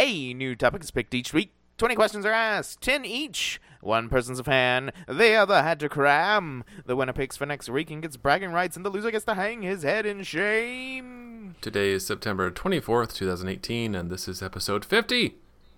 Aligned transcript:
A 0.00 0.32
new 0.32 0.56
topic 0.56 0.82
is 0.82 0.90
picked 0.90 1.14
each 1.14 1.34
week. 1.34 1.52
20 1.76 1.94
questions 1.94 2.24
are 2.24 2.32
asked, 2.32 2.80
10 2.80 3.04
each. 3.04 3.60
One 3.82 4.08
person's 4.08 4.38
a 4.38 4.44
fan, 4.44 4.92
the 5.06 5.34
other 5.34 5.62
had 5.62 5.78
to 5.80 5.90
cram. 5.90 6.64
The 6.86 6.96
winner 6.96 7.12
picks 7.12 7.36
for 7.36 7.44
next 7.44 7.68
week 7.68 7.90
and 7.90 8.00
gets 8.00 8.16
bragging 8.16 8.50
rights, 8.50 8.76
and 8.76 8.86
the 8.86 8.88
loser 8.88 9.10
gets 9.10 9.26
to 9.26 9.34
hang 9.34 9.60
his 9.60 9.82
head 9.82 10.06
in 10.06 10.22
shame. 10.22 11.54
Today 11.60 11.90
is 11.90 12.06
September 12.06 12.50
24th, 12.50 13.14
2018, 13.14 13.94
and 13.94 14.08
this 14.08 14.26
is 14.26 14.42
episode 14.42 14.86
50 14.86 15.34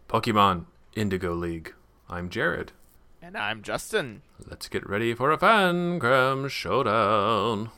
Pokemon 0.08 0.66
Indigo 0.94 1.34
League. 1.34 1.74
I'm 2.08 2.30
Jared. 2.30 2.70
And 3.20 3.36
I'm 3.36 3.60
Justin. 3.60 4.22
Let's 4.48 4.68
get 4.68 4.88
ready 4.88 5.14
for 5.14 5.32
a 5.32 5.38
fan 5.38 5.98
cram 5.98 6.48
showdown. 6.48 7.70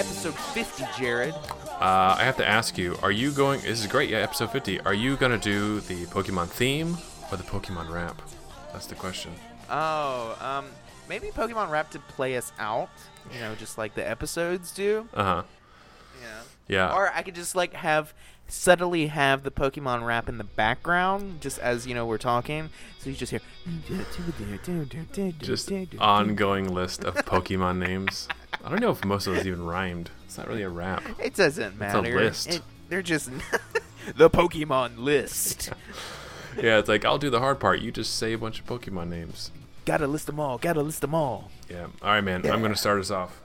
Episode 0.00 0.34
50, 0.34 0.84
Jared. 0.98 1.34
Uh, 1.34 2.16
I 2.18 2.24
have 2.24 2.38
to 2.38 2.48
ask 2.48 2.78
you, 2.78 2.96
are 3.02 3.10
you 3.10 3.32
going? 3.32 3.60
This 3.60 3.80
is 3.80 3.86
great, 3.86 4.08
yeah, 4.08 4.20
episode 4.20 4.50
50. 4.50 4.80
Are 4.80 4.94
you 4.94 5.14
going 5.16 5.30
to 5.30 5.36
do 5.38 5.80
the 5.80 6.06
Pokemon 6.06 6.48
theme 6.48 6.96
or 7.30 7.36
the 7.36 7.42
Pokemon 7.42 7.90
rap? 7.90 8.22
That's 8.72 8.86
the 8.86 8.94
question. 8.94 9.30
Oh, 9.68 10.38
um, 10.40 10.70
maybe 11.06 11.26
Pokemon 11.26 11.68
Rap 11.68 11.90
to 11.90 11.98
play 11.98 12.38
us 12.38 12.50
out, 12.58 12.88
you 13.30 13.40
know, 13.40 13.54
just 13.56 13.76
like 13.76 13.94
the 13.94 14.08
episodes 14.08 14.70
do. 14.72 15.06
Uh 15.12 15.22
huh. 15.22 15.42
Yeah. 16.22 16.40
Yeah. 16.68 16.94
Or 16.94 17.12
I 17.14 17.20
could 17.20 17.34
just 17.34 17.54
like 17.54 17.74
have 17.74 18.14
subtly 18.50 19.06
have 19.08 19.42
the 19.42 19.50
Pokemon 19.50 20.04
rap 20.06 20.28
in 20.28 20.38
the 20.38 20.44
background, 20.44 21.40
just 21.40 21.58
as 21.58 21.86
you 21.86 21.94
know 21.94 22.04
we're 22.06 22.18
talking. 22.18 22.70
So 22.98 23.10
you 23.10 23.16
just 23.16 23.30
hear. 23.30 23.40
Just 25.40 25.72
ongoing 25.98 26.68
list 26.72 27.04
of 27.04 27.14
Pokemon 27.16 27.78
names. 27.78 28.28
I 28.64 28.68
don't 28.68 28.80
know 28.80 28.90
if 28.90 29.04
most 29.04 29.26
of 29.26 29.34
those 29.34 29.46
even 29.46 29.64
rhymed. 29.64 30.10
It's 30.26 30.38
not 30.38 30.48
really 30.48 30.62
a 30.62 30.68
rap. 30.68 31.02
It 31.18 31.34
doesn't 31.34 31.78
matter. 31.78 31.98
It's 31.98 32.08
a 32.08 32.18
list. 32.50 32.54
It- 32.56 32.62
they're 32.88 33.02
just 33.02 33.30
the 34.16 34.28
Pokemon 34.30 34.98
list. 34.98 35.70
Yeah, 36.60 36.78
it's 36.78 36.88
like 36.88 37.04
I'll 37.04 37.16
do 37.16 37.30
the 37.30 37.38
hard 37.38 37.60
part. 37.60 37.78
You 37.78 37.92
just 37.92 38.16
say 38.16 38.32
a 38.32 38.38
bunch 38.38 38.58
of 38.58 38.66
Pokemon 38.66 39.08
names. 39.08 39.52
gotta 39.84 40.08
list 40.08 40.26
them 40.26 40.40
all. 40.40 40.58
Gotta 40.58 40.82
list 40.82 41.00
them 41.00 41.14
all. 41.14 41.48
Yeah. 41.70 41.84
All 42.02 42.10
right, 42.10 42.20
man. 42.20 42.44
I'm 42.44 42.60
gonna 42.60 42.74
start 42.74 42.98
us 42.98 43.12
off. 43.12 43.40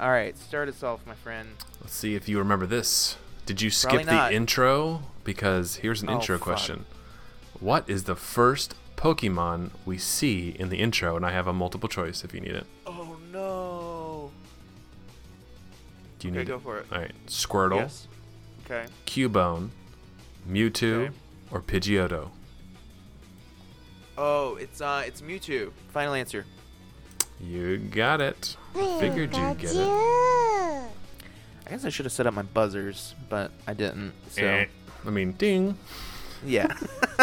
All 0.00 0.10
right, 0.10 0.36
start 0.36 0.68
us 0.68 0.82
off, 0.82 1.06
my 1.06 1.14
friend. 1.14 1.50
Let's 1.80 1.94
see 1.94 2.16
if 2.16 2.28
you 2.28 2.38
remember 2.38 2.66
this. 2.66 3.16
Did 3.50 3.62
you 3.62 3.70
skip 3.70 4.04
the 4.06 4.32
intro? 4.32 5.02
Because 5.24 5.74
here's 5.82 6.02
an 6.02 6.08
Oh, 6.08 6.20
intro 6.20 6.38
fuck. 6.38 6.44
question. 6.44 6.84
What 7.58 7.82
is 7.90 8.04
the 8.04 8.14
first 8.14 8.76
Pokemon 8.96 9.70
we 9.84 9.98
see 9.98 10.50
in 10.50 10.68
the 10.68 10.76
intro? 10.78 11.16
And 11.16 11.26
I 11.26 11.32
have 11.32 11.48
a 11.48 11.52
multiple 11.52 11.88
choice 11.88 12.22
if 12.22 12.32
you 12.32 12.38
need 12.40 12.52
it. 12.54 12.64
Oh 12.86 13.18
no. 13.32 14.30
Do 16.20 16.28
you 16.28 16.32
Okay, 16.32 16.38
need 16.42 16.46
go 16.46 16.54
it? 16.58 16.62
for 16.62 16.78
it. 16.78 16.86
All 16.92 16.98
right. 16.98 17.10
Squirtle, 17.26 17.74
Yes. 17.78 18.06
Okay. 18.66 18.86
Cubone, 19.04 19.70
Mewtwo, 20.48 21.06
Okay. 21.06 21.14
or 21.50 21.60
Pidgeotto? 21.60 22.28
Oh, 24.16 24.54
it's 24.60 24.80
uh, 24.80 25.02
it's 25.04 25.22
Mewtwo. 25.22 25.72
Final 25.92 26.14
answer. 26.14 26.44
You 27.40 27.78
got 27.78 28.20
it. 28.20 28.56
I 28.76 29.00
Figured 29.00 29.34
you'd 29.36 29.58
get 29.58 29.72
it. 29.74 30.90
I 31.70 31.74
guess 31.74 31.84
I 31.84 31.88
should 31.88 32.04
have 32.04 32.12
set 32.12 32.26
up 32.26 32.34
my 32.34 32.42
buzzers, 32.42 33.14
but 33.28 33.52
I 33.64 33.74
didn't. 33.74 34.12
So 34.30 34.42
Eh. 34.44 34.66
I 35.06 35.10
mean, 35.10 35.32
ding. 35.32 35.78
yeah, 36.44 36.66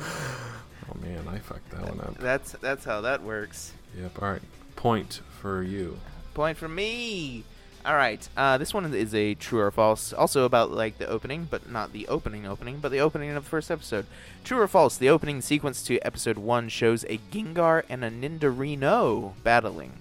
Oh 0.00 0.94
man, 1.00 1.26
I 1.28 1.38
fucked 1.38 1.70
that 1.70 1.82
one 1.82 2.00
up. 2.00 2.18
that's 2.18 2.52
that's 2.52 2.84
how 2.84 3.02
that 3.02 3.22
works. 3.22 3.72
Yep. 3.96 4.20
All 4.22 4.30
right. 4.32 4.42
Point 4.76 5.20
for 5.40 5.62
you. 5.62 5.98
Point 6.34 6.58
for 6.58 6.68
me. 6.68 7.44
All 7.86 7.94
right. 7.94 8.28
Uh, 8.36 8.58
this 8.58 8.74
one 8.74 8.92
is 8.92 9.14
a 9.14 9.34
true 9.34 9.60
or 9.60 9.70
false. 9.70 10.12
Also 10.12 10.44
about 10.44 10.70
like 10.72 10.98
the 10.98 11.06
opening, 11.06 11.46
but 11.50 11.70
not 11.70 11.92
the 11.92 12.08
opening 12.08 12.44
opening, 12.46 12.78
but 12.78 12.90
the 12.90 13.00
opening 13.00 13.30
of 13.30 13.44
the 13.44 13.48
first 13.48 13.70
episode. 13.70 14.06
True 14.44 14.60
or 14.60 14.68
false? 14.68 14.96
The 14.98 15.08
opening 15.08 15.40
sequence 15.40 15.82
to 15.84 15.98
episode 16.00 16.38
one 16.38 16.68
shows 16.68 17.04
a 17.04 17.18
Gengar 17.30 17.84
and 17.88 18.04
a 18.04 18.10
Nidorino 18.10 19.34
battling. 19.44 19.92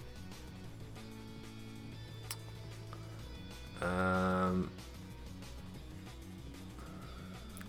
Um, 3.81 4.69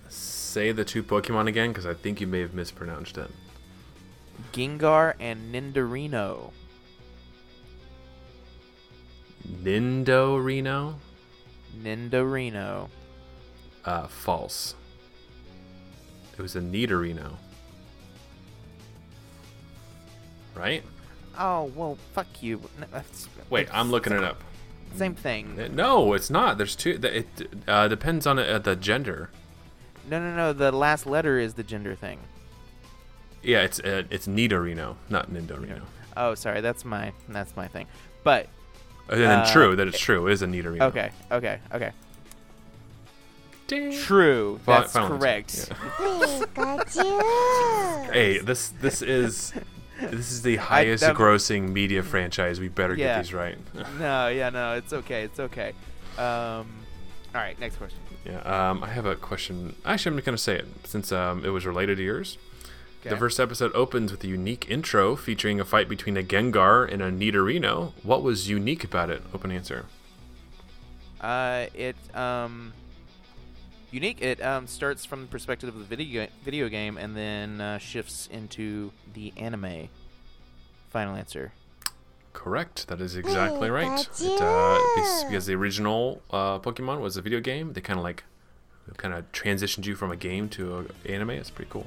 say 0.09 0.73
the 0.73 0.85
two 0.85 1.03
Pokemon 1.03 1.47
again, 1.49 1.71
because 1.71 1.87
I 1.87 1.95
think 1.95 2.21
you 2.21 2.27
may 2.27 2.41
have 2.41 2.55
mispronounced 2.55 3.17
it. 3.19 3.31
Gengar 4.53 5.15
and 5.21 5.55
Nidorino. 5.55 6.51
Nindorino? 9.63 10.95
Nidorino. 11.83 12.89
Uh, 13.85 14.07
false. 14.09 14.75
It 16.37 16.43
was 16.43 16.57
a 16.57 16.61
Nidorino. 16.61 17.33
Right? 20.55 20.83
Oh 21.39 21.65
well, 21.75 21.97
fuck 22.13 22.27
you. 22.43 22.61
N- 22.79 22.87
that's- 22.91 23.29
Wait, 23.49 23.69
I'm 23.73 23.91
looking 23.91 24.13
it 24.13 24.23
up. 24.25 24.43
Same 24.95 25.15
thing. 25.15 25.59
Uh, 25.59 25.69
No, 25.73 26.13
it's 26.15 26.31
not. 26.31 26.59
There's 26.59 26.77
two. 26.77 26.99
It 27.03 27.27
uh, 27.67 27.89
depends 27.89 28.27
on 28.27 28.39
uh, 28.39 28.59
the 28.59 28.77
gender. 28.77 29.31
No, 30.09 30.19
no, 30.21 30.35
no. 30.35 30.53
The 30.53 30.73
last 30.73 31.07
letter 31.07 31.39
is 31.39 31.55
the 31.55 31.63
gender 31.63 31.95
thing. 31.95 32.19
Yeah, 33.43 33.63
it's 33.63 33.81
uh, 33.81 34.03
it's 34.11 34.27
Nidorino, 34.27 34.97
not 35.09 35.31
Nindorino. 35.31 35.81
Oh, 36.17 36.35
sorry. 36.35 36.61
That's 36.61 36.85
my 36.85 37.13
that's 37.29 37.55
my 37.57 37.69
thing. 37.69 37.87
But 38.25 38.49
And 39.09 39.21
then 39.21 39.39
Uh, 39.41 39.53
true 39.53 39.77
that 39.77 39.89
it's 39.89 39.99
true. 39.99 40.27
It 40.27 40.33
is 40.33 40.43
a 40.43 40.47
Nidorino. 40.47 40.83
okay, 40.83 41.11
okay, 41.33 41.59
okay. 41.73 41.93
Ding. 43.69 43.93
True. 43.97 44.59
Fi- 44.67 44.81
That's 44.81 44.93
final 44.93 45.17
correct. 45.17 45.71
Yeah. 45.71 46.83
Hey, 48.13 48.39
this 48.39 48.71
this 48.81 49.01
is 49.03 49.53
this 50.01 50.31
is 50.33 50.43
the 50.43 50.57
highest 50.73 51.03
that- 51.03 51.17
grossing 51.17 51.71
media 51.73 52.03
franchise. 52.03 52.59
We 52.61 52.69
better 52.69 52.95
Yeah. 52.95 53.17
get 53.17 53.23
these 53.25 53.35
right. 53.35 53.59
No, 53.99 54.29
yeah, 54.29 54.51
no. 54.51 54.75
It's 54.75 54.93
okay. 54.93 55.23
It's 55.25 55.41
okay. 55.41 55.73
Um. 56.19 56.67
All 57.33 57.41
right. 57.41 57.59
Next 57.61 57.77
question. 57.77 57.99
yeah. 58.25 58.41
Um, 58.71 58.83
I 58.83 58.89
have 58.89 59.07
a 59.07 59.15
question. 59.17 59.77
Actually, 59.85 60.11
I'm 60.13 60.17
just 60.19 60.27
gonna 60.27 60.39
say 60.39 60.57
it 60.59 60.67
since 60.85 61.13
um, 61.13 61.45
it 61.45 61.51
was 61.51 61.65
related 61.67 61.97
to 61.99 62.03
yours. 62.03 62.39
The 63.03 63.17
first 63.17 63.41
episode 63.41 63.73
opens 63.75 64.11
with 64.13 64.23
a 64.25 64.27
unique 64.27 64.67
intro 64.69 65.17
featuring 65.17 65.59
a 65.59 65.65
fight 65.65 65.89
between 65.89 66.19
a 66.19 66.23
Gengar 66.23 66.87
and 66.93 67.01
a 67.01 67.11
Nidorino. 67.11 67.93
What 68.03 68.23
was 68.23 68.49
unique 68.51 68.85
about 68.85 69.09
it? 69.09 69.23
Open 69.33 69.51
answer. 69.51 69.87
Uh, 71.21 71.67
it 71.75 71.97
um. 72.15 72.73
Unique. 73.91 74.21
It 74.23 74.43
um 74.43 74.67
starts 74.67 75.05
from 75.05 75.23
the 75.23 75.27
perspective 75.27 75.69
of 75.69 75.79
the 75.79 75.85
video 75.85 76.27
video 76.45 76.69
game 76.69 76.97
and 76.97 77.17
then 77.17 77.61
uh, 77.61 77.79
shifts 77.79 78.29
into 78.31 78.93
the 79.15 79.33
anime. 79.37 79.89
Final 80.91 81.15
answer. 81.17 81.53
Correct. 82.33 82.87
That 82.89 83.01
is 83.01 83.17
exactly 83.17 83.71
right. 83.71 84.01
It, 84.01 84.41
uh, 84.41 84.79
because, 84.95 85.25
because 85.25 85.47
the 85.47 85.55
original 85.55 86.23
uh, 86.31 86.59
Pokemon 86.61 87.01
was 87.01 87.17
a 87.17 87.23
video 87.23 87.41
game, 87.41 87.73
they 87.73 87.81
kind 87.81 87.99
of 87.99 88.05
like 88.05 88.25
kind 88.97 89.15
of 89.15 89.31
transitioned 89.33 89.87
you 89.87 89.95
from 89.95 90.11
a 90.11 90.17
game 90.17 90.49
to 90.51 90.79
an 90.79 90.91
anime. 91.07 91.31
It's 91.31 91.51
pretty 91.51 91.71
cool. 91.71 91.87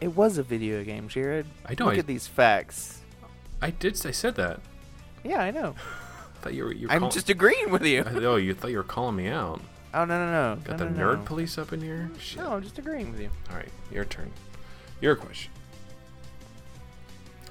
It 0.00 0.14
was 0.14 0.38
a 0.38 0.42
video 0.42 0.84
game, 0.84 1.08
Jared. 1.08 1.46
I 1.64 1.74
know, 1.78 1.86
Look 1.86 1.94
I- 1.94 1.98
at 1.98 2.06
these 2.06 2.26
facts. 2.26 3.00
I 3.62 3.70
did. 3.70 4.04
I 4.04 4.10
said 4.10 4.34
that. 4.36 4.60
Yeah, 5.24 5.40
I 5.40 5.50
know. 5.50 5.74
I 5.76 6.38
thought 6.42 6.54
you 6.54 6.64
were. 6.64 6.72
You 6.72 6.88
were 6.88 6.92
I'm 6.92 7.00
call- 7.00 7.10
just 7.10 7.30
agreeing 7.30 7.70
with 7.70 7.84
you. 7.84 8.02
I, 8.02 8.12
oh, 8.24 8.36
you 8.36 8.54
thought 8.54 8.70
you 8.70 8.76
were 8.76 8.82
calling 8.84 9.16
me 9.16 9.28
out. 9.28 9.60
Oh 9.96 10.04
no 10.04 10.26
no 10.26 10.30
no. 10.30 10.60
Got 10.62 10.78
no, 10.78 10.84
the 10.84 10.90
no, 10.90 11.06
nerd 11.06 11.18
no. 11.20 11.24
police 11.24 11.56
up 11.56 11.72
in 11.72 11.80
here. 11.80 12.10
Shit. 12.18 12.42
No, 12.42 12.52
I'm 12.52 12.62
just 12.62 12.78
agreeing 12.78 13.10
with 13.12 13.20
you. 13.20 13.30
All 13.50 13.56
right, 13.56 13.70
your 13.90 14.04
turn. 14.04 14.30
Your 15.00 15.16
question. 15.16 15.50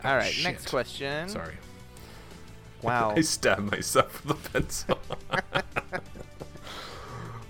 All 0.03 0.15
right, 0.15 0.25
right, 0.25 0.43
next 0.43 0.69
question. 0.69 1.27
Sorry. 1.27 1.55
Wow. 2.83 3.13
I 3.17 3.21
stabbed 3.21 3.71
myself 3.71 4.23
with 4.23 4.45
a 4.45 4.49
pencil. 4.51 4.99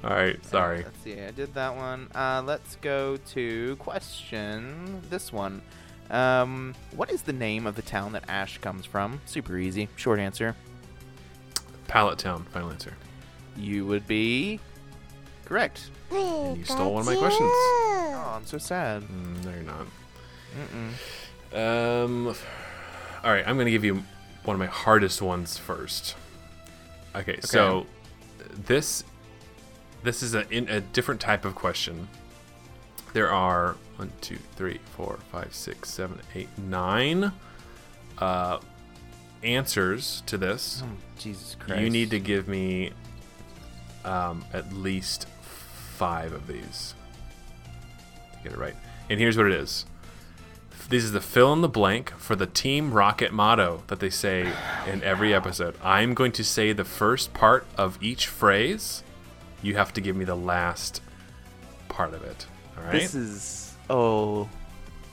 All 0.05 0.11
right, 0.11 0.43
sorry. 0.45 0.83
Let's 0.83 1.03
see. 1.03 1.19
I 1.19 1.31
did 1.31 1.53
that 1.55 1.75
one. 1.75 2.07
Uh, 2.15 2.41
let's 2.45 2.77
go 2.77 3.17
to 3.33 3.75
question 3.77 5.01
this 5.09 5.33
one. 5.33 5.61
Um, 6.09 6.73
what 6.95 7.11
is 7.11 7.23
the 7.23 7.33
name 7.33 7.67
of 7.67 7.75
the 7.75 7.81
town 7.81 8.13
that 8.13 8.23
Ash 8.29 8.59
comes 8.59 8.85
from? 8.85 9.19
Super 9.25 9.57
easy. 9.57 9.89
Short 9.97 10.19
answer. 10.19 10.55
Pallet 11.87 12.17
Town. 12.17 12.43
Final 12.51 12.69
answer. 12.69 12.93
You 13.57 13.85
would 13.87 14.07
be 14.07 14.61
correct. 15.45 15.89
And 16.11 16.57
you 16.57 16.65
stole 16.65 16.93
one 16.93 17.01
of 17.01 17.05
my 17.05 17.15
questions. 17.15 17.49
Oh, 17.49 18.33
I'm 18.35 18.45
so 18.45 18.57
sad. 18.57 19.03
Mm, 19.03 19.45
no, 19.45 19.51
you're 19.51 19.63
not. 19.63 19.87
Mm-mm. 21.53 22.03
Um. 22.03 22.27
All 23.23 23.31
right, 23.31 23.47
I'm 23.47 23.57
gonna 23.57 23.71
give 23.71 23.83
you 23.85 24.03
one 24.43 24.55
of 24.55 24.59
my 24.59 24.67
hardest 24.67 25.21
ones 25.21 25.57
first. 25.57 26.15
Okay, 27.15 27.33
okay. 27.33 27.41
so 27.41 27.85
this 28.67 29.03
this 30.03 30.21
is 30.21 30.35
a 30.35 30.47
in 30.49 30.69
a 30.69 30.81
different 30.81 31.21
type 31.21 31.45
of 31.45 31.55
question. 31.55 32.07
There 33.13 33.31
are 33.31 33.77
one, 33.95 34.11
two, 34.21 34.37
three, 34.55 34.79
four, 34.95 35.17
five, 35.31 35.53
six, 35.55 35.89
seven, 35.89 36.19
eight, 36.35 36.49
nine 36.57 37.31
uh, 38.17 38.59
answers 39.43 40.21
to 40.25 40.37
this. 40.37 40.83
Oh, 40.85 40.89
Jesus 41.17 41.55
Christ. 41.59 41.81
You 41.81 41.89
need 41.89 42.09
to 42.09 42.19
give 42.19 42.47
me 42.47 42.91
um, 44.03 44.43
at 44.53 44.73
least 44.73 45.27
five 45.95 46.33
of 46.33 46.47
these 46.47 46.93
to 48.33 48.43
get 48.43 48.51
it 48.51 48.57
right. 48.57 48.75
And 49.09 49.19
here's 49.19 49.37
what 49.37 49.45
it 49.47 49.53
is. 49.53 49.85
This 50.87 51.03
is 51.03 51.13
the 51.13 51.21
fill 51.21 51.51
in 51.53 51.61
the 51.61 51.69
blank 51.69 52.11
for 52.17 52.35
the 52.35 52.45
Team 52.45 52.91
Rocket 52.91 53.33
motto 53.33 53.83
that 53.87 53.99
they 53.99 54.11
say 54.11 54.53
in 54.85 55.01
every 55.03 55.33
episode. 55.33 55.75
I'm 55.83 56.13
going 56.13 56.31
to 56.33 56.43
say 56.43 56.73
the 56.73 56.85
first 56.85 57.33
part 57.33 57.65
of 57.75 57.97
each 58.03 58.27
phrase. 58.27 59.03
You 59.63 59.75
have 59.75 59.93
to 59.93 60.01
give 60.01 60.15
me 60.15 60.25
the 60.25 60.35
last 60.35 61.01
part 61.89 62.13
of 62.13 62.23
it. 62.23 62.45
All 62.77 62.83
right. 62.83 62.91
This 62.91 63.15
is. 63.15 63.73
Oh. 63.89 64.47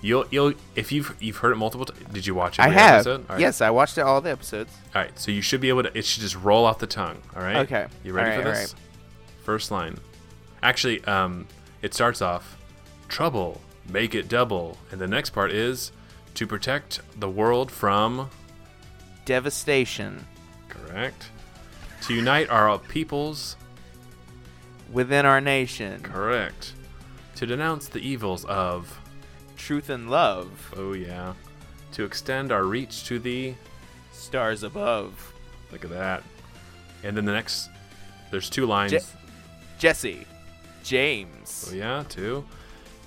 You'll 0.03 0.27
you'll 0.31 0.53
if 0.75 0.91
you've 0.91 1.17
you've 1.21 1.37
heard 1.37 1.53
it 1.53 1.57
multiple 1.57 1.87
times. 1.87 2.05
Did 2.13 2.27
you 2.27 2.35
watch 2.35 2.59
it? 2.59 2.63
I 2.63 2.69
have. 2.69 3.07
right. 3.07 3.41
Yes, 3.41 3.61
I 3.61 3.71
watched 3.71 3.97
it 3.97 4.01
all 4.01 4.21
the 4.21 4.31
episodes. 4.31 4.75
All 4.95 5.01
right, 5.01 5.17
so 5.17 5.31
you 5.31 5.41
should 5.41 5.61
be 5.61 5.69
able 5.69 5.85
to. 5.85 5.97
It 5.97 6.05
should 6.05 6.23
just 6.23 6.37
roll 6.37 6.65
off 6.65 6.81
the 6.81 6.89
tongue. 6.89 7.19
All 7.37 7.43
right. 7.43 7.59
Okay. 7.59 7.87
You 8.03 8.13
ready 8.13 8.37
for 8.37 8.49
right, 8.49 8.57
this? 8.57 8.75
First 9.45 9.71
line. 9.71 9.97
Actually, 10.63 11.05
um, 11.05 11.47
it 11.83 11.93
starts 11.95 12.23
off, 12.23 12.57
trouble, 13.09 13.61
make 13.89 14.15
it 14.15 14.29
double, 14.29 14.79
and 14.91 15.01
the 15.01 15.07
next 15.09 15.31
part 15.31 15.51
is, 15.51 15.93
to 16.35 16.47
protect 16.47 17.01
the 17.19 17.29
world 17.29 17.71
from. 17.71 18.31
Devastation 19.25 20.27
Correct. 20.69 21.29
To 22.03 22.15
unite 22.15 22.49
our 22.51 22.79
peoples. 22.79 23.57
within 24.91 25.25
our 25.27 25.41
nation. 25.41 26.01
Correct. 26.03 26.73
To 27.37 27.47
denounce 27.47 27.89
the 27.89 28.01
evils 28.01 28.45
of. 28.47 28.99
Truth 29.57 29.91
and 29.91 30.11
love. 30.11 30.73
Oh 30.77 30.93
yeah. 30.93 31.35
To 31.93 32.05
extend 32.05 32.51
our 32.53 32.65
reach 32.65 33.05
to 33.05 33.19
the. 33.19 33.55
Stars 34.13 34.63
above. 34.63 35.33
Look 35.71 35.85
at 35.85 35.91
that. 35.91 36.23
And 37.05 37.17
then 37.17 37.25
the 37.25 37.33
next. 37.33 37.69
There's 38.31 38.51
two 38.51 38.67
lines. 38.67 38.93
Je- 38.93 39.01
Jessie. 39.79 40.27
James. 40.83 41.69
Oh 41.71 41.75
yeah, 41.75 42.05
two. 42.09 42.45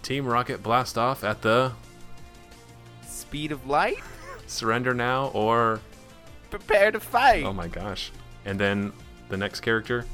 Team 0.03 0.25
Rocket 0.25 0.61
blast 0.63 0.97
off 0.97 1.23
at 1.23 1.41
the 1.41 1.71
Speed 3.07 3.51
of 3.51 3.65
light. 3.67 3.97
surrender 4.47 4.93
now 4.93 5.27
or 5.33 5.79
Prepare 6.51 6.91
to 6.91 6.99
fight. 6.99 7.43
oh 7.43 7.53
my 7.53 7.67
gosh. 7.67 8.11
And 8.45 8.59
then 8.59 8.93
the 9.29 9.37
next 9.37 9.61
character. 9.61 10.05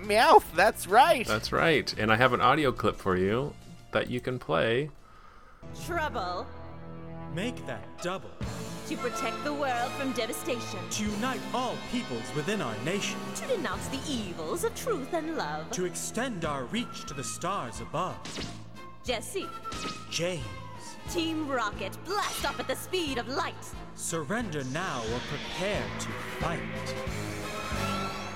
Meowth. 0.00 0.44
That's 0.54 0.86
right. 0.86 1.26
That's 1.26 1.52
right. 1.52 1.92
And 1.98 2.10
I 2.12 2.16
have 2.16 2.32
an 2.32 2.40
audio 2.40 2.72
clip 2.72 2.96
for 2.96 3.16
you 3.16 3.52
that 3.92 4.08
you 4.10 4.20
can 4.20 4.38
play. 4.38 4.90
Trouble 5.86 6.46
Make 7.34 7.64
that 7.66 7.84
double. 8.02 8.30
to 8.88 8.96
protect 8.96 9.44
the 9.44 9.52
world 9.52 9.92
from 9.92 10.12
devastation, 10.12 10.78
To 10.90 11.04
unite 11.04 11.40
all 11.52 11.76
peoples 11.92 12.22
within 12.34 12.62
our 12.62 12.74
nation. 12.86 13.18
to 13.34 13.46
denounce 13.46 13.86
the 13.88 14.00
evils 14.10 14.64
of 14.64 14.74
truth 14.74 15.12
and 15.12 15.36
love. 15.36 15.70
To 15.72 15.84
extend 15.84 16.46
our 16.46 16.64
reach 16.66 17.04
to 17.06 17.12
the 17.14 17.22
stars 17.22 17.80
above. 17.82 18.16
Jessie, 19.04 19.46
James, 20.10 20.42
Team 21.10 21.46
Rocket, 21.48 21.96
blast 22.06 22.46
off 22.46 22.58
at 22.60 22.66
the 22.66 22.76
speed 22.76 23.18
of 23.18 23.28
light. 23.28 23.54
surrender 23.94 24.64
now 24.72 25.02
or 25.12 25.20
prepare 25.28 25.82
to 26.00 26.08
fight. 26.40 26.60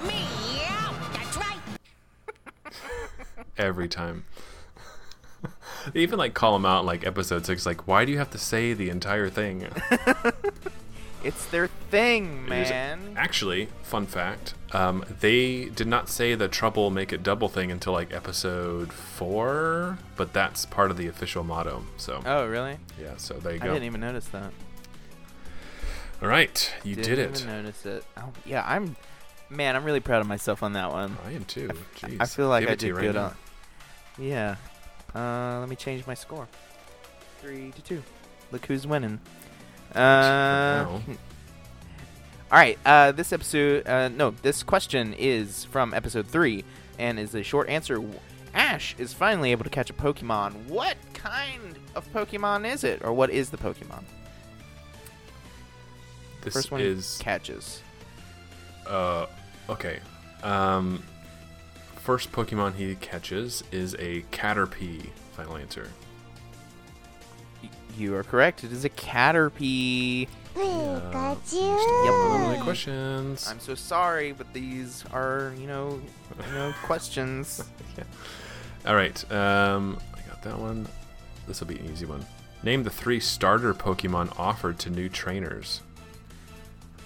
Meowth, 0.03 1.12
that's 1.15 1.37
right. 1.38 1.61
Every 3.56 3.88
time. 3.88 4.25
They 5.93 6.00
even 6.00 6.19
like 6.19 6.34
call 6.34 6.56
him 6.56 6.64
out 6.67 6.81
in, 6.81 6.87
like 6.87 7.06
episode 7.06 7.44
six, 7.46 7.67
like, 7.67 7.87
why 7.87 8.05
do 8.05 8.12
you 8.12 8.19
have 8.19 8.31
to 8.31 8.38
say 8.38 8.73
the 8.75 8.90
entire 8.90 9.29
thing? 9.31 9.69
It's 11.25 11.46
their 11.46 11.69
thing, 11.69 12.49
man. 12.49 13.14
Actually, 13.17 13.69
fun 13.82 14.06
fact, 14.06 14.55
um, 14.73 15.05
they 15.20 15.67
did 15.67 15.87
not 15.87 16.08
say 16.08 16.34
the 16.34 16.49
trouble 16.49 16.90
make 16.90 17.12
it 17.12 17.23
double 17.23 17.49
thing 17.49 17.70
until 17.70 17.93
like 17.93 18.12
episode 18.12 18.93
four, 18.93 19.99
but 20.17 20.32
that's 20.32 20.67
part 20.67 20.90
of 20.90 20.96
the 20.96 21.06
official 21.06 21.44
motto. 21.44 21.85
So 21.96 22.20
Oh, 22.26 22.46
really? 22.49 22.76
yeah, 23.00 23.17
so 23.19 23.35
there 23.35 23.52
you 23.52 23.61
go. 23.61 23.67
I 23.67 23.69
didn't 23.69 23.85
even 23.85 24.00
notice 24.00 24.26
that. 24.31 24.52
All 26.20 26.26
right, 26.28 26.73
you 26.82 26.96
Didn't 26.96 27.08
did 27.08 27.19
it. 27.20 27.40
Even 27.43 27.62
notice 27.62 27.87
it. 27.87 28.05
Oh, 28.17 28.31
yeah, 28.44 28.64
I'm. 28.67 28.96
Man, 29.49 29.76
I'm 29.76 29.85
really 29.85 30.00
proud 30.00 30.23
of 30.23 30.26
myself 30.26 30.62
on 30.64 30.73
that 30.73 30.90
one. 30.90 31.17
I 31.25 31.32
am 31.32 31.44
too. 31.44 31.69
Jeez. 31.99 32.17
I 32.19 32.25
feel 32.26 32.49
like 32.49 32.62
Give 32.62 32.70
I 32.70 32.75
did 32.75 32.93
right 32.94 33.00
good 33.02 33.17
on. 33.17 33.37
Yeah. 34.19 34.56
Uh, 35.14 35.59
let 35.61 35.69
me 35.69 35.76
change 35.76 36.06
my 36.06 36.14
score. 36.14 36.49
Three 37.41 37.70
to 37.73 37.82
two. 37.82 38.03
Look 38.50 38.67
who's 38.67 38.87
winning. 38.87 39.20
Uh, 39.94 40.87
all 40.88 40.99
right. 42.50 42.79
Uh, 42.85 43.12
this 43.12 43.32
episode. 43.32 43.87
Uh, 43.87 44.09
no, 44.09 44.31
this 44.31 44.62
question 44.62 45.14
is 45.14 45.64
from 45.67 45.93
episode 45.94 46.26
three, 46.26 46.64
and 46.99 47.19
is 47.19 47.35
a 47.35 47.43
short 47.43 47.69
answer. 47.69 48.03
Ash 48.55 48.94
is 48.99 49.12
finally 49.14 49.50
able 49.50 49.64
to 49.64 49.70
catch 49.70 49.91
a 49.91 49.94
Pokemon. 49.94 50.67
What 50.67 50.97
kind 51.14 51.79
of 51.94 52.11
Pokemon 52.12 52.70
is 52.70 52.85
it, 52.85 53.03
or 53.05 53.12
what 53.12 53.31
is 53.31 53.50
the 53.50 53.56
Pokemon? 53.56 54.05
This 56.43 56.55
First 56.55 56.70
one 56.70 56.81
is 56.81 57.19
catches. 57.20 57.81
uh 58.87 59.26
okay. 59.69 60.00
Um, 60.43 61.03
first 62.02 62.32
Pokemon 62.32 62.75
he 62.75 62.96
catches 62.96 63.62
is 63.70 63.94
a 63.94 64.22
Caterpie. 64.32 65.08
Final 65.32 65.56
answer. 65.56 65.88
You 67.96 68.16
are 68.16 68.25
correct. 68.25 68.64
It 68.64 68.72
is 68.72 68.84
a 68.84 68.90
Caterpie. 68.90 70.26
Yeah. 70.56 71.37
Yep. 71.52 72.12
Other 72.12 72.62
questions. 72.62 73.49
I'm 73.49 73.60
so 73.60 73.75
sorry, 73.75 74.32
but 74.32 74.52
these 74.52 75.04
are, 75.12 75.54
you 75.58 75.66
know, 75.69 76.00
you 76.46 76.54
know, 76.54 76.75
questions. 76.82 77.62
All 78.84 78.96
right. 78.96 79.32
Um, 79.32 79.99
I 80.14 80.28
got 80.28 80.43
that 80.43 80.58
one. 80.58 80.88
This 81.46 81.60
will 81.60 81.69
be 81.69 81.78
an 81.78 81.88
easy 81.90 82.06
one. 82.06 82.26
Name 82.64 82.82
the 82.82 82.90
three 82.90 83.20
starter 83.20 83.75
Pokemon 83.75 84.38
offered 84.38 84.78
to 84.81 84.90
new 84.90 85.08
trainers. 85.08 85.82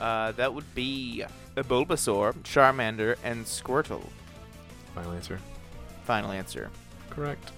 Uh, 0.00 0.32
that 0.32 0.54
would 0.54 0.74
be 0.74 1.22
a 1.56 1.62
Bulbasaur, 1.62 2.34
Charmander, 2.42 3.16
and 3.22 3.44
Squirtle. 3.44 4.02
Final 4.96 5.12
answer. 5.12 5.38
Final 6.04 6.32
answer. 6.32 6.70
Correct. 7.10 7.52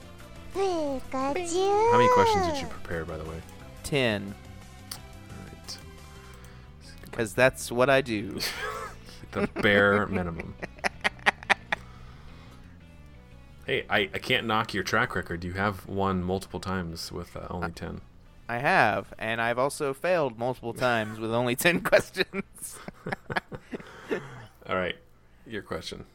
How 0.54 1.32
many 1.32 2.08
questions 2.14 2.46
did 2.48 2.60
you 2.60 2.66
prepare, 2.66 3.04
by 3.04 3.16
the 3.16 3.22
way? 3.24 3.40
Ten, 3.84 4.34
All 4.92 5.46
right. 5.46 5.78
because 7.04 7.32
that's 7.34 7.70
what 7.72 7.88
I 7.88 8.02
do. 8.02 8.38
The 9.30 9.46
bare 9.60 10.06
minimum. 10.06 10.54
Hey, 13.66 13.84
I, 13.90 13.98
I 14.14 14.18
can't 14.18 14.46
knock 14.46 14.72
your 14.72 14.82
track 14.82 15.14
record. 15.14 15.44
You 15.44 15.52
have 15.52 15.86
won 15.86 16.24
multiple 16.24 16.60
times 16.60 17.12
with 17.12 17.36
uh, 17.36 17.46
only 17.50 17.70
10. 17.72 18.00
I 18.48 18.56
have, 18.56 19.12
and 19.18 19.42
I've 19.42 19.58
also 19.58 19.92
failed 19.92 20.38
multiple 20.38 20.72
times 20.88 21.20
with 21.20 21.34
only 21.34 21.54
ten 21.56 21.82
questions. 21.82 22.78
All 24.66 24.76
right. 24.76 24.96
Your 25.46 25.60
question. 25.60 26.06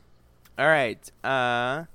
All 0.57 0.67
right. 0.67 1.09
Uh, 1.23 1.85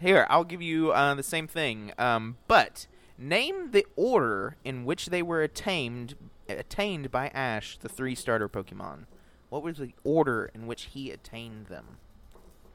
here 0.00 0.26
I'll 0.30 0.44
give 0.44 0.62
you 0.62 0.92
uh, 0.92 1.14
the 1.14 1.22
same 1.22 1.46
thing. 1.46 1.92
Um, 1.98 2.36
but 2.46 2.86
name 3.18 3.72
the 3.72 3.84
order 3.96 4.56
in 4.64 4.84
which 4.84 5.06
they 5.06 5.22
were 5.22 5.42
attained 5.42 6.14
attained 6.48 7.10
by 7.10 7.28
Ash, 7.28 7.76
the 7.78 7.88
three 7.88 8.14
starter 8.14 8.48
Pokemon. 8.48 9.04
What 9.50 9.62
was 9.62 9.78
the 9.78 9.92
order 10.04 10.50
in 10.54 10.66
which 10.66 10.84
he 10.84 11.10
attained 11.10 11.66
them? 11.66 11.98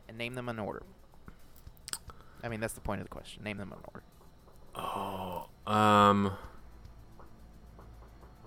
And 0.07 0.17
name 0.17 0.35
them 0.35 0.49
in 0.49 0.59
order. 0.59 0.83
I 2.43 2.49
mean, 2.49 2.59
that's 2.59 2.73
the 2.73 2.81
point 2.81 3.01
of 3.01 3.05
the 3.05 3.11
question. 3.11 3.43
Name 3.43 3.57
them 3.57 3.73
in 3.73 3.79
order. 3.93 4.03
Oh, 4.75 5.71
um, 5.71 6.33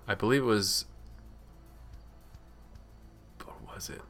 I 0.07 0.15
believe 0.15 0.41
it 0.41 0.45
was. 0.45 0.85
What 3.43 3.75
was 3.75 3.89
it? 3.89 4.01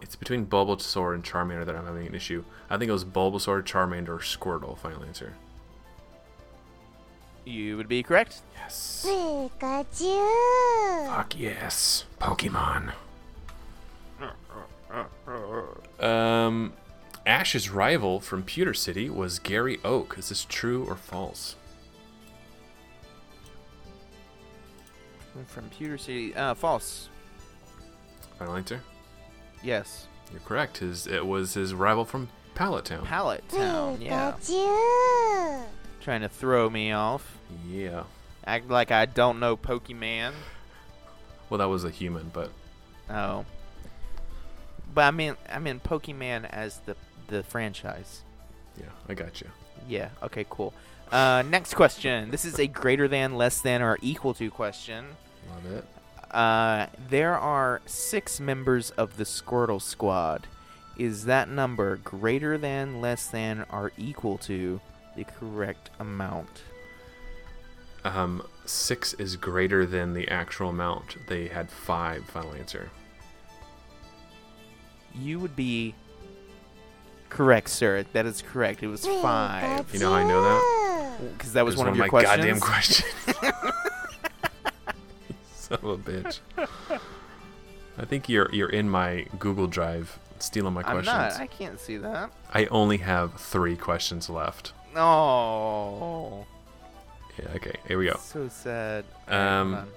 It's 0.00 0.16
between 0.16 0.46
Bulbasaur 0.46 1.14
and 1.14 1.24
Charmander 1.24 1.66
that 1.66 1.74
I'm 1.74 1.84
having 1.86 2.06
an 2.06 2.14
issue. 2.14 2.44
I 2.70 2.76
think 2.78 2.88
it 2.88 2.92
was 2.92 3.04
Bulbasaur, 3.04 3.62
Charmander, 3.64 4.08
or 4.10 4.18
Squirtle. 4.18 4.78
Final 4.78 5.02
answer. 5.04 5.34
You 7.44 7.76
would 7.76 7.88
be 7.88 8.02
correct. 8.02 8.42
Yes. 8.56 9.06
Pikachu! 9.08 11.06
Fuck 11.06 11.38
yes, 11.38 12.04
Pokemon. 12.20 12.92
Um, 15.98 16.72
Ash's 17.26 17.70
rival 17.70 18.20
from 18.20 18.42
Pewter 18.42 18.74
City 18.74 19.10
was 19.10 19.38
Gary 19.38 19.78
Oak. 19.84 20.16
Is 20.18 20.28
this 20.28 20.44
true 20.44 20.84
or 20.86 20.96
false? 20.96 21.56
From 25.46 25.68
Pewter 25.70 25.98
City. 25.98 26.34
Uh, 26.34 26.54
false. 26.54 27.08
Final 28.38 28.56
answer. 28.56 28.80
Yes. 29.62 30.06
You're 30.30 30.40
correct. 30.40 30.78
His 30.78 31.06
it 31.06 31.26
was 31.26 31.54
his 31.54 31.74
rival 31.74 32.04
from 32.04 32.28
Pallet 32.54 32.84
Town. 32.84 33.04
Pallet 33.06 33.48
Town. 33.48 34.00
Yeah. 34.00 34.32
Pikachu. 34.40 35.64
Trying 36.00 36.20
to 36.22 36.28
throw 36.28 36.68
me 36.70 36.92
off. 36.92 37.38
yeah. 37.68 38.04
Act 38.46 38.68
like 38.68 38.90
I 38.90 39.04
don't 39.06 39.40
know 39.40 39.56
Pokemon. 39.56 40.32
Well, 41.50 41.58
that 41.58 41.68
was 41.68 41.84
a 41.84 41.90
human, 41.90 42.30
but 42.32 42.50
Oh. 43.10 43.44
But 44.94 45.02
I 45.02 45.10
mean, 45.10 45.36
I 45.50 45.58
mean 45.58 45.80
Pokemon 45.80 46.48
as 46.50 46.78
the 46.86 46.96
the 47.28 47.42
franchise. 47.42 48.22
yeah, 48.78 48.86
I 49.08 49.14
got 49.14 49.40
you. 49.40 49.48
Yeah. 49.88 50.08
Okay. 50.22 50.46
Cool. 50.48 50.72
Uh, 51.10 51.42
next 51.46 51.74
question. 51.74 52.30
This 52.30 52.44
is 52.44 52.58
a 52.58 52.66
greater 52.66 53.08
than, 53.08 53.36
less 53.36 53.60
than, 53.62 53.80
or 53.80 53.96
equal 54.02 54.34
to 54.34 54.50
question. 54.50 55.06
Love 55.50 55.72
it. 55.72 55.84
Uh, 56.30 56.86
there 57.08 57.36
are 57.38 57.80
six 57.86 58.38
members 58.40 58.90
of 58.90 59.16
the 59.16 59.24
Squirtle 59.24 59.80
Squad. 59.80 60.46
Is 60.96 61.24
that 61.26 61.48
number 61.48 61.96
greater 61.96 62.58
than, 62.58 63.00
less 63.00 63.26
than, 63.28 63.64
or 63.70 63.92
equal 63.96 64.36
to 64.38 64.80
the 65.16 65.24
correct 65.24 65.90
amount? 65.98 66.62
Um, 68.04 68.42
six 68.64 69.14
is 69.14 69.36
greater 69.36 69.86
than 69.86 70.12
the 70.14 70.28
actual 70.28 70.70
amount. 70.70 71.16
They 71.28 71.48
had 71.48 71.70
five. 71.70 72.24
Final 72.26 72.54
answer. 72.54 72.90
You 75.14 75.40
would 75.40 75.56
be 75.56 75.94
correct, 77.28 77.68
sir. 77.70 78.04
That 78.12 78.26
is 78.26 78.42
correct. 78.42 78.82
It 78.82 78.88
was 78.88 79.06
five. 79.06 79.92
You 79.92 80.00
know 80.00 80.10
how 80.10 80.16
I 80.16 80.24
know 80.24 80.42
that? 80.42 81.32
Because 81.36 81.52
that 81.54 81.64
was 81.64 81.74
It 81.74 81.78
one 81.78 81.88
of 81.88 81.96
your 81.96 82.04
my 82.04 82.08
questions. 82.08 82.36
goddamn 82.36 82.60
questions. 82.60 83.08
Son 85.68 85.78
of 85.82 85.84
a 85.84 85.96
bitch. 85.98 86.40
I 87.98 88.04
think 88.04 88.28
you're 88.28 88.48
you're 88.52 88.68
in 88.70 88.88
my 88.88 89.26
Google 89.38 89.66
Drive 89.66 90.18
stealing 90.38 90.72
my 90.74 90.80
I'm 90.82 91.02
questions. 91.02 91.06
not. 91.06 91.40
I 91.40 91.46
can't 91.46 91.80
see 91.80 91.96
that. 91.98 92.30
I 92.52 92.66
only 92.66 92.98
have 92.98 93.34
three 93.34 93.76
questions 93.76 94.30
left. 94.30 94.72
No. 94.94 96.46
Yeah, 97.38 97.50
okay, 97.56 97.74
here 97.86 97.98
we 97.98 98.06
go. 98.06 98.16
So 98.20 98.48
sad. 98.48 99.04
Um, 99.28 99.72
hold 99.72 99.74
on. 99.84 99.88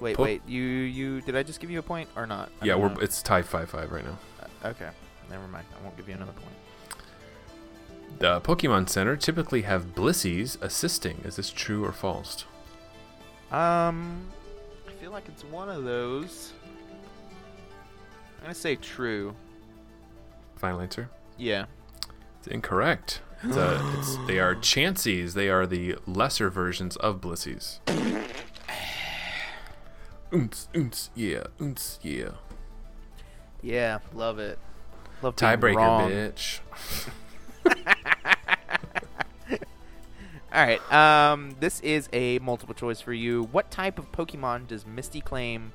Wait, 0.00 0.16
po- 0.16 0.22
wait. 0.24 0.42
You, 0.46 0.62
you. 0.62 1.20
Did 1.20 1.36
I 1.36 1.42
just 1.42 1.60
give 1.60 1.70
you 1.70 1.78
a 1.78 1.82
point 1.82 2.08
or 2.16 2.26
not? 2.26 2.50
I 2.60 2.66
Yeah, 2.66 2.72
don't 2.74 2.82
we're 2.82 2.88
know. 2.90 3.00
it's 3.00 3.22
tie 3.22 3.42
five 3.42 3.68
five 3.70 3.92
right 3.92 4.04
now. 4.04 4.18
Uh, 4.64 4.68
okay. 4.68 4.88
Never 5.30 5.46
mind. 5.48 5.66
I 5.78 5.82
won't 5.84 5.96
give 5.96 6.08
you 6.08 6.14
another 6.14 6.32
point. 6.32 6.54
The 8.18 8.40
Pokemon 8.42 8.88
Center 8.88 9.16
typically 9.16 9.62
have 9.62 9.94
Blissies 9.94 10.60
assisting. 10.62 11.20
Is 11.24 11.36
this 11.36 11.50
true 11.50 11.84
or 11.84 11.92
false? 11.92 12.44
Um, 13.50 14.28
like 15.14 15.28
it's 15.28 15.44
one 15.44 15.68
of 15.68 15.84
those. 15.84 16.52
I'm 18.38 18.42
gonna 18.42 18.54
say 18.54 18.74
true. 18.74 19.36
Final 20.56 20.80
answer. 20.80 21.08
Yeah. 21.38 21.66
It's 22.40 22.48
incorrect. 22.48 23.22
It's 23.44 23.56
uh, 23.56 23.80
a, 23.80 23.98
it's, 23.98 24.16
they 24.26 24.40
are 24.40 24.56
Chanseys. 24.56 25.34
They 25.34 25.48
are 25.48 25.66
the 25.66 25.96
lesser 26.06 26.50
versions 26.50 26.96
of 26.96 27.20
Blissies. 27.20 27.78
Oonts, 30.32 30.66
oonts, 30.72 31.10
yeah, 31.14 31.44
oonts, 31.60 32.00
yeah. 32.02 32.30
Yeah. 33.62 34.00
Love 34.12 34.40
it. 34.40 34.58
Love 35.22 35.36
Tiebreaker, 35.36 36.10
bitch. 36.10 36.58
All 40.54 40.62
right. 40.62 40.92
Um, 40.92 41.56
this 41.58 41.80
is 41.80 42.08
a 42.12 42.38
multiple 42.38 42.74
choice 42.74 43.00
for 43.00 43.12
you. 43.12 43.48
What 43.50 43.70
type 43.72 43.98
of 43.98 44.12
Pokemon 44.12 44.68
does 44.68 44.86
Misty 44.86 45.20
claim 45.20 45.72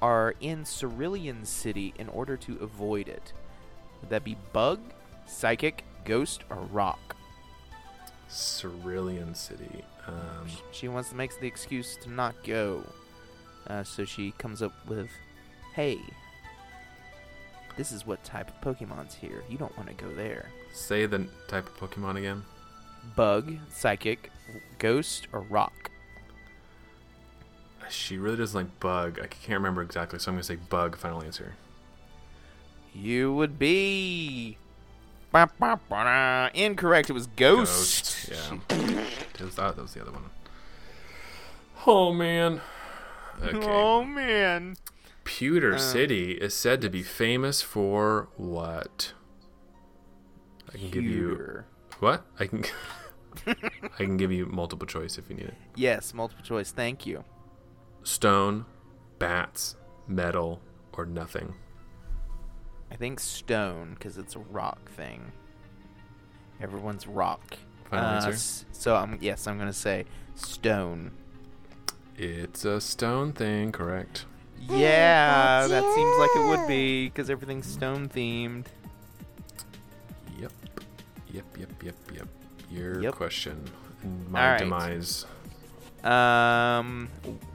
are 0.00 0.34
in 0.40 0.64
Cerulean 0.64 1.44
City 1.44 1.92
in 1.98 2.08
order 2.08 2.36
to 2.36 2.56
avoid 2.60 3.08
it? 3.08 3.32
Would 4.00 4.10
that 4.10 4.22
be 4.22 4.36
Bug, 4.52 4.80
Psychic, 5.26 5.82
Ghost, 6.04 6.44
or 6.48 6.58
Rock? 6.58 7.16
Cerulean 8.30 9.34
City. 9.34 9.84
Um, 10.06 10.46
She 10.70 10.86
wants 10.86 11.08
to 11.08 11.16
make 11.16 11.38
the 11.40 11.48
excuse 11.48 11.96
to 12.02 12.10
not 12.10 12.34
go. 12.44 12.84
Uh, 13.66 13.82
so 13.82 14.04
she 14.04 14.32
comes 14.32 14.62
up 14.62 14.72
with, 14.86 15.10
"Hey, 15.74 15.98
this 17.76 17.90
is 17.90 18.06
what 18.06 18.22
type 18.22 18.48
of 18.48 18.60
Pokemon's 18.60 19.14
here. 19.14 19.42
You 19.48 19.58
don't 19.58 19.76
want 19.76 19.88
to 19.88 19.94
go 19.94 20.12
there. 20.14 20.50
say 20.72 21.06
the 21.06 21.26
type 21.48 21.66
of 21.66 21.76
Pokemon 21.90 22.16
again. 22.16 22.44
Bug, 23.16 23.56
Psychic, 23.70 24.30
Ghost, 24.78 25.28
or 25.32 25.40
Rock." 25.40 25.90
She 27.90 28.16
really 28.16 28.36
doesn't 28.36 28.58
like 28.58 28.80
Bug. 28.80 29.18
I 29.22 29.26
can't 29.26 29.58
remember 29.58 29.82
exactly, 29.82 30.18
so 30.18 30.30
I'm 30.30 30.36
gonna 30.36 30.42
say 30.44 30.56
Bug. 30.56 30.96
Final 30.96 31.22
answer. 31.22 31.54
You 32.94 33.32
would 33.34 33.58
be 33.58 34.56
Ba, 35.32 35.50
ba, 35.58 35.80
ba, 35.88 36.04
da. 36.04 36.48
incorrect. 36.54 37.10
It 37.10 37.12
was 37.12 37.26
Ghost. 37.26 38.28
Ghost, 38.30 38.50
yeah. 38.70 39.04
Was, 39.44 39.56
that, 39.56 39.76
was 39.76 39.92
the 39.94 40.00
other 40.02 40.12
one. 40.12 40.30
Oh 41.86 42.12
man. 42.12 42.60
Okay. 43.42 43.58
Oh 43.68 44.04
man. 44.04 44.76
Pewter 45.24 45.74
Uh, 45.74 45.78
City 45.78 46.32
is 46.32 46.54
said 46.54 46.80
to 46.82 46.88
be 46.88 47.02
famous 47.02 47.60
for 47.62 48.28
what? 48.36 49.12
I 50.72 50.78
can 50.78 50.90
give 50.90 51.04
you. 51.04 51.64
What? 52.00 52.24
I 52.38 52.46
can 52.46 52.64
I 53.46 53.96
can 53.96 54.16
give 54.16 54.30
you 54.32 54.46
multiple 54.46 54.86
choice 54.86 55.18
if 55.18 55.28
you 55.28 55.36
need 55.36 55.46
it. 55.48 55.54
Yes, 55.76 56.14
multiple 56.14 56.44
choice. 56.44 56.70
Thank 56.70 57.06
you. 57.06 57.24
Stone, 58.02 58.66
bats, 59.18 59.76
metal, 60.06 60.60
or 60.92 61.06
nothing. 61.06 61.54
I 62.90 62.96
think 62.96 63.18
stone 63.18 63.94
because 63.94 64.18
it's 64.18 64.36
a 64.36 64.40
rock 64.40 64.90
thing. 64.90 65.32
Everyone's 66.60 67.06
rock. 67.06 67.56
Final 67.90 68.06
Uh, 68.06 68.26
answer? 68.26 68.64
So 68.72 68.94
I'm 68.94 69.18
yes, 69.20 69.46
I'm 69.46 69.58
gonna 69.58 69.72
say 69.72 70.04
stone. 70.34 71.10
It's 72.16 72.64
a 72.64 72.80
stone 72.80 73.32
thing, 73.32 73.72
correct? 73.72 74.26
Yeah, 74.68 75.66
that 75.66 75.82
seems 75.94 76.18
like 76.18 76.30
it 76.36 76.48
would 76.48 76.68
be 76.68 77.06
because 77.08 77.28
everything's 77.28 77.66
stone 77.66 78.08
themed. 78.08 78.66
Yep. 81.34 81.44
Yep, 81.58 81.82
yep, 81.82 81.94
yep. 82.14 82.28
Your 82.70 83.02
Yep. 83.02 83.14
question. 83.14 83.64
My 84.30 84.52
right. 84.52 84.58
demise. 84.58 85.26
Um, 86.04 87.08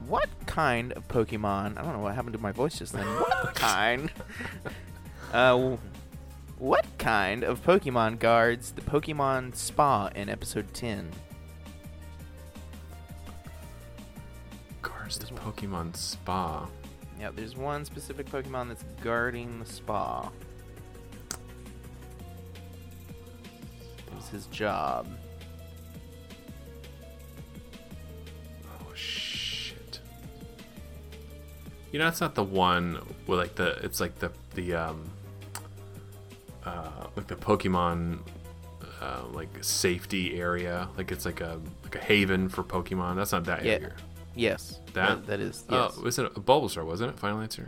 what 0.06 0.28
kind 0.46 0.92
of 0.94 1.06
Pokemon? 1.08 1.78
I 1.78 1.82
don't 1.82 1.92
know 1.94 2.00
what 2.00 2.14
happened 2.14 2.34
to 2.34 2.40
my 2.40 2.52
voice 2.52 2.78
just 2.78 2.92
then. 2.92 3.06
What 3.20 3.54
kind? 3.54 4.10
Uh, 5.32 5.76
what 6.58 6.84
kind 6.98 7.42
of 7.44 7.62
Pokemon 7.64 8.18
guards 8.18 8.72
the 8.72 8.82
Pokemon 8.82 9.54
Spa 9.54 10.08
in 10.14 10.28
Episode 10.28 10.74
Ten? 10.74 11.10
Guards 14.82 15.18
the 15.18 15.26
Pokemon 15.26 15.96
Spa. 15.96 16.68
Yeah, 17.18 17.30
there's 17.34 17.56
one 17.56 17.84
specific 17.84 18.26
Pokemon 18.30 18.68
that's 18.68 18.84
guarding 19.02 19.58
the 19.60 19.66
spa. 19.66 20.30
It 24.28 24.32
his 24.32 24.46
job. 24.46 25.06
Oh 28.66 28.94
shit. 28.94 30.00
You 31.92 31.98
know, 31.98 32.08
it's 32.08 32.20
not 32.20 32.34
the 32.34 32.44
one 32.44 32.94
where 33.26 33.38
like 33.38 33.54
the 33.56 33.78
it's 33.84 34.00
like 34.00 34.18
the 34.18 34.30
the 34.54 34.74
um 34.74 35.10
uh 36.64 37.06
like 37.16 37.26
the 37.26 37.36
Pokemon 37.36 38.18
uh, 39.00 39.22
like 39.32 39.48
safety 39.62 40.38
area. 40.38 40.88
Like 40.96 41.10
it's 41.10 41.24
like 41.24 41.40
a 41.40 41.60
like 41.82 41.96
a 41.96 42.00
haven 42.00 42.48
for 42.48 42.62
Pokemon. 42.62 43.16
That's 43.16 43.32
not 43.32 43.44
that 43.44 43.64
Yeah. 43.64 43.72
area. 43.74 43.94
Yes, 44.36 44.78
That? 44.94 45.26
that 45.26 45.40
is. 45.40 45.64
Yes. 45.68 45.94
Oh, 45.98 46.02
was 46.02 46.18
it 46.18 46.26
a 46.26 46.30
Bulbasaur? 46.40 46.84
Wasn't 46.86 47.10
it? 47.12 47.18
Final 47.18 47.40
answer. 47.40 47.66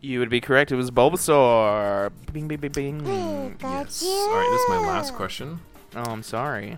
you 0.00 0.20
would 0.20 0.30
be 0.30 0.40
correct. 0.40 0.70
It 0.70 0.76
was 0.76 0.90
Bulbasaur. 0.92 2.12
Bing, 2.32 2.46
bing, 2.46 2.60
bing, 2.60 2.70
bing. 2.70 3.04
Yes. 3.60 4.04
All 4.04 4.28
right. 4.30 4.48
This 4.52 4.60
is 4.62 4.68
my 4.68 4.86
last 4.86 5.14
question. 5.14 5.58
Oh, 5.96 6.02
I'm 6.10 6.22
sorry. 6.22 6.76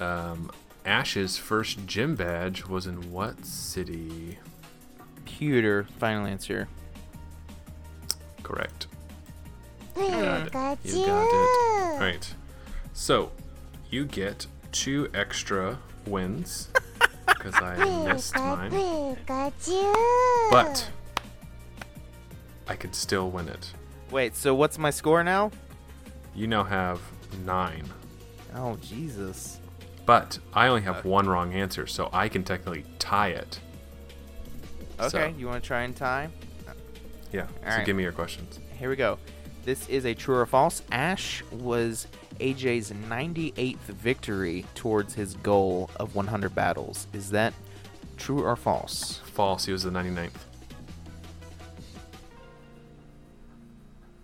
Um, 0.00 0.50
Ash's 0.84 1.38
first 1.38 1.86
gym 1.86 2.14
badge 2.14 2.66
was 2.66 2.86
in 2.86 3.10
what 3.10 3.44
city? 3.44 4.38
Pewter. 5.24 5.84
Final 5.98 6.26
answer. 6.26 6.68
Correct. 8.42 8.86
Pikachu. 9.96 10.78
You 10.84 11.06
got 11.06 11.24
it. 11.24 11.92
All 11.92 11.98
right. 12.00 12.34
So, 12.92 13.32
you 13.88 14.04
get 14.04 14.46
two 14.72 15.08
extra 15.14 15.78
wins 16.06 16.68
because 17.26 17.54
I 17.54 17.76
missed 18.12 18.34
mine. 18.36 18.70
Pikachu. 18.70 20.50
But 20.50 20.86
I 22.68 22.76
could 22.76 22.94
still 22.94 23.30
win 23.30 23.48
it. 23.48 23.72
Wait. 24.10 24.36
So 24.36 24.54
what's 24.54 24.78
my 24.78 24.90
score 24.90 25.24
now? 25.24 25.50
You 26.34 26.46
now 26.46 26.64
have 26.64 27.00
nine. 27.44 27.84
Oh 28.54 28.76
Jesus. 28.76 29.60
But 30.06 30.38
I 30.52 30.66
only 30.68 30.82
have 30.82 30.98
Uh, 31.04 31.08
one 31.08 31.28
wrong 31.28 31.52
answer, 31.54 31.86
so 31.86 32.10
I 32.12 32.28
can 32.28 32.42
technically 32.42 32.84
tie 32.98 33.28
it. 33.28 33.60
Okay. 34.98 35.08
So- 35.08 35.34
You 35.38 35.46
want 35.46 35.62
to 35.62 35.66
try 35.66 35.82
and 35.82 35.94
tie? 35.96 36.28
Yeah. 37.32 37.42
All 37.42 37.48
so 37.70 37.76
right. 37.76 37.86
give 37.86 37.94
me 37.96 38.02
your 38.02 38.12
questions. 38.12 38.58
Here 38.76 38.90
we 38.90 38.96
go. 38.96 39.18
This 39.64 39.88
is 39.88 40.04
a 40.04 40.14
true 40.14 40.36
or 40.36 40.46
false. 40.46 40.82
Ash 40.90 41.42
was 41.52 42.08
AJ's 42.40 42.90
98th 43.08 43.76
victory 43.86 44.64
towards 44.74 45.14
his 45.14 45.34
goal 45.36 45.90
of 45.96 46.14
100 46.16 46.54
battles. 46.54 47.06
Is 47.12 47.30
that 47.30 47.52
true 48.16 48.42
or 48.42 48.56
false? 48.56 49.18
False. 49.32 49.66
He 49.66 49.72
was 49.72 49.82
the 49.84 49.90
99th. 49.90 50.32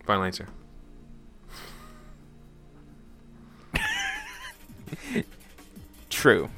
Final 0.05 0.23
answer. 0.23 0.47
True. 6.09 6.49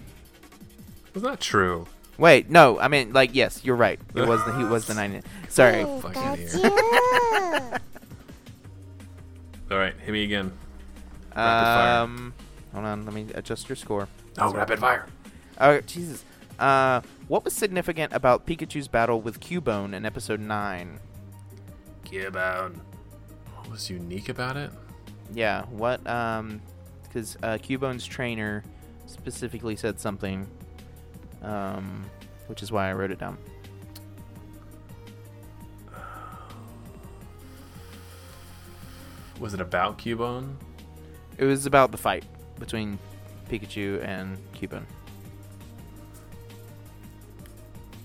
Was 1.14 1.24
that 1.24 1.40
true? 1.40 1.88
Wait, 2.18 2.50
no. 2.50 2.80
I 2.80 2.88
mean, 2.88 3.14
like, 3.14 3.34
yes, 3.34 3.64
you're 3.64 3.76
right. 3.76 4.00
It 4.14 4.28
was 4.28 4.44
the 4.46 4.54
he 4.58 4.64
was 4.64 4.86
the 4.86 4.94
90. 4.96 5.22
Sorry. 5.48 5.84
Fucking 5.84 6.22
here. 6.38 6.48
Pikachu! 6.50 7.80
All 9.72 9.78
right, 9.78 9.94
hit 10.00 10.12
me 10.12 10.24
again. 10.24 10.52
Rapid 11.36 11.36
fire. 11.36 12.02
Um, 12.04 12.34
hold 12.74 12.86
on. 12.86 13.06
Let 13.06 13.14
me 13.14 13.28
adjust 13.34 13.70
your 13.70 13.76
score. 13.76 14.08
Oh, 14.38 14.54
rapid 14.54 14.80
fire. 14.80 15.08
Oh, 15.60 15.80
Jesus. 15.82 16.24
Uh, 16.60 17.02
what 17.28 17.44
was 17.46 17.54
significant 17.54 18.14
about 18.14 18.46
Pikachu's 18.46 18.88
battle 18.88 19.22
with 19.22 19.40
Cubone 19.40 19.94
in 19.94 20.06
episode 20.06 20.40
9? 20.40 21.00
Gibbon. 22.04 22.82
What 23.56 23.70
was 23.70 23.90
unique 23.90 24.30
about 24.30 24.58
it? 24.58 24.72
Yeah, 25.34 25.64
what, 25.66 26.06
um, 26.08 26.62
because 27.10 27.36
uh, 27.44 27.58
Cubone's 27.58 28.06
trainer 28.06 28.64
specifically 29.08 29.76
said 29.76 30.00
something, 30.00 30.48
um, 31.42 32.06
which 32.48 32.64
is 32.64 32.72
why 32.72 32.90
I 32.90 32.94
wrote 32.94 33.12
it 33.12 33.20
down. 33.20 33.38
Was 39.40 39.54
it 39.54 39.62
about 39.62 39.98
Cubone? 39.98 40.56
It 41.38 41.46
was 41.46 41.66
about 41.66 41.92
the 41.92 41.98
fight 41.98 42.26
between 42.60 43.00
Pikachu 43.50 44.04
and 44.04 44.38
Cubone. 44.54 44.84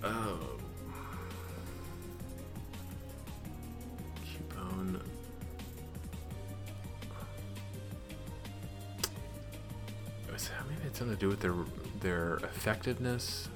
Oh. 0.03 0.54
Something 10.95 11.17
to 11.17 11.21
do 11.21 11.29
with 11.29 11.41
their 11.41 11.55
their 12.01 12.37
effectiveness? 12.37 13.49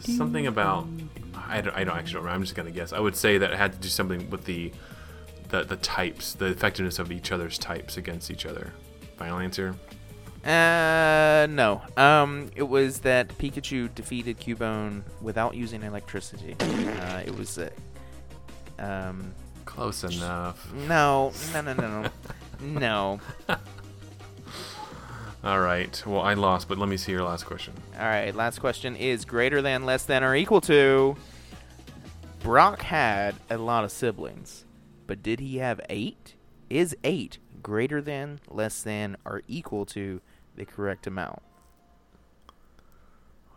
Something 0.00 0.46
about 0.46 0.86
I 1.34 1.60
don't, 1.60 1.76
I 1.76 1.84
don't 1.84 1.96
actually 1.96 2.18
remember. 2.18 2.34
I'm 2.34 2.42
just 2.42 2.54
gonna 2.54 2.70
guess. 2.70 2.92
I 2.92 3.00
would 3.00 3.16
say 3.16 3.38
that 3.38 3.52
it 3.52 3.56
had 3.56 3.72
to 3.72 3.78
do 3.78 3.88
something 3.88 4.30
with 4.30 4.44
the 4.44 4.72
the 5.48 5.64
the 5.64 5.76
types, 5.76 6.34
the 6.34 6.46
effectiveness 6.46 6.98
of 6.98 7.12
each 7.12 7.32
other's 7.32 7.58
types 7.58 7.96
against 7.96 8.30
each 8.30 8.46
other. 8.46 8.72
Final 9.16 9.38
answer. 9.38 9.74
Uh, 10.44 11.46
no. 11.50 11.82
Um, 11.98 12.50
it 12.56 12.62
was 12.62 13.00
that 13.00 13.28
Pikachu 13.36 13.94
defeated 13.94 14.40
Cubone 14.40 15.02
without 15.20 15.54
using 15.54 15.82
electricity. 15.82 16.56
Uh, 16.58 17.22
it 17.26 17.36
was, 17.36 17.58
uh, 17.58 17.68
um, 18.78 19.34
Close 19.70 20.04
enough. 20.04 20.72
no, 20.74 21.32
no, 21.54 21.60
no, 21.62 21.72
no, 21.72 22.02
no, 22.02 22.10
no. 22.60 23.20
All 25.42 25.60
right. 25.60 26.02
Well, 26.04 26.20
I 26.20 26.34
lost, 26.34 26.68
but 26.68 26.76
let 26.76 26.88
me 26.88 26.98
see 26.98 27.12
your 27.12 27.22
last 27.22 27.46
question. 27.46 27.72
All 27.98 28.04
right, 28.04 28.34
last 28.34 28.58
question 28.58 28.94
is 28.94 29.24
greater 29.24 29.62
than, 29.62 29.86
less 29.86 30.04
than, 30.04 30.22
or 30.22 30.34
equal 30.34 30.60
to. 30.62 31.16
Brock 32.40 32.82
had 32.82 33.36
a 33.48 33.56
lot 33.56 33.84
of 33.84 33.92
siblings, 33.92 34.64
but 35.06 35.22
did 35.22 35.40
he 35.40 35.58
have 35.58 35.80
eight? 35.88 36.34
Is 36.68 36.96
eight 37.04 37.38
greater 37.62 38.02
than, 38.02 38.40
less 38.48 38.82
than, 38.82 39.16
or 39.24 39.42
equal 39.48 39.86
to 39.86 40.20
the 40.56 40.64
correct 40.66 41.06
amount? 41.06 41.42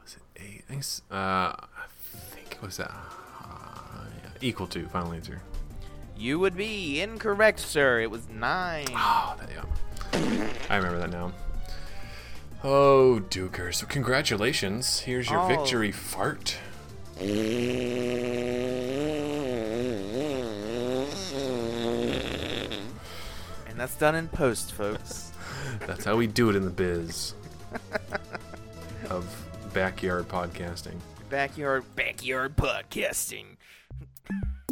Was 0.01 0.15
it 0.15 0.41
eight? 0.41 0.63
I 0.69 0.73
think, 0.73 0.83
uh, 1.11 1.15
I 1.15 1.85
think 2.07 2.51
it 2.53 2.61
was 2.61 2.77
that. 2.77 2.91
Uh, 2.91 4.05
yeah, 4.23 4.29
equal 4.41 4.67
to. 4.67 4.87
Final 4.87 5.11
answer. 5.11 5.41
You 6.17 6.39
would 6.39 6.55
be 6.55 7.01
incorrect, 7.01 7.59
sir. 7.59 7.99
It 8.01 8.11
was 8.11 8.29
nine. 8.29 8.85
Oh, 8.91 9.35
that, 9.39 9.49
yeah. 9.51 10.47
I 10.69 10.77
remember 10.77 10.99
that 10.99 11.11
now. 11.11 11.31
Oh, 12.63 13.21
Duker. 13.29 13.73
So 13.73 13.85
congratulations. 13.85 14.99
Here's 14.99 15.29
your 15.29 15.39
Oh. 15.41 15.47
victory 15.47 15.91
fart. 15.91 16.57
And 23.67 23.79
that's 23.79 23.95
done 23.95 24.15
in 24.15 24.27
post, 24.27 24.73
folks. 24.73 25.31
That's 25.87 26.05
how 26.05 26.15
we 26.17 26.27
do 26.27 26.49
it 26.49 26.55
in 26.55 26.63
the 26.65 26.69
biz 26.69 27.33
of 29.09 29.25
backyard 29.73 30.27
podcasting. 30.27 30.95
backyard, 31.29 31.83
backyard 31.95 32.55
podcasting. 32.55 33.45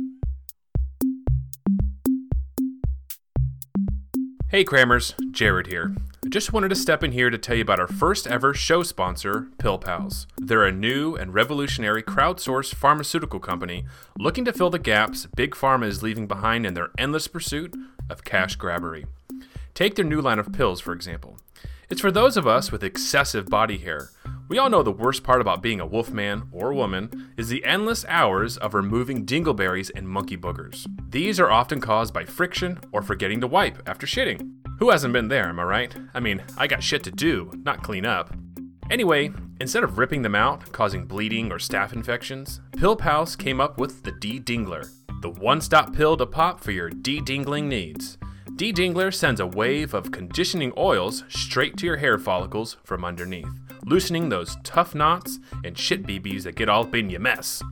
Hey 4.52 4.66
Crammers, 4.66 5.14
Jared 5.32 5.68
here. 5.68 5.96
Just 6.28 6.52
wanted 6.52 6.68
to 6.72 6.76
step 6.76 7.06
in 7.06 7.14
here 7.14 7.30
to 7.30 7.38
tell 7.38 7.56
you 7.56 7.62
about 7.62 7.80
our 7.80 7.88
first 7.88 8.28
ever 8.28 8.54
show 8.54 8.84
sponsor, 8.84 9.48
Pill 9.60 9.78
Pals. 9.78 10.28
They're 10.38 10.66
a 10.66 10.74
new 10.74 11.16
and 11.16 11.34
revolutionary 11.34 12.04
crowdsourced 12.04 12.76
pharmaceutical 12.76 13.40
company 13.40 13.86
looking 14.20 14.44
to 14.44 14.52
fill 14.52 14.70
the 14.70 14.78
gaps 14.78 15.26
Big 15.38 15.52
Pharma 15.56 15.86
is 15.86 16.04
leaving 16.04 16.28
behind 16.28 16.66
in 16.66 16.74
their 16.74 16.90
endless 16.98 17.30
pursuit 17.30 17.74
of 18.10 18.26
cash 18.26 18.58
grabbery. 18.58 19.06
Take 19.74 19.96
their 19.96 20.04
new 20.04 20.20
line 20.20 20.38
of 20.38 20.52
pills, 20.52 20.82
for 20.82 20.92
example. 20.92 21.38
It's 21.92 22.00
for 22.00 22.10
those 22.10 22.38
of 22.38 22.48
us 22.48 22.72
with 22.72 22.86
excessive 22.86 23.48
body 23.48 23.78
hair. 23.78 24.12
We 24.48 24.58
all 24.58 24.70
know 24.70 24.82
the 24.82 24.94
worst 24.94 25.24
part 25.24 25.42
about 25.42 25.62
being 25.62 25.82
a 25.82 25.86
wolfman 25.86 26.44
or 26.50 26.74
woman 26.74 27.34
is 27.36 27.50
the 27.50 27.66
endless 27.66 28.06
hours 28.08 28.56
of 28.56 28.74
removing 28.74 29.26
dingleberries 29.26 29.92
and 29.94 30.08
monkey 30.08 30.38
boogers. 30.38 30.88
These 31.10 31.38
are 31.38 31.52
often 31.52 31.82
caused 31.82 32.14
by 32.14 32.24
friction 32.24 32.80
or 32.94 33.02
forgetting 33.02 33.42
to 33.42 33.48
wipe 33.48 33.84
after 33.90 34.08
shitting. 34.08 34.54
Who 34.80 34.90
hasn't 34.90 35.12
been 35.12 35.28
there, 35.28 35.50
am 35.50 35.60
I 35.60 35.64
right? 35.64 35.94
I 36.14 36.22
mean, 36.22 36.42
I 36.58 36.66
got 36.66 36.82
shit 36.82 37.04
to 37.04 37.12
do, 37.12 37.52
not 37.66 37.84
clean 37.84 38.06
up. 38.06 38.34
Anyway, 38.90 39.32
instead 39.60 39.84
of 39.84 39.98
ripping 39.98 40.22
them 40.22 40.34
out, 40.34 40.72
causing 40.72 41.06
bleeding 41.06 41.52
or 41.52 41.58
staph 41.58 41.92
infections, 41.92 42.62
Pill 42.78 42.96
came 42.96 43.60
up 43.60 43.78
with 43.78 44.04
the 44.04 44.14
D 44.14 44.40
Dingler, 44.40 44.90
the 45.22 45.30
one 45.30 45.60
stop 45.60 45.94
pill 45.94 46.16
to 46.16 46.26
pop 46.26 46.62
for 46.62 46.72
your 46.72 46.90
D 46.90 47.20
dingling 47.20 47.68
needs. 47.68 48.18
D 48.56 48.72
Dingler 48.72 49.14
sends 49.14 49.40
a 49.40 49.48
wave 49.48 49.94
of 49.94 50.12
conditioning 50.12 50.72
oils 50.78 51.24
straight 51.30 51.78
to 51.78 51.86
your 51.86 51.98
hair 51.98 52.18
follicles 52.20 52.78
from 52.84 53.04
underneath, 53.04 53.50
loosening 53.86 54.30
those 54.30 54.58
tough 54.64 54.94
knots 54.94 55.40
and 55.64 55.78
shit 55.78 56.04
BBs 56.04 56.44
that 56.44 56.56
get 56.56 56.70
all 56.70 56.84
up 56.84 56.96
in 56.96 57.10
your 57.10 57.22
mess. 57.22 57.64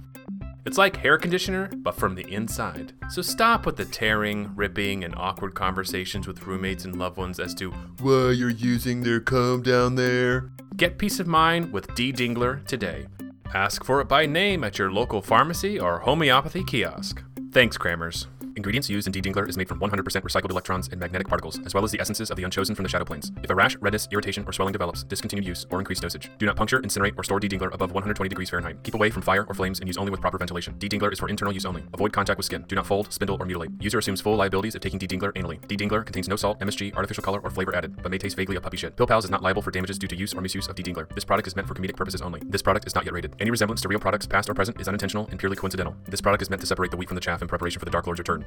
It's 0.65 0.77
like 0.77 0.97
hair 0.97 1.17
conditioner, 1.17 1.69
but 1.77 1.95
from 1.95 2.15
the 2.15 2.27
inside. 2.31 2.93
So 3.09 3.21
stop 3.21 3.65
with 3.65 3.77
the 3.77 3.85
tearing, 3.85 4.51
ripping, 4.55 5.03
and 5.03 5.15
awkward 5.15 5.55
conversations 5.55 6.27
with 6.27 6.45
roommates 6.45 6.85
and 6.85 6.97
loved 6.97 7.17
ones 7.17 7.39
as 7.39 7.53
to 7.55 7.71
why 8.01 8.31
you're 8.31 8.49
using 8.49 9.01
their 9.01 9.19
comb 9.19 9.61
down 9.61 9.95
there. 9.95 10.51
Get 10.75 10.97
peace 10.97 11.19
of 11.19 11.27
mind 11.27 11.71
with 11.71 11.93
D 11.95 12.11
Dingler 12.11 12.65
today. 12.65 13.07
Ask 13.53 13.83
for 13.83 13.99
it 14.01 14.07
by 14.07 14.25
name 14.25 14.63
at 14.63 14.77
your 14.77 14.91
local 14.91 15.21
pharmacy 15.21 15.79
or 15.79 15.99
homeopathy 15.99 16.63
kiosk. 16.63 17.23
Thanks, 17.51 17.77
Crammers. 17.77 18.27
Ingredients 18.59 18.89
used 18.89 19.07
in 19.07 19.13
D-Dingler 19.13 19.47
is 19.47 19.55
made 19.55 19.69
from 19.69 19.79
100% 19.79 20.03
recycled 20.21 20.51
electrons 20.51 20.89
and 20.91 20.99
magnetic 20.99 21.29
particles, 21.29 21.61
as 21.65 21.73
well 21.73 21.85
as 21.85 21.91
the 21.91 22.01
essences 22.01 22.29
of 22.29 22.35
the 22.35 22.43
unchosen 22.43 22.75
from 22.75 22.83
the 22.83 22.89
shadow 22.89 23.05
planes. 23.05 23.31
If 23.41 23.49
a 23.49 23.55
rash, 23.55 23.77
redness, 23.77 24.09
irritation, 24.11 24.43
or 24.45 24.51
swelling 24.51 24.73
develops, 24.73 25.03
discontinue 25.03 25.45
use 25.45 25.65
or 25.69 25.79
increase 25.79 26.01
dosage. 26.01 26.29
Do 26.37 26.45
not 26.45 26.57
puncture, 26.57 26.81
incinerate, 26.81 27.13
or 27.17 27.23
store 27.23 27.39
D-Dingler 27.39 27.73
above 27.73 27.93
120 27.93 28.27
degrees 28.27 28.49
Fahrenheit. 28.49 28.83
Keep 28.83 28.95
away 28.95 29.11
from 29.11 29.21
fire 29.21 29.45
or 29.47 29.53
flames 29.53 29.79
and 29.79 29.87
use 29.87 29.97
only 29.97 30.11
with 30.11 30.19
proper 30.19 30.37
ventilation. 30.37 30.77
D-Dingler 30.77 31.13
is 31.13 31.19
for 31.19 31.29
internal 31.29 31.53
use 31.53 31.63
only. 31.63 31.85
Avoid 31.93 32.11
contact 32.11 32.35
with 32.37 32.47
skin. 32.47 32.65
Do 32.67 32.75
not 32.75 32.85
fold, 32.85 33.13
spindle, 33.13 33.37
or 33.39 33.45
mutilate. 33.45 33.71
User 33.79 33.99
assumes 33.99 34.19
full 34.19 34.35
liabilities 34.35 34.75
if 34.75 34.81
taking 34.81 34.99
D-Dingler 34.99 35.31
anally. 35.37 35.65
D-Dingler 35.65 36.05
contains 36.05 36.27
no 36.27 36.35
salt, 36.35 36.59
MSG, 36.59 36.93
artificial 36.97 37.23
color, 37.23 37.39
or 37.39 37.49
flavor 37.49 37.73
added, 37.73 37.95
but 38.03 38.11
may 38.11 38.17
taste 38.17 38.35
vaguely 38.35 38.57
of 38.57 38.63
puppy 38.63 38.75
shit. 38.75 38.93
Pill 38.97 39.07
Pals 39.07 39.23
is 39.23 39.31
not 39.31 39.41
liable 39.41 39.61
for 39.61 39.71
damages 39.71 39.97
due 39.97 40.09
to 40.09 40.17
use 40.17 40.33
or 40.33 40.41
misuse 40.41 40.67
of 40.67 40.75
D-Dingler. 40.75 41.07
This 41.15 41.23
product 41.23 41.47
is 41.47 41.55
meant 41.55 41.69
for 41.69 41.75
comedic 41.75 41.95
purposes 41.95 42.21
only. 42.21 42.41
This 42.43 42.61
product 42.61 42.85
is 42.85 42.93
not 42.93 43.05
yet 43.05 43.13
rated. 43.13 43.33
Any 43.39 43.51
resemblance 43.51 43.79
to 43.83 43.87
real 43.87 44.01
products, 44.01 44.27
past 44.27 44.49
or 44.49 44.53
present, 44.53 44.81
is 44.81 44.89
unintentional 44.89 45.29
and 45.31 45.39
purely 45.39 45.55
coincidental. 45.55 45.95
This 46.09 46.19
product 46.19 46.41
is 46.41 46.49
meant 46.49 46.59
to 46.59 46.67
separate 46.67 46.91
the 46.91 46.97
wheat 46.97 47.07
from 47.07 47.15
the 47.15 47.21
chaff 47.21 47.41
in 47.41 47.47
preparation 47.47 47.79
for 47.79 47.85
the 47.85 47.91
Dark 47.91 48.05
Lord's 48.05 48.19
return. 48.19 48.43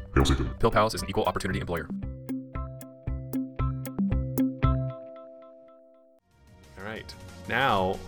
Pill 0.59 0.71
Pals 0.71 0.95
is 0.95 1.03
an 1.03 1.09
equal 1.11 1.25
opportunity 1.25 1.61
employer. 1.61 1.89
All 6.79 6.85
right. 6.85 7.15
Now, 7.49 7.99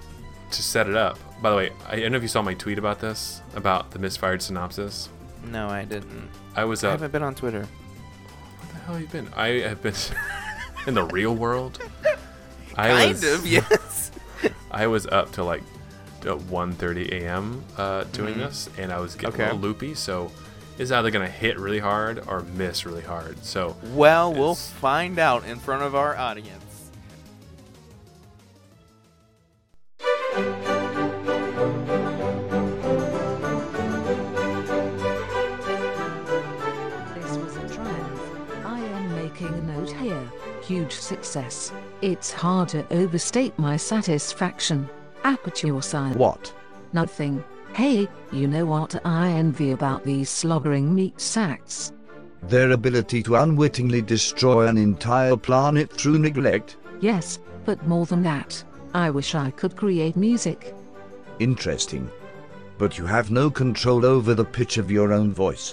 to 0.51 0.63
set 0.63 0.89
it 0.89 0.97
up. 0.97 1.19
By 1.43 1.51
the 1.51 1.57
way, 1.57 1.71
I 1.89 1.97
don't 2.01 2.13
know 2.13 2.17
if 2.17 2.23
you 2.23 2.29
saw 2.29 2.43
my 2.43 2.55
tweet 2.55 2.79
about 2.79 3.01
this, 3.01 3.43
about 3.55 3.91
the 3.91 3.99
misfired 3.99 4.43
synopsis. 4.43 5.09
No, 5.51 5.69
I 5.69 5.85
didn't. 5.85 6.31
I 6.57 6.65
was 6.65 6.83
I 6.85 6.91
haven't 6.93 7.13
been 7.13 7.23
on 7.23 7.35
Twitter. 7.35 7.63
Where 7.65 8.73
the 8.73 8.79
hell 8.81 8.95
have 8.95 9.03
you 9.03 9.09
been? 9.09 9.29
I 9.37 9.49
have 9.69 9.83
been 9.83 9.95
in 10.87 10.95
the 10.95 11.05
real 11.05 11.35
world. 11.35 11.79
I 12.77 12.89
Kind 12.89 13.11
was, 13.11 13.25
of, 13.25 13.47
yes. 13.47 14.11
I 14.71 14.87
was 14.87 15.07
up 15.07 15.33
till 15.33 15.45
like 15.45 15.63
at 16.23 16.27
1:30 16.39 17.13
a.m. 17.13 17.63
Uh, 17.77 18.05
doing 18.05 18.39
this, 18.39 18.69
and 18.79 18.91
I 18.93 18.99
was 18.99 19.15
getting 19.15 19.33
Mm-hmm. 19.33 19.41
Okay. 19.43 19.51
a 19.51 19.55
little 19.55 19.69
loopy. 19.69 19.95
So 19.95 20.33
it's 20.79 20.91
either 20.91 21.11
gonna 21.11 21.29
hit 21.29 21.59
really 21.59 21.79
hard 21.79 22.23
or 22.27 22.41
miss 22.55 22.85
really 22.85 23.03
hard. 23.03 23.45
So 23.45 23.77
Well, 23.93 24.33
we'll 24.33 24.55
find 24.55 25.19
out 25.19 25.45
in 25.47 25.59
front 25.59 25.83
of 25.83 25.95
our 25.95 26.17
audience. 26.17 26.63
This 37.15 37.37
was 37.37 37.57
a 37.57 37.69
triumph. 37.73 38.21
I 38.65 38.81
am 38.81 39.15
making 39.15 39.47
a 39.49 39.63
note 39.63 39.93
here. 39.93 40.31
Huge 40.63 40.93
success. 40.93 41.73
It's 42.03 42.33
hard 42.33 42.71
to 42.71 42.85
overstate 42.93 43.57
my 43.59 43.77
satisfaction. 43.77 44.89
Aperture 45.23 45.81
sign. 45.83 46.15
What? 46.15 46.53
Nothing. 46.93 47.45
Hey, 47.75 48.09
you 48.31 48.47
know 48.47 48.65
what 48.65 49.05
I 49.05 49.31
envy 49.31 49.73
about 49.73 50.05
these 50.05 50.31
slobbering 50.31 50.95
meat 50.95 51.21
sacks? 51.21 51.93
Their 52.45 52.71
ability 52.71 53.25
to 53.25 53.35
unwittingly 53.35 54.01
destroy 54.01 54.69
an 54.69 54.79
entire 54.79 55.37
planet 55.37 55.93
through 55.93 56.19
neglect? 56.19 56.77
Yes, 57.01 57.41
but 57.65 57.85
more 57.85 58.07
than 58.07 58.23
that. 58.23 58.63
I 58.95 59.11
wish 59.11 59.35
I 59.35 59.51
could 59.51 59.75
create 59.75 60.15
music. 60.15 60.73
Interesting. 61.41 62.09
But 62.79 62.97
you 62.97 63.07
have 63.07 63.33
no 63.33 63.51
control 63.51 64.07
over 64.07 64.35
the 64.35 64.45
pitch 64.45 64.79
of 64.79 64.89
your 64.89 65.13
own 65.13 65.33
voice. 65.33 65.73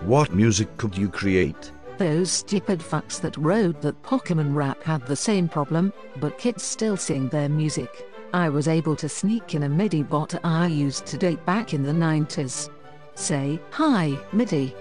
What 0.00 0.34
music 0.34 0.76
could 0.76 0.94
you 0.94 1.08
create? 1.08 1.72
Those 1.96 2.30
stupid 2.30 2.80
fucks 2.80 3.18
that 3.22 3.38
wrote 3.38 3.80
that 3.80 4.02
Pokemon 4.02 4.54
rap 4.54 4.82
had 4.82 5.06
the 5.06 5.16
same 5.16 5.48
problem, 5.48 5.94
but 6.16 6.38
kids 6.38 6.62
still 6.62 6.98
sing 6.98 7.30
their 7.30 7.48
music. 7.48 8.09
I 8.32 8.48
was 8.48 8.68
able 8.68 8.94
to 8.96 9.08
sneak 9.08 9.54
in 9.56 9.64
a 9.64 9.68
MIDI 9.68 10.04
bot 10.04 10.34
I 10.44 10.68
used 10.68 11.04
to 11.06 11.16
date 11.16 11.44
back 11.46 11.74
in 11.74 11.82
the 11.82 11.92
90s. 11.92 12.70
Say, 13.14 13.60
hi, 13.70 14.16
MIDI. 14.32 14.74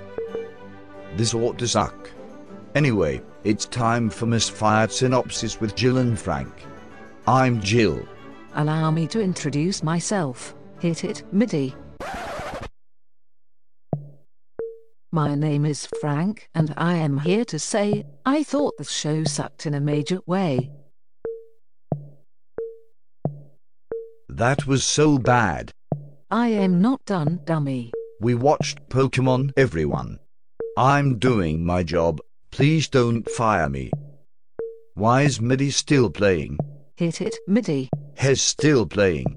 This 1.16 1.34
ought 1.34 1.58
to 1.58 1.68
suck. 1.68 2.12
Anyway, 2.76 3.22
it's 3.44 3.66
time 3.66 4.12
for 4.12 4.28
Misfired 4.28 4.92
Synopsis 4.92 5.60
with 5.60 5.76
Jill 5.76 5.98
and 5.98 6.20
Frank. 6.20 6.54
I'm 7.28 7.60
Jill. 7.60 8.06
Allow 8.54 8.92
me 8.92 9.08
to 9.08 9.20
introduce 9.20 9.82
myself. 9.82 10.54
Hit 10.80 11.04
it, 11.04 11.24
MIDI. 11.34 11.76
My 15.12 15.34
name 15.34 15.66
is 15.66 15.88
Frank, 16.00 16.50
and 16.54 16.72
I 16.78 16.98
am 16.98 17.18
here 17.18 17.46
to 17.46 17.58
say, 17.58 18.06
I 18.28 18.44
thought 18.44 18.78
the 18.78 18.84
show 18.84 19.24
sucked 19.24 19.66
in 19.66 19.74
a 19.74 19.80
major 19.80 20.20
way. 20.28 20.70
That 24.30 24.68
was 24.68 24.84
so 24.84 25.18
bad. 25.18 25.72
I 26.30 26.50
am 26.50 26.80
not 26.80 27.04
done, 27.06 27.39
dummy. 27.46 27.92
We 28.22 28.36
watched 28.36 28.88
Pokemon, 28.88 29.54
everyone. 29.58 30.20
I'm 30.78 31.18
doing 31.18 31.65
my 31.65 31.82
job. 31.82 32.20
Please 32.52 32.88
don't 32.88 33.28
fire 33.28 33.68
me. 33.68 33.89
Why 34.94 35.24
is 35.24 35.42
MIDI 35.42 35.72
still 35.72 36.12
playing? 36.12 36.60
Hit 36.96 37.22
it, 37.22 37.36
MIDI. 37.48 37.89
Hez 38.18 38.39
still 38.39 38.86
playing. 38.86 39.36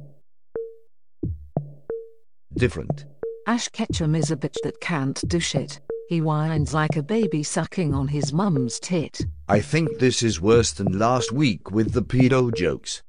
Different. 2.55 3.07
Ash 3.47 3.69
Ketchum 3.69 4.15
is 4.15 4.31
a 4.31 4.37
bitch 4.37 4.57
that 4.63 4.81
can't 4.83 5.27
do 5.27 5.41
shit. 5.41 5.81
He 6.09 6.21
whines 6.21 6.75
like 6.75 6.97
a 6.97 7.03
baby 7.03 7.43
sucking 7.43 7.95
on 7.95 8.09
his 8.09 8.33
mum's 8.35 8.79
tit. 8.79 9.25
I 9.49 9.61
think 9.61 9.99
this 9.99 10.23
is 10.23 10.39
worse 10.39 10.73
than 10.73 10.99
last 10.99 11.33
week 11.33 11.71
with 11.71 11.93
the 11.93 12.03
pedo 12.03 12.55
jokes. 12.55 13.03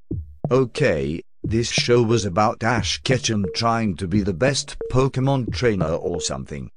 Okay, 0.50 1.22
this 1.44 1.70
show 1.70 2.02
was 2.02 2.26
about 2.26 2.64
Ash 2.64 3.02
Ketchum 3.04 3.46
trying 3.54 3.96
to 3.98 4.08
be 4.08 4.22
the 4.22 4.34
best 4.34 4.78
Pokemon 4.92 5.54
trainer 5.54 5.94
or 5.94 6.22
something. 6.22 6.72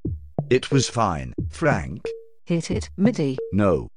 It 0.49 0.71
was 0.71 0.89
fine. 0.89 1.33
Frank? 1.49 2.05
Hit 2.45 2.71
it, 2.71 2.89
MIDI. 2.97 3.37
No. 3.53 3.89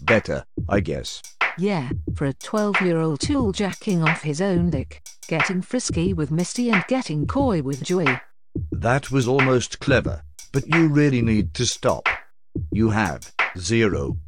Better, 0.00 0.44
I 0.68 0.80
guess. 0.80 1.22
Yeah, 1.58 1.90
for 2.14 2.26
a 2.26 2.32
12 2.32 2.80
year 2.82 2.98
old 2.98 3.20
tool 3.20 3.52
jacking 3.52 4.02
off 4.02 4.22
his 4.22 4.40
own 4.40 4.70
dick, 4.70 5.02
getting 5.28 5.62
frisky 5.62 6.12
with 6.12 6.30
Misty 6.30 6.70
and 6.70 6.84
getting 6.88 7.26
coy 7.26 7.62
with 7.62 7.82
Joey. 7.82 8.20
That 8.72 9.10
was 9.10 9.28
almost 9.28 9.80
clever, 9.80 10.22
but 10.52 10.66
you 10.66 10.88
really 10.88 11.22
need 11.22 11.54
to 11.54 11.66
stop. 11.66 12.08
You 12.72 12.90
have 12.90 13.32
zero 13.58 14.18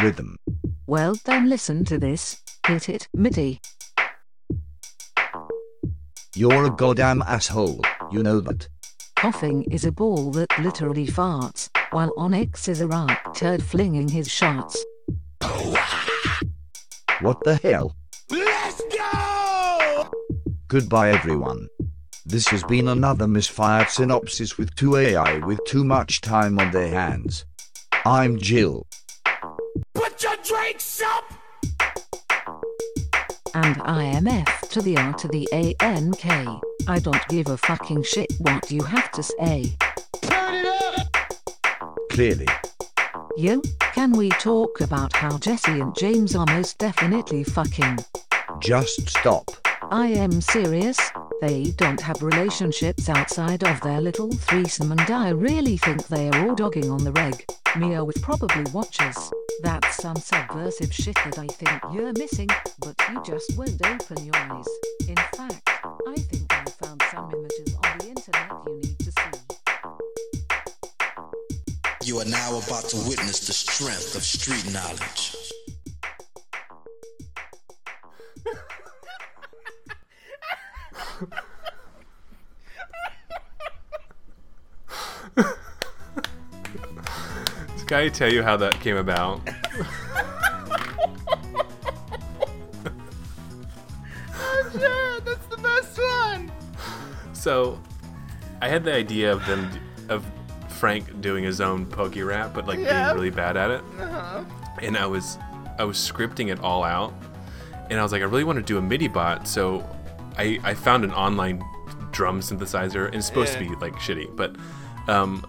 rhythm. 0.00 0.36
Well, 0.86 1.16
then 1.24 1.48
listen 1.48 1.84
to 1.86 1.98
this. 1.98 2.40
Hit 2.68 2.90
it, 2.90 3.08
MIDI. 3.14 3.62
You're 6.34 6.66
a 6.66 6.70
goddamn 6.70 7.22
asshole, 7.22 7.80
you 8.12 8.22
know 8.22 8.40
that. 8.40 8.68
Koffing 9.16 9.64
is 9.72 9.86
a 9.86 9.90
ball 9.90 10.30
that 10.32 10.48
literally 10.58 11.06
farts, 11.06 11.70
while 11.92 12.14
Onix 12.18 12.68
is 12.68 12.82
a 12.82 12.86
rat 12.86 13.34
turd 13.34 13.62
flinging 13.62 14.06
his 14.06 14.30
shots. 14.30 14.84
What 17.22 17.42
the 17.42 17.58
hell? 17.62 17.96
Let's 18.28 18.82
go! 18.94 20.10
Goodbye, 20.68 21.12
everyone. 21.12 21.68
This 22.26 22.48
has 22.48 22.62
been 22.64 22.88
another 22.88 23.26
misfired 23.26 23.88
synopsis 23.88 24.58
with 24.58 24.74
two 24.74 24.96
AI 24.96 25.38
with 25.38 25.64
too 25.64 25.84
much 25.84 26.20
time 26.20 26.58
on 26.58 26.70
their 26.72 26.88
hands. 26.88 27.46
I'm 28.04 28.38
Jill. 28.38 28.86
Put 29.94 30.22
your 30.22 30.36
drinks 30.44 31.00
up! 31.00 31.37
And 33.54 33.76
IMF 33.76 34.68
to 34.70 34.82
the 34.82 34.96
R 34.96 35.12
to 35.14 35.28
the 35.28 35.48
ANK. 35.52 36.24
I 36.86 36.98
don't 36.98 37.28
give 37.28 37.48
a 37.48 37.56
fucking 37.56 38.02
shit 38.02 38.32
what 38.38 38.70
you 38.70 38.82
have 38.82 39.10
to 39.12 39.22
say. 39.22 39.76
Turn 40.22 40.54
it 40.54 40.66
up! 40.66 41.16
Clearly. 42.10 42.46
Yo, 43.36 43.60
can 43.94 44.12
we 44.12 44.30
talk 44.30 44.80
about 44.80 45.14
how 45.14 45.38
Jessie 45.38 45.80
and 45.80 45.94
James 45.96 46.34
are 46.34 46.46
most 46.46 46.78
definitely 46.78 47.44
fucking? 47.44 47.98
Just 48.60 49.08
stop. 49.08 49.50
I 49.90 50.08
am 50.08 50.40
serious. 50.40 50.98
They 51.40 51.72
don't 51.76 52.00
have 52.00 52.22
relationships 52.22 53.08
outside 53.08 53.64
of 53.64 53.80
their 53.80 54.00
little 54.00 54.32
threesome, 54.32 54.92
and 54.92 55.10
I 55.10 55.30
really 55.30 55.76
think 55.76 56.06
they 56.08 56.28
are 56.28 56.48
all 56.48 56.54
dogging 56.54 56.90
on 56.90 57.04
the 57.04 57.12
reg. 57.12 57.44
Meowth 57.74 58.20
probably 58.20 58.64
watches. 58.72 59.32
That's 59.60 59.96
some 59.96 60.16
subversive 60.16 60.92
shit 60.92 61.16
that 61.16 61.38
I 61.38 61.46
think 61.46 61.80
you're 61.92 62.12
missing, 62.12 62.48
but 62.78 62.94
you 63.10 63.20
just 63.24 63.56
won't 63.58 63.84
open 63.84 64.24
your 64.24 64.36
eyes. 64.36 64.68
In 65.08 65.16
fact, 65.16 65.62
I 65.66 66.14
think 66.14 66.52
I 66.52 66.64
found 66.82 67.02
some 67.10 67.32
images 67.32 67.74
on 67.84 67.98
the 67.98 68.08
internet 68.08 68.50
you 68.66 68.74
need 68.76 68.98
to 69.00 69.10
see. 69.10 69.32
You 72.04 72.18
are 72.20 72.24
now 72.24 72.58
about 72.58 72.84
to 72.90 72.96
witness 73.08 73.46
the 73.46 73.52
strength 73.52 74.14
of 74.14 74.22
street 74.22 74.72
knowledge. 74.72 75.37
Can 87.88 87.98
I 87.98 88.08
tell 88.08 88.30
you 88.32 88.42
how 88.42 88.56
that 88.58 88.78
came 88.80 88.96
about? 88.96 89.40
Sure, 94.72 95.20
that's 95.20 95.46
the 95.46 95.56
best 95.56 95.98
one. 95.98 96.52
So, 97.32 97.80
I 98.60 98.68
had 98.68 98.84
the 98.84 98.92
idea 98.92 99.32
of 99.32 99.44
them, 99.46 99.70
of 100.08 100.24
Frank 100.68 101.20
doing 101.20 101.44
his 101.44 101.60
own 101.60 101.86
pokey 101.86 102.22
rap, 102.22 102.52
but 102.54 102.66
like 102.66 102.78
Yeah. 102.78 103.04
being 103.04 103.14
really 103.16 103.30
bad 103.30 103.56
at 103.56 103.70
it. 103.70 103.82
And 104.82 104.96
I 104.96 105.06
was, 105.06 105.38
I 105.78 105.84
was 105.84 105.96
scripting 105.96 106.52
it 106.52 106.60
all 106.60 106.84
out, 106.84 107.14
and 107.90 107.98
I 107.98 108.02
was 108.02 108.12
like, 108.12 108.22
I 108.22 108.26
really 108.26 108.44
want 108.44 108.58
to 108.58 108.62
do 108.64 108.78
a 108.78 108.82
MIDI 108.82 109.08
bot, 109.08 109.48
so 109.48 109.84
I, 110.36 110.60
I 110.62 110.74
found 110.74 111.04
an 111.04 111.12
online 111.12 111.64
drum 112.12 112.40
synthesizer, 112.40 113.06
and 113.06 113.16
it's 113.16 113.26
supposed 113.26 113.54
to 113.54 113.58
be 113.58 113.68
like 113.76 113.94
shitty, 113.94 114.34
but 114.36 114.54
um, 115.08 115.44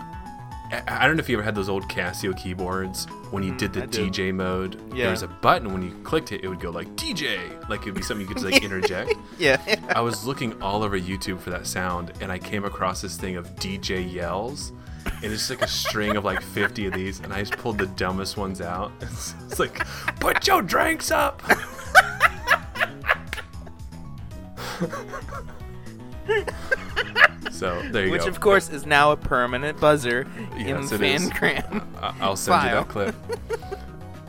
I, 0.72 1.08
don't 1.08 1.16
know 1.18 1.22
if 1.22 1.30
you 1.30 1.36
ever 1.36 1.44
had 1.44 1.56
those 1.56 1.70
old 1.70 1.90
Casio 1.90 2.38
keyboards 2.38 3.06
when 3.32 3.42
you 3.44 3.56
did 3.56 3.74
the 3.74 3.82
Mm, 3.82 3.84
I 3.84 3.86
do. 3.88 4.10
DJ 4.10 4.34
mode. 4.34 4.80
Yeah. 4.94 5.04
There 5.04 5.12
was 5.12 5.24
a 5.24 5.28
button 5.28 5.74
when 5.74 5.82
you 5.82 5.92
clicked 6.04 6.32
it, 6.32 6.44
it 6.44 6.48
would 6.48 6.60
go 6.60 6.70
like 6.70 6.88
DJ, 6.96 7.40
like 7.70 7.82
it'd 7.82 7.96
be 7.96 8.02
something 8.02 8.22
you 8.22 8.28
could 8.34 8.42
just 8.42 8.52
like 8.52 8.64
interject. 8.70 9.14
Yeah. 9.38 9.60
I 9.90 10.02
was 10.02 10.26
looking 10.26 10.62
all 10.62 10.84
over 10.84 11.00
YouTube 11.00 11.40
for 11.40 11.50
that 11.50 11.66
sound, 11.66 12.14
and 12.22 12.32
I 12.32 12.38
came 12.38 12.66
across 12.66 13.02
this 13.02 13.18
thing 13.18 13.36
of 13.36 13.56
DJ 13.56 14.12
yells, 14.14 14.72
and 15.24 15.32
it's 15.34 15.50
like 15.50 15.62
a 15.62 15.68
string 15.68 16.16
of 16.18 16.24
like 16.26 16.42
50 16.42 16.86
of 16.88 16.94
these, 16.94 17.20
and 17.22 17.34
I 17.34 17.40
just 17.40 17.54
pulled 17.58 17.78
the 17.78 17.88
dumbest 17.88 18.38
ones 18.38 18.62
out. 18.62 18.92
It's, 19.02 19.34
it's 19.46 19.60
like, 19.60 19.86
put 20.20 20.46
your 20.46 20.62
drinks 20.62 21.10
up. 21.12 21.42
so 27.52 27.82
there 27.92 28.06
you 28.06 28.12
Which, 28.12 28.22
go. 28.22 28.26
Which 28.26 28.36
of 28.36 28.40
course, 28.40 28.70
is 28.70 28.86
now 28.86 29.12
a 29.12 29.18
permanent 29.18 29.80
buzzer 29.80 30.28
Yes, 30.58 30.92
in. 30.92 31.00
Fancram. 31.00 31.86
I- 32.02 32.16
I'll 32.22 32.36
send 32.36 32.64
you 32.64 32.70
that 32.72 32.88
clip. 32.88 33.16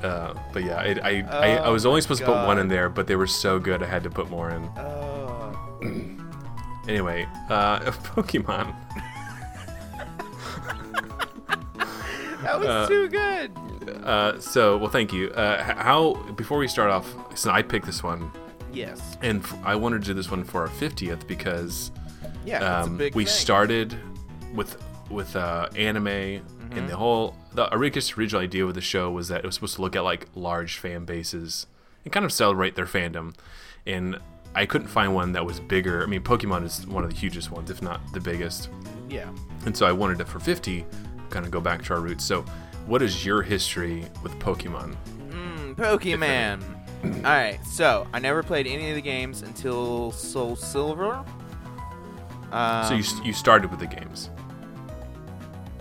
Uh, 0.03 0.33
but 0.55 0.65
yeah, 0.65 0.81
it, 0.81 0.99
I, 1.05 1.21
I 1.31 1.57
I 1.59 1.65
Oh 1.67 1.73
was 1.75 1.85
only 1.85 2.01
supposed 2.01 2.21
to 2.21 2.25
put 2.27 2.47
one 2.47 2.59
in 2.59 2.69
there, 2.69 2.89
but 2.89 3.07
they 3.07 3.17
were 3.17 3.27
so 3.27 3.59
good 3.59 3.83
I 3.83 3.87
had 3.87 4.03
to 4.05 4.09
put 4.11 4.31
more 4.31 4.49
in. 4.49 4.63
Oh 4.79 5.79
anyway, 6.89 7.29
uh, 7.51 7.81
Pokemon. 7.81 8.75
That 12.43 12.59
was 12.59 12.67
Uh, 12.69 12.89
too 12.89 13.09
good. 13.09 13.51
Uh, 14.03 14.41
so, 14.41 14.79
well, 14.79 14.89
thank 14.91 15.13
you. 15.13 15.29
Uh, 15.33 15.63
how 15.63 16.15
before 16.37 16.57
we 16.59 16.67
start 16.67 16.91
off, 16.91 17.07
so 17.37 17.51
I 17.51 17.61
picked 17.61 17.85
this 17.85 18.03
one, 18.03 18.31
Yes. 18.73 19.17
and 19.23 19.43
f- 19.43 19.55
I 19.65 19.75
wanted 19.75 20.03
to 20.03 20.07
do 20.09 20.15
this 20.15 20.31
one 20.31 20.45
for 20.45 20.61
our 20.63 20.69
fiftieth 20.69 21.27
because 21.27 21.91
Yeah, 22.45 22.59
um, 22.83 22.97
big 22.97 23.15
we 23.15 23.25
thing. 23.25 23.33
started 23.33 23.97
with 24.55 24.77
with 25.11 25.35
uh, 25.37 25.69
anime, 25.77 26.05
Mm-hmm. 26.71 26.79
and 26.79 26.89
the 26.89 26.97
whole 26.97 27.35
the 27.55 27.73
original 27.75 28.17
original 28.21 28.43
idea 28.43 28.65
with 28.65 28.77
the 28.77 28.81
show 28.81 29.11
was 29.11 29.27
that 29.29 29.39
it 29.41 29.45
was 29.47 29.57
supposed 29.57 29.75
to 29.75 29.83
look 29.83 29.97
at 29.97 30.05
like 30.05 30.29
large 30.37 30.79
fan 30.79 31.05
bases 31.05 31.67
and 32.05 32.13
kind 32.13 32.25
of 32.25 32.33
celebrate 32.33 32.77
their 32.77 32.87
fandom, 32.87 33.35
and 33.87 34.19
I 34.55 34.67
couldn't 34.67 34.87
find 34.89 35.13
one 35.13 35.33
that 35.33 35.45
was 35.45 35.59
bigger. 35.59 36.03
I 36.03 36.07
mean, 36.07 36.23
Pokemon 36.23 36.65
is 36.65 36.87
one 36.87 37.03
of 37.03 37.11
the 37.11 37.17
hugest 37.17 37.51
ones, 37.51 37.71
if 37.71 37.83
not 37.83 38.01
the 38.13 38.21
biggest. 38.21 38.69
Yeah. 39.09 39.31
And 39.67 39.77
so 39.77 39.85
I 39.87 39.93
wanted 39.93 40.19
to, 40.19 40.25
for 40.25 40.39
50, 40.41 40.85
kind 41.29 41.45
of 41.45 41.51
go 41.51 41.61
back 41.61 41.83
to 41.85 41.95
our 41.95 42.01
roots. 42.01 42.25
So, 42.25 42.43
what 42.87 43.03
is 43.03 43.25
your 43.27 43.43
history 43.43 44.07
with 44.23 44.37
Pokemon? 44.39 44.97
Mm, 45.31 45.75
Pokemon. 45.75 46.80
All 47.03 47.11
right, 47.23 47.59
so 47.67 48.07
I 48.13 48.19
never 48.19 48.43
played 48.43 48.67
any 48.67 48.91
of 48.91 48.95
the 48.97 49.03
games 49.03 49.43
until 49.43 50.11
Soul 50.13 50.55
Silver. 50.57 51.25
Um, 52.53 52.85
so, 52.87 52.95
you, 52.95 53.25
you 53.25 53.33
started 53.33 53.71
with 53.71 53.81
the 53.81 53.87
games. 53.87 54.31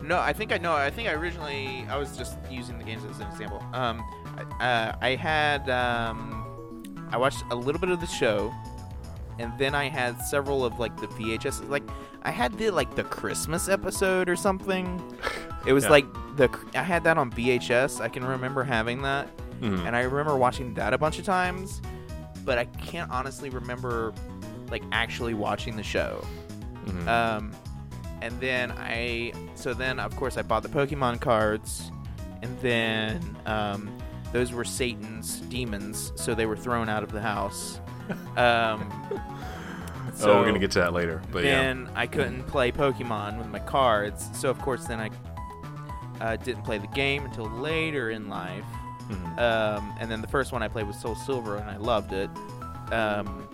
No, 0.02 0.18
I 0.20 0.34
think 0.34 0.52
I 0.52 0.58
know. 0.58 0.74
I 0.74 0.90
think 0.90 1.10
I 1.10 1.14
originally 1.14 1.86
I 1.90 1.98
was 1.98 2.18
just 2.18 2.38
using 2.50 2.78
the 2.78 2.84
games 2.84 3.04
as 3.06 3.20
an 3.20 3.28
example. 3.28 3.64
Um, 3.74 4.04
I- 4.60 4.64
uh, 4.66 4.96
I 5.02 5.16
had 5.16 5.70
um, 5.70 7.08
I 7.12 7.18
watched 7.18 7.44
a 7.52 7.56
little 7.56 7.82
bit 7.82 7.90
of 7.90 8.00
the 8.00 8.08
show, 8.08 8.54
and 9.40 9.52
then 9.60 9.76
I 9.76 9.90
had 9.90 10.20
several 10.22 10.64
of 10.64 10.80
like 10.80 10.96
the 11.00 11.08
VHS. 11.08 11.68
Like 11.70 11.84
I 12.24 12.32
had 12.32 12.58
the 12.58 12.70
like 12.72 12.96
the 12.96 13.04
Christmas 13.04 13.68
episode 13.68 14.30
or 14.30 14.36
something. 14.36 15.02
It 15.68 15.74
was 15.74 15.84
Yeah. 15.86 15.90
like 15.90 16.06
the 16.38 16.50
I 16.76 16.82
had 16.84 17.04
that 17.04 17.18
on 17.18 17.30
VHS. 17.32 18.00
I 18.00 18.08
can 18.10 18.24
remember 18.24 18.64
having 18.64 19.02
that, 19.04 19.28
Mhm. 19.62 19.86
and 19.86 19.96
I 19.96 20.02
remember 20.02 20.36
watching 20.38 20.74
that 20.76 20.94
a 20.94 20.98
bunch 20.98 21.20
of 21.20 21.26
times. 21.26 21.82
But 22.46 22.58
I 22.58 22.66
can't 22.66 23.12
honestly 23.12 23.50
remember 23.50 24.14
like 24.72 24.84
actually 24.92 25.34
watching 25.34 25.76
the 25.76 25.84
show. 25.84 26.24
Mhm. 26.86 27.08
Um, 27.08 27.52
and 28.22 28.40
then 28.40 28.72
I, 28.78 29.34
so 29.56 29.74
then 29.74 30.00
of 30.00 30.16
course 30.16 30.38
I 30.38 30.42
bought 30.42 30.64
the 30.64 30.70
Pokemon 30.70 31.22
cards, 31.22 31.92
and 32.42 32.58
then 32.60 33.38
um, 33.46 33.90
those 34.32 34.52
were 34.54 34.64
Satan's 34.64 35.40
demons, 35.42 36.12
so 36.16 36.34
they 36.34 36.46
were 36.46 36.56
thrown 36.58 36.88
out 36.90 37.04
of 37.04 37.12
the 37.12 37.22
house. 37.22 37.80
Um, 38.38 38.90
so 40.16 40.32
oh, 40.32 40.40
we're 40.40 40.46
gonna 40.48 40.58
get 40.60 40.72
to 40.72 40.80
that 40.80 40.94
later. 40.94 41.22
But 41.32 41.44
yeah, 41.44 41.62
then 41.62 41.90
I 41.96 42.08
couldn't 42.08 42.44
play 42.48 42.72
Pokemon 42.72 43.38
with 43.38 43.48
my 43.50 43.60
cards, 43.60 44.28
so 44.34 44.50
of 44.50 44.60
course 44.62 44.86
then 44.86 45.00
I 45.00 45.10
uh, 46.20 46.36
didn't 46.38 46.64
play 46.64 46.80
the 46.80 46.88
game 46.88 47.26
until 47.26 47.48
later 47.50 48.10
in 48.10 48.28
life. 48.28 48.66
Mhm. 49.10 49.40
Um, 49.40 49.96
and 50.00 50.10
then 50.12 50.22
the 50.22 50.28
first 50.28 50.52
one 50.52 50.62
I 50.64 50.68
played 50.68 50.86
was 50.88 51.00
Soul 51.00 51.16
Silver, 51.16 51.58
and 51.58 51.70
I 51.70 51.78
loved 51.78 52.14
it. 52.14 52.30
Um, 52.92 53.48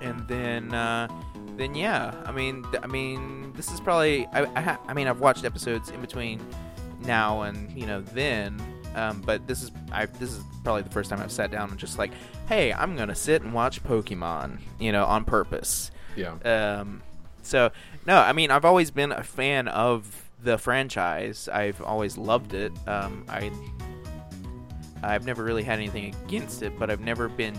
and 0.00 0.26
then, 0.28 0.72
uh, 0.74 1.08
then 1.56 1.74
yeah, 1.74 2.14
I 2.26 2.32
mean, 2.32 2.62
th- 2.70 2.82
I 2.82 2.86
mean, 2.86 3.52
this 3.56 3.70
is 3.72 3.80
probably 3.80 4.26
I, 4.26 4.44
I, 4.54 4.60
ha- 4.60 4.80
I 4.88 4.94
mean, 4.94 5.08
I've 5.08 5.20
watched 5.20 5.44
episodes 5.44 5.90
in 5.90 6.00
between 6.00 6.40
now 7.02 7.42
and 7.42 7.70
you 7.72 7.86
know 7.86 8.00
then. 8.02 8.60
Um, 8.94 9.20
but 9.20 9.46
this 9.46 9.62
is 9.62 9.70
I 9.92 10.06
this 10.06 10.30
is 10.32 10.42
probably 10.64 10.82
the 10.82 10.90
first 10.90 11.10
time 11.10 11.20
I've 11.20 11.32
sat 11.32 11.50
down 11.50 11.70
and 11.70 11.78
just 11.78 11.98
like, 11.98 12.12
hey, 12.48 12.72
I'm 12.72 12.96
gonna 12.96 13.14
sit 13.14 13.42
and 13.42 13.52
watch 13.52 13.82
Pokemon, 13.84 14.58
you 14.78 14.92
know, 14.92 15.04
on 15.04 15.24
purpose. 15.24 15.90
yeah, 16.14 16.32
Um, 16.44 17.02
so 17.42 17.70
no, 18.06 18.16
I 18.18 18.32
mean 18.32 18.50
I've 18.50 18.64
always 18.64 18.90
been 18.90 19.12
a 19.12 19.22
fan 19.22 19.68
of 19.68 20.30
the 20.42 20.56
franchise. 20.58 21.48
I've 21.52 21.80
always 21.82 22.16
loved 22.16 22.54
it. 22.54 22.72
Um, 22.86 23.24
I 23.28 23.50
I've 25.10 25.24
never 25.24 25.42
really 25.44 25.62
had 25.62 25.78
anything 25.78 26.14
against 26.24 26.62
it, 26.62 26.78
but 26.78 26.90
I've 26.90 27.00
never 27.00 27.28
been 27.28 27.56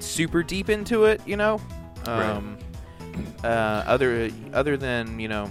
super 0.00 0.42
deep 0.42 0.68
into 0.70 1.04
it. 1.04 1.20
You 1.26 1.36
know, 1.36 1.60
Right. 2.06 2.24
um, 2.26 2.58
uh, 3.42 3.46
other 3.86 4.30
other 4.52 4.76
than 4.76 5.18
you 5.18 5.28
know, 5.28 5.50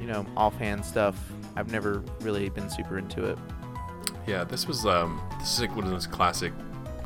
you 0.00 0.06
know, 0.06 0.24
offhand 0.36 0.84
stuff. 0.84 1.16
I've 1.56 1.70
never 1.72 2.02
really 2.20 2.48
been 2.48 2.70
super 2.70 2.96
into 2.98 3.24
it. 3.26 3.38
yeah. 4.26 4.44
This 4.44 4.66
was 4.66 4.86
um, 4.86 5.20
this 5.40 5.54
is 5.54 5.60
like 5.60 5.74
one 5.74 5.84
of 5.84 5.90
those 5.90 6.06
classic 6.06 6.52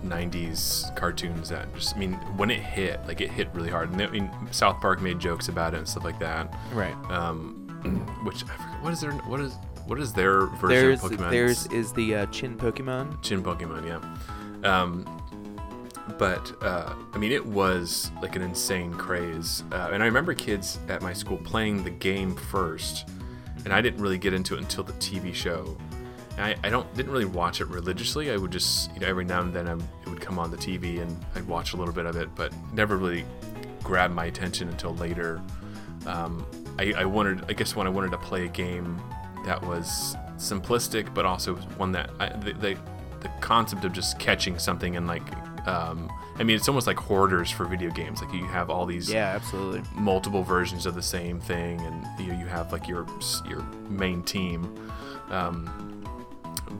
'90s 0.04 0.94
cartoons 0.96 1.48
that 1.48 1.72
just, 1.74 1.96
I 1.96 1.98
mean, 1.98 2.12
when 2.36 2.50
it 2.50 2.60
hit, 2.60 3.00
like 3.06 3.20
it 3.22 3.30
hit 3.30 3.48
really 3.54 3.70
hard. 3.70 3.90
And 3.90 4.00
I 4.02 4.06
mean, 4.08 4.30
South 4.50 4.80
Park 4.82 5.00
made 5.00 5.18
jokes 5.18 5.48
about 5.48 5.72
it 5.74 5.78
and 5.78 5.88
stuff 5.88 6.04
like 6.04 6.18
that. 6.20 6.54
Right. 6.74 6.94
Um, 7.10 7.60
which 8.24 8.44
I 8.44 8.48
forget, 8.56 8.82
what 8.82 8.92
is 8.92 9.00
their 9.00 9.12
what 9.12 9.40
is 9.40 9.54
what 9.86 9.98
is 9.98 10.12
their 10.12 10.46
version 10.46 10.92
of 10.92 11.00
Pokemon? 11.00 11.30
there's 11.30 11.66
is 11.66 11.92
the 11.92 12.14
uh, 12.14 12.26
Chin 12.26 12.56
Pokemon. 12.56 13.20
Chin 13.22 13.42
Pokemon, 13.42 13.86
yeah. 13.86 14.80
Um, 14.80 15.04
but 16.18 16.52
uh, 16.62 16.94
I 17.12 17.18
mean, 17.18 17.32
it 17.32 17.44
was 17.44 18.10
like 18.22 18.36
an 18.36 18.42
insane 18.42 18.92
craze, 18.94 19.64
uh, 19.72 19.90
and 19.92 20.02
I 20.02 20.06
remember 20.06 20.34
kids 20.34 20.78
at 20.88 21.02
my 21.02 21.12
school 21.12 21.38
playing 21.38 21.84
the 21.84 21.90
game 21.90 22.34
first, 22.34 23.08
and 23.64 23.72
I 23.72 23.80
didn't 23.80 24.00
really 24.00 24.18
get 24.18 24.34
into 24.34 24.54
it 24.54 24.60
until 24.60 24.84
the 24.84 24.92
TV 24.94 25.34
show. 25.34 25.76
And 26.36 26.46
I, 26.46 26.56
I 26.64 26.70
don't 26.70 26.92
didn't 26.94 27.12
really 27.12 27.24
watch 27.24 27.60
it 27.60 27.68
religiously. 27.68 28.30
I 28.30 28.36
would 28.36 28.50
just 28.50 28.92
you 28.94 29.00
know 29.00 29.06
every 29.06 29.24
now 29.24 29.40
and 29.40 29.52
then 29.52 29.68
I, 29.68 29.74
it 29.74 30.08
would 30.08 30.20
come 30.20 30.38
on 30.38 30.50
the 30.50 30.56
TV 30.56 31.00
and 31.00 31.24
I'd 31.34 31.46
watch 31.46 31.74
a 31.74 31.76
little 31.76 31.94
bit 31.94 32.06
of 32.06 32.16
it, 32.16 32.34
but 32.34 32.52
never 32.72 32.96
really 32.96 33.24
grabbed 33.82 34.14
my 34.14 34.24
attention 34.24 34.68
until 34.68 34.94
later. 34.96 35.40
Um, 36.06 36.44
I, 36.78 36.92
I 36.96 37.04
wanted, 37.04 37.44
I 37.48 37.52
guess, 37.52 37.76
when 37.76 37.86
I 37.86 37.90
wanted 37.90 38.10
to 38.10 38.18
play 38.18 38.44
a 38.44 38.48
game 38.48 39.00
that 39.44 39.62
was 39.62 40.16
simplistic, 40.36 41.12
but 41.14 41.24
also 41.24 41.54
one 41.76 41.92
that 41.92 42.10
I, 42.20 42.28
the, 42.36 42.52
the 42.54 42.78
the 43.20 43.28
concept 43.40 43.84
of 43.86 43.92
just 43.94 44.18
catching 44.18 44.58
something 44.58 44.96
and 44.96 45.06
like, 45.06 45.22
um, 45.66 46.12
I 46.36 46.42
mean, 46.42 46.56
it's 46.56 46.68
almost 46.68 46.86
like 46.86 46.98
hoarders 46.98 47.50
for 47.50 47.64
video 47.64 47.90
games. 47.90 48.20
Like 48.20 48.34
you 48.34 48.44
have 48.44 48.68
all 48.68 48.84
these 48.84 49.10
Yeah, 49.10 49.28
absolutely. 49.34 49.82
multiple 49.94 50.42
versions 50.42 50.84
of 50.84 50.94
the 50.94 51.02
same 51.02 51.40
thing, 51.40 51.80
and 51.80 52.04
you, 52.20 52.34
you 52.34 52.44
have 52.46 52.70
like 52.70 52.86
your 52.86 53.06
your 53.48 53.62
main 53.88 54.22
team. 54.22 54.90
Um, 55.30 55.70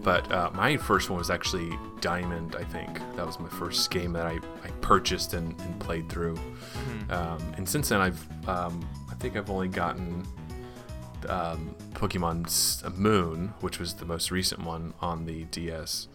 but 0.02 0.30
uh, 0.30 0.50
my 0.54 0.76
first 0.76 1.08
one 1.08 1.18
was 1.18 1.30
actually 1.30 1.70
Diamond. 2.02 2.56
I 2.58 2.64
think 2.64 2.98
that 3.16 3.24
was 3.24 3.38
my 3.40 3.48
first 3.48 3.90
game 3.90 4.12
that 4.12 4.26
I, 4.26 4.34
I 4.62 4.68
purchased 4.82 5.32
and, 5.32 5.58
and 5.62 5.78
played 5.80 6.10
through. 6.10 6.36
Um, 7.08 7.38
and 7.56 7.66
since 7.66 7.88
then, 7.88 8.00
I've 8.02 8.48
um, 8.48 8.86
I 9.10 9.14
think 9.14 9.36
I've 9.36 9.48
only 9.48 9.68
gotten 9.68 10.26
um, 11.28 11.73
Pokemon 11.94 12.96
Moon, 12.96 13.54
which 13.60 13.78
was 13.78 13.94
the 13.94 14.04
most 14.04 14.30
recent 14.30 14.64
one 14.64 14.94
on 15.00 15.26
the 15.26 15.44
DS, 15.44 16.08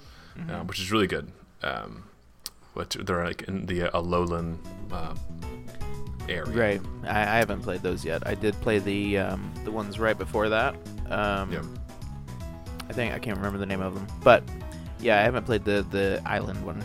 uh, 0.50 0.60
which 0.63 0.80
is 0.80 0.92
really 0.92 1.08
good. 1.08 1.32
Um, 1.63 2.04
which 2.74 2.96
they're 2.96 3.26
like 3.26 3.42
in 3.44 3.65
the 3.65 3.84
uh, 3.84 4.00
Alolan 4.02 4.58
uh, 4.92 5.13
area. 6.30 6.46
Right. 6.46 6.82
I, 7.04 7.22
I 7.22 7.38
haven't 7.38 7.62
played 7.62 7.82
those 7.82 8.06
yet. 8.06 8.26
I 8.26 8.36
did 8.36 8.54
play 8.62 8.80
the 8.80 9.18
um, 9.18 9.52
the 9.65 9.72
ones 9.72 10.00
right 10.00 10.18
before 10.18 10.50
that. 10.50 10.76
Um, 11.10 11.52
Yeah. 11.52 11.63
I 12.89 12.94
think 12.94 13.13
I 13.13 13.20
can't 13.20 13.38
remember 13.38 13.60
the 13.60 13.65
name 13.68 13.82
of 13.82 13.94
them, 13.94 14.08
but 14.24 14.44
yeah, 15.00 15.20
I 15.20 15.22
haven't 15.24 15.46
played 15.46 15.63
the 15.65 15.86
the 15.92 16.22
island 16.26 16.63
one. 16.65 16.84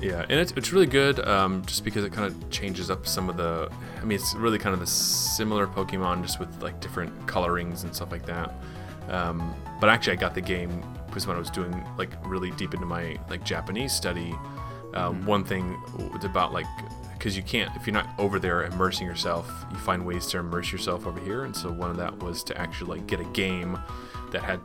Yeah, 0.00 0.24
and 0.28 0.40
it's, 0.40 0.52
it's 0.52 0.72
really 0.72 0.86
good 0.86 1.20
um, 1.20 1.64
just 1.66 1.84
because 1.84 2.04
it 2.04 2.12
kind 2.12 2.26
of 2.26 2.50
changes 2.50 2.90
up 2.90 3.06
some 3.06 3.28
of 3.28 3.36
the. 3.36 3.70
I 4.00 4.04
mean, 4.04 4.18
it's 4.18 4.34
really 4.34 4.58
kind 4.58 4.72
of 4.72 4.80
the 4.80 4.86
similar 4.86 5.66
Pokemon, 5.66 6.22
just 6.22 6.40
with 6.40 6.62
like 6.62 6.80
different 6.80 7.26
colorings 7.26 7.84
and 7.84 7.94
stuff 7.94 8.10
like 8.10 8.24
that. 8.26 8.54
Um, 9.08 9.54
but 9.80 9.90
actually, 9.90 10.14
I 10.14 10.16
got 10.16 10.34
the 10.34 10.40
game 10.40 10.82
because 11.06 11.26
when 11.26 11.36
I 11.36 11.38
was 11.38 11.50
doing 11.50 11.84
like 11.98 12.10
really 12.24 12.50
deep 12.52 12.72
into 12.72 12.86
my 12.86 13.18
like 13.28 13.44
Japanese 13.44 13.92
study, 13.92 14.34
uh, 14.94 15.10
one 15.10 15.44
thing 15.44 15.78
was 16.12 16.24
about 16.24 16.52
like 16.52 16.66
because 17.12 17.36
you 17.36 17.42
can't 17.42 17.74
if 17.76 17.86
you're 17.86 17.92
not 17.92 18.08
over 18.18 18.38
there 18.38 18.64
immersing 18.64 19.06
yourself, 19.06 19.50
you 19.70 19.76
find 19.76 20.06
ways 20.06 20.26
to 20.28 20.38
immerse 20.38 20.72
yourself 20.72 21.06
over 21.06 21.20
here, 21.20 21.44
and 21.44 21.54
so 21.54 21.70
one 21.70 21.90
of 21.90 21.98
that 21.98 22.18
was 22.22 22.42
to 22.44 22.58
actually 22.58 22.98
like 22.98 23.06
get 23.06 23.20
a 23.20 23.24
game 23.24 23.78
that 24.30 24.42
had 24.42 24.60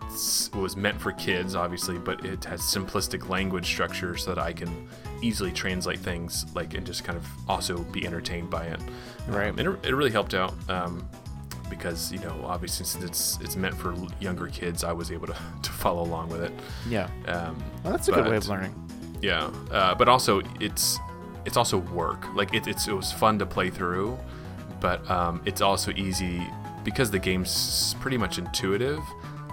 was 0.53 0.77
meant 0.77 0.99
for 0.99 1.11
kids, 1.11 1.55
obviously, 1.55 1.97
but 1.97 2.23
it 2.25 2.45
has 2.45 2.61
simplistic 2.61 3.27
language 3.29 3.65
structure 3.65 4.15
so 4.15 4.33
that 4.33 4.41
I 4.41 4.53
can 4.53 4.87
easily 5.25 5.51
translate 5.51 5.99
things 5.99 6.45
like 6.55 6.73
and 6.75 6.85
just 6.85 7.03
kind 7.03 7.17
of 7.17 7.25
also 7.49 7.79
be 7.91 8.05
entertained 8.05 8.49
by 8.49 8.65
it. 8.65 8.79
Right. 9.27 9.49
Um, 9.49 9.59
and 9.59 9.67
it, 9.69 9.87
it 9.89 9.95
really 9.95 10.11
helped 10.11 10.33
out 10.33 10.53
um, 10.69 11.07
because 11.69 12.11
you 12.11 12.19
know 12.19 12.35
obviously 12.45 12.85
since 12.85 13.03
it's 13.03 13.39
it's 13.41 13.55
meant 13.55 13.75
for 13.75 13.95
younger 14.19 14.47
kids, 14.47 14.83
I 14.83 14.91
was 14.93 15.11
able 15.11 15.27
to, 15.27 15.35
to 15.63 15.71
follow 15.71 16.03
along 16.03 16.29
with 16.29 16.43
it. 16.43 16.51
Yeah. 16.87 17.09
Um, 17.27 17.61
Well, 17.83 17.91
that's 17.93 18.07
a 18.07 18.11
good 18.11 18.27
way 18.27 18.37
of 18.37 18.47
learning. 18.47 18.73
yeah, 19.21 19.49
uh, 19.71 19.95
but 19.95 20.07
also 20.07 20.41
it's 20.59 20.99
it's 21.45 21.57
also 21.57 21.77
work. 21.79 22.33
Like 22.35 22.53
it, 22.53 22.67
it's 22.67 22.87
it 22.87 22.93
was 22.93 23.11
fun 23.11 23.39
to 23.39 23.45
play 23.45 23.69
through, 23.69 24.17
but 24.79 25.07
um, 25.09 25.41
it's 25.45 25.61
also 25.61 25.91
easy 25.91 26.41
because 26.83 27.09
the 27.09 27.19
game's 27.19 27.95
pretty 27.99 28.17
much 28.17 28.37
intuitive. 28.37 29.01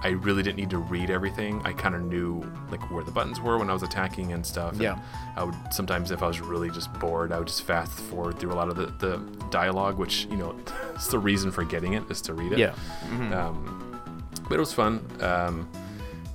I 0.05 0.09
really 0.11 0.43
didn't 0.43 0.57
need 0.57 0.71
to 0.71 0.79
read 0.79 1.11
everything. 1.11 1.63
I 1.65 1.73
kind 1.73 1.95
of 1.95 2.03
knew 2.03 2.43
like 2.71 2.91
where 2.91 3.05
the 3.05 3.13
buttons 3.13 3.41
were 3.41 3.57
when 3.59 3.71
I 3.71 3.73
was 3.73 3.83
attacking 3.85 4.33
and 4.33 4.45
stuff. 4.45 4.73
and 4.73 4.83
Yeah. 4.83 4.99
I 5.37 5.45
would 5.45 5.55
sometimes 5.71 6.11
if 6.11 6.23
I 6.23 6.27
was 6.27 6.41
really 6.41 6.71
just 6.71 6.93
bored, 6.95 7.33
I 7.33 7.39
would 7.39 7.47
just 7.49 7.63
fast 7.63 7.93
forward 7.93 8.39
through 8.39 8.53
a 8.53 8.55
lot 8.57 8.69
of 8.69 8.77
the, 8.77 8.87
the 9.07 9.19
dialogue, 9.51 9.99
which 9.99 10.27
you 10.31 10.37
know, 10.37 10.57
it's 10.95 11.07
the 11.09 11.19
reason 11.19 11.51
for 11.53 11.63
getting 11.65 11.93
it 11.93 12.03
is 12.11 12.21
to 12.23 12.35
read 12.35 12.53
it. 12.53 12.59
Yeah. 12.59 12.75
Mhm. 13.11 13.33
Um, 13.33 14.01
but 14.49 14.57
it 14.57 14.61
was 14.61 14.73
fun. 14.73 15.07
Um, 15.21 15.69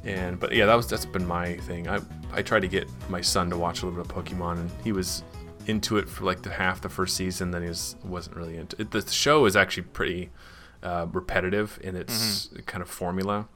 and 0.06 0.40
but 0.40 0.54
yeah, 0.54 0.66
that 0.66 0.76
was 0.76 0.88
that's 0.88 1.06
been 1.06 1.28
my 1.28 1.58
thing. 1.58 1.88
I 1.90 2.00
I 2.34 2.42
tried 2.42 2.62
to 2.62 2.68
get 2.68 2.88
my 3.10 3.22
son 3.22 3.50
to 3.50 3.58
watch 3.58 3.82
a 3.82 3.86
little 3.86 4.02
bit 4.04 4.10
of 4.12 4.24
Pokemon, 4.26 4.60
and 4.60 4.72
he 4.84 4.92
was 4.94 5.24
into 5.66 5.98
it 5.98 6.08
for 6.08 6.24
like 6.24 6.42
the 6.42 6.50
half 6.50 6.80
the 6.80 6.88
first 6.90 7.18
season. 7.18 7.52
Then 7.52 7.64
he 7.64 7.68
was 7.68 7.98
wasn't 8.06 8.38
really 8.38 8.56
into 8.58 8.82
it. 8.82 8.92
The 8.92 9.02
show 9.12 9.46
is 9.46 9.56
actually 9.58 9.84
pretty 9.84 10.30
uh, 10.84 11.08
repetitive 11.12 11.80
in 11.84 11.96
its 11.98 12.50
kind 12.68 12.82
of 12.82 12.90
formula. 12.90 13.48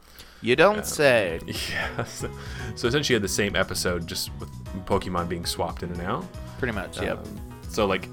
You 0.41 0.55
don't 0.55 0.79
Uh, 0.79 0.83
say. 0.83 1.39
Yeah. 1.71 2.03
So, 2.05 2.29
so 2.75 2.87
essentially, 2.87 3.13
you 3.13 3.15
had 3.17 3.23
the 3.23 3.27
same 3.27 3.55
episode 3.55 4.07
just 4.07 4.31
with 4.39 4.49
Pokemon 4.85 5.29
being 5.29 5.45
swapped 5.45 5.83
in 5.83 5.91
and 5.91 6.01
out. 6.01 6.25
Pretty 6.57 6.73
much, 6.73 6.99
yep. 7.01 7.19
Um, 7.19 7.39
so 7.69 7.85
like, 7.85 8.07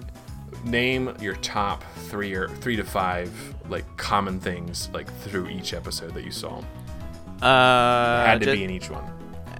name 0.64 1.14
your 1.20 1.34
top 1.36 1.84
three 2.08 2.34
or 2.34 2.48
three 2.48 2.76
to 2.76 2.82
five 2.84 3.30
like 3.68 3.84
common 3.96 4.40
things 4.40 4.90
like 4.92 5.12
through 5.20 5.48
each 5.48 5.72
episode 5.74 6.12
that 6.14 6.24
you 6.24 6.30
saw. 6.30 6.60
Uh, 7.42 8.24
had 8.26 8.40
to 8.40 8.46
Je- 8.46 8.52
be 8.56 8.64
in 8.64 8.70
each 8.70 8.90
one. 8.90 9.04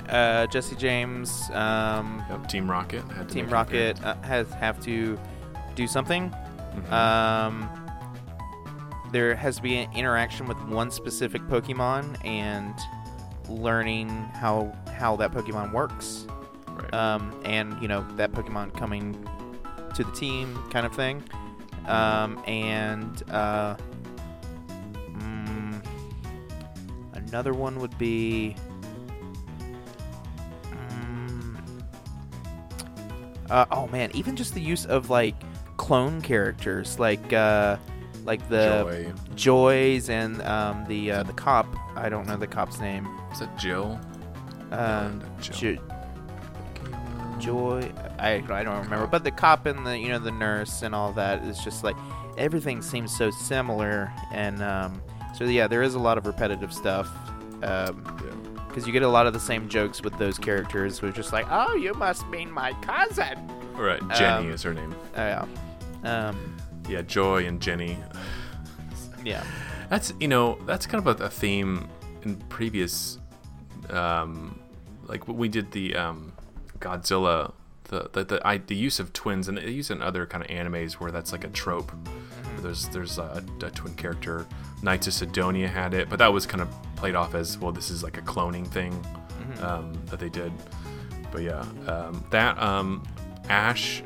Uh, 0.08 0.46
Jessie 0.46 0.74
James, 0.76 1.50
um, 1.52 2.24
Yep, 2.30 2.48
Team 2.48 2.70
Rocket 2.70 3.04
had 3.12 3.28
to 3.28 3.34
Team 3.34 3.48
Rocket 3.48 4.02
uh, 4.02 4.14
has 4.22 4.50
have 4.54 4.82
to 4.84 5.18
do 5.74 5.86
something. 5.86 6.30
Mm-hmm. 6.30 6.92
Um, 6.92 7.87
there 9.12 9.34
has 9.34 9.56
to 9.56 9.62
be 9.62 9.76
an 9.76 9.92
interaction 9.94 10.46
with 10.46 10.58
one 10.64 10.90
specific 10.90 11.42
Pokemon 11.42 12.24
and 12.24 12.74
learning 13.48 14.08
how 14.08 14.74
how 14.94 15.16
that 15.16 15.32
Pokemon 15.32 15.72
works. 15.72 16.26
Right. 16.68 16.94
Um, 16.94 17.40
and 17.44 17.80
you 17.80 17.88
know 17.88 18.06
that 18.16 18.32
Pokemon 18.32 18.76
coming 18.76 19.16
to 19.94 20.04
the 20.04 20.12
team, 20.12 20.58
kind 20.70 20.86
of 20.86 20.94
thing. 20.94 21.22
Um, 21.86 22.42
and 22.46 23.22
uh, 23.30 23.76
mm, 25.10 25.82
another 27.14 27.54
one 27.54 27.80
would 27.80 27.96
be. 27.98 28.54
Mm, 30.70 31.58
uh, 33.50 33.64
oh 33.70 33.88
man, 33.88 34.10
even 34.14 34.36
just 34.36 34.54
the 34.54 34.60
use 34.60 34.84
of 34.84 35.08
like 35.08 35.34
clone 35.78 36.20
characters, 36.20 36.98
like 36.98 37.32
uh, 37.32 37.78
like 38.28 38.48
the 38.48 38.84
Joy. 38.84 39.12
Joys 39.34 40.08
and 40.10 40.40
um, 40.42 40.84
the 40.86 41.10
uh, 41.10 41.22
the 41.24 41.32
cop. 41.32 41.66
I 41.96 42.08
don't 42.08 42.26
know 42.28 42.36
the 42.36 42.46
cop's 42.46 42.78
name. 42.80 43.08
Is 43.32 43.40
that 43.40 43.58
Jill? 43.58 43.98
Um, 44.70 45.20
Jill. 45.40 45.74
Jo- 45.74 45.82
Joy. 47.40 47.92
I, 48.18 48.34
I 48.50 48.62
don't 48.64 48.82
remember, 48.82 49.06
but 49.06 49.22
the 49.24 49.30
cop 49.30 49.66
and 49.66 49.86
the 49.86 49.98
you 49.98 50.08
know 50.08 50.18
the 50.18 50.30
nurse 50.30 50.82
and 50.82 50.94
all 50.94 51.12
that 51.14 51.42
is 51.44 51.58
just 51.60 51.84
like 51.84 51.96
everything 52.36 52.82
seems 52.82 53.16
so 53.16 53.30
similar, 53.30 54.12
and 54.32 54.62
um, 54.62 55.00
so 55.36 55.44
yeah, 55.44 55.66
there 55.68 55.82
is 55.82 55.94
a 55.94 55.98
lot 55.98 56.18
of 56.18 56.26
repetitive 56.26 56.72
stuff. 56.72 57.08
Um, 57.62 58.04
because 58.68 58.86
you 58.86 58.92
get 58.92 59.02
a 59.02 59.08
lot 59.08 59.26
of 59.26 59.32
the 59.32 59.40
same 59.40 59.68
jokes 59.68 60.02
with 60.02 60.16
those 60.18 60.36
characters, 60.38 60.98
who 60.98 61.08
are 61.08 61.12
just 61.12 61.32
like, 61.32 61.46
"Oh, 61.50 61.74
you 61.74 61.94
must 61.94 62.26
mean 62.28 62.50
my 62.52 62.72
cousin." 62.82 63.50
Right, 63.74 64.00
Jenny 64.16 64.48
Um, 64.48 64.52
is 64.52 64.62
her 64.64 64.74
name. 64.74 64.94
Oh 65.16 65.46
yeah. 66.04 66.28
Um, 66.28 66.56
Yeah, 66.88 67.02
Joy 67.02 67.46
and 67.46 67.60
Jenny. 67.60 67.98
yeah. 69.24 69.44
That's 69.90 70.12
you 70.20 70.28
know 70.28 70.58
that's 70.66 70.86
kind 70.86 71.06
of 71.06 71.20
a, 71.20 71.24
a 71.24 71.30
theme 71.30 71.88
in 72.22 72.36
previous, 72.48 73.18
um, 73.90 74.58
like 75.06 75.26
we 75.28 75.48
did 75.48 75.72
the 75.72 75.94
um, 75.96 76.32
Godzilla, 76.78 77.52
the 77.84 78.10
the 78.12 78.24
the, 78.24 78.46
I, 78.46 78.58
the 78.58 78.74
use 78.76 79.00
of 79.00 79.12
twins 79.12 79.48
and 79.48 79.56
they 79.56 79.70
use 79.70 79.90
it 79.90 79.94
in 79.94 80.02
other 80.02 80.26
kind 80.26 80.44
of 80.44 80.50
animes 80.50 80.94
where 80.94 81.10
that's 81.10 81.32
like 81.32 81.44
a 81.44 81.48
trope. 81.48 81.90
Mm-hmm. 81.92 82.62
There's 82.62 82.88
there's 82.88 83.18
a, 83.18 83.42
a 83.62 83.70
twin 83.70 83.94
character. 83.94 84.46
Knights 84.82 85.06
of 85.08 85.14
Sidonia 85.14 85.66
had 85.68 85.92
it, 85.94 86.08
but 86.08 86.18
that 86.20 86.32
was 86.32 86.46
kind 86.46 86.60
of 86.60 86.68
played 86.96 87.14
off 87.16 87.34
as 87.34 87.58
well. 87.58 87.72
This 87.72 87.90
is 87.90 88.02
like 88.04 88.16
a 88.18 88.22
cloning 88.22 88.66
thing 88.66 88.92
Mhm. 88.92 89.62
um, 89.64 89.92
that 90.06 90.18
they 90.20 90.28
did. 90.28 90.52
But 91.32 91.42
yeah, 91.42 91.64
um, 91.86 92.22
that 92.30 92.60
um, 92.62 93.02
Ash 93.48 94.02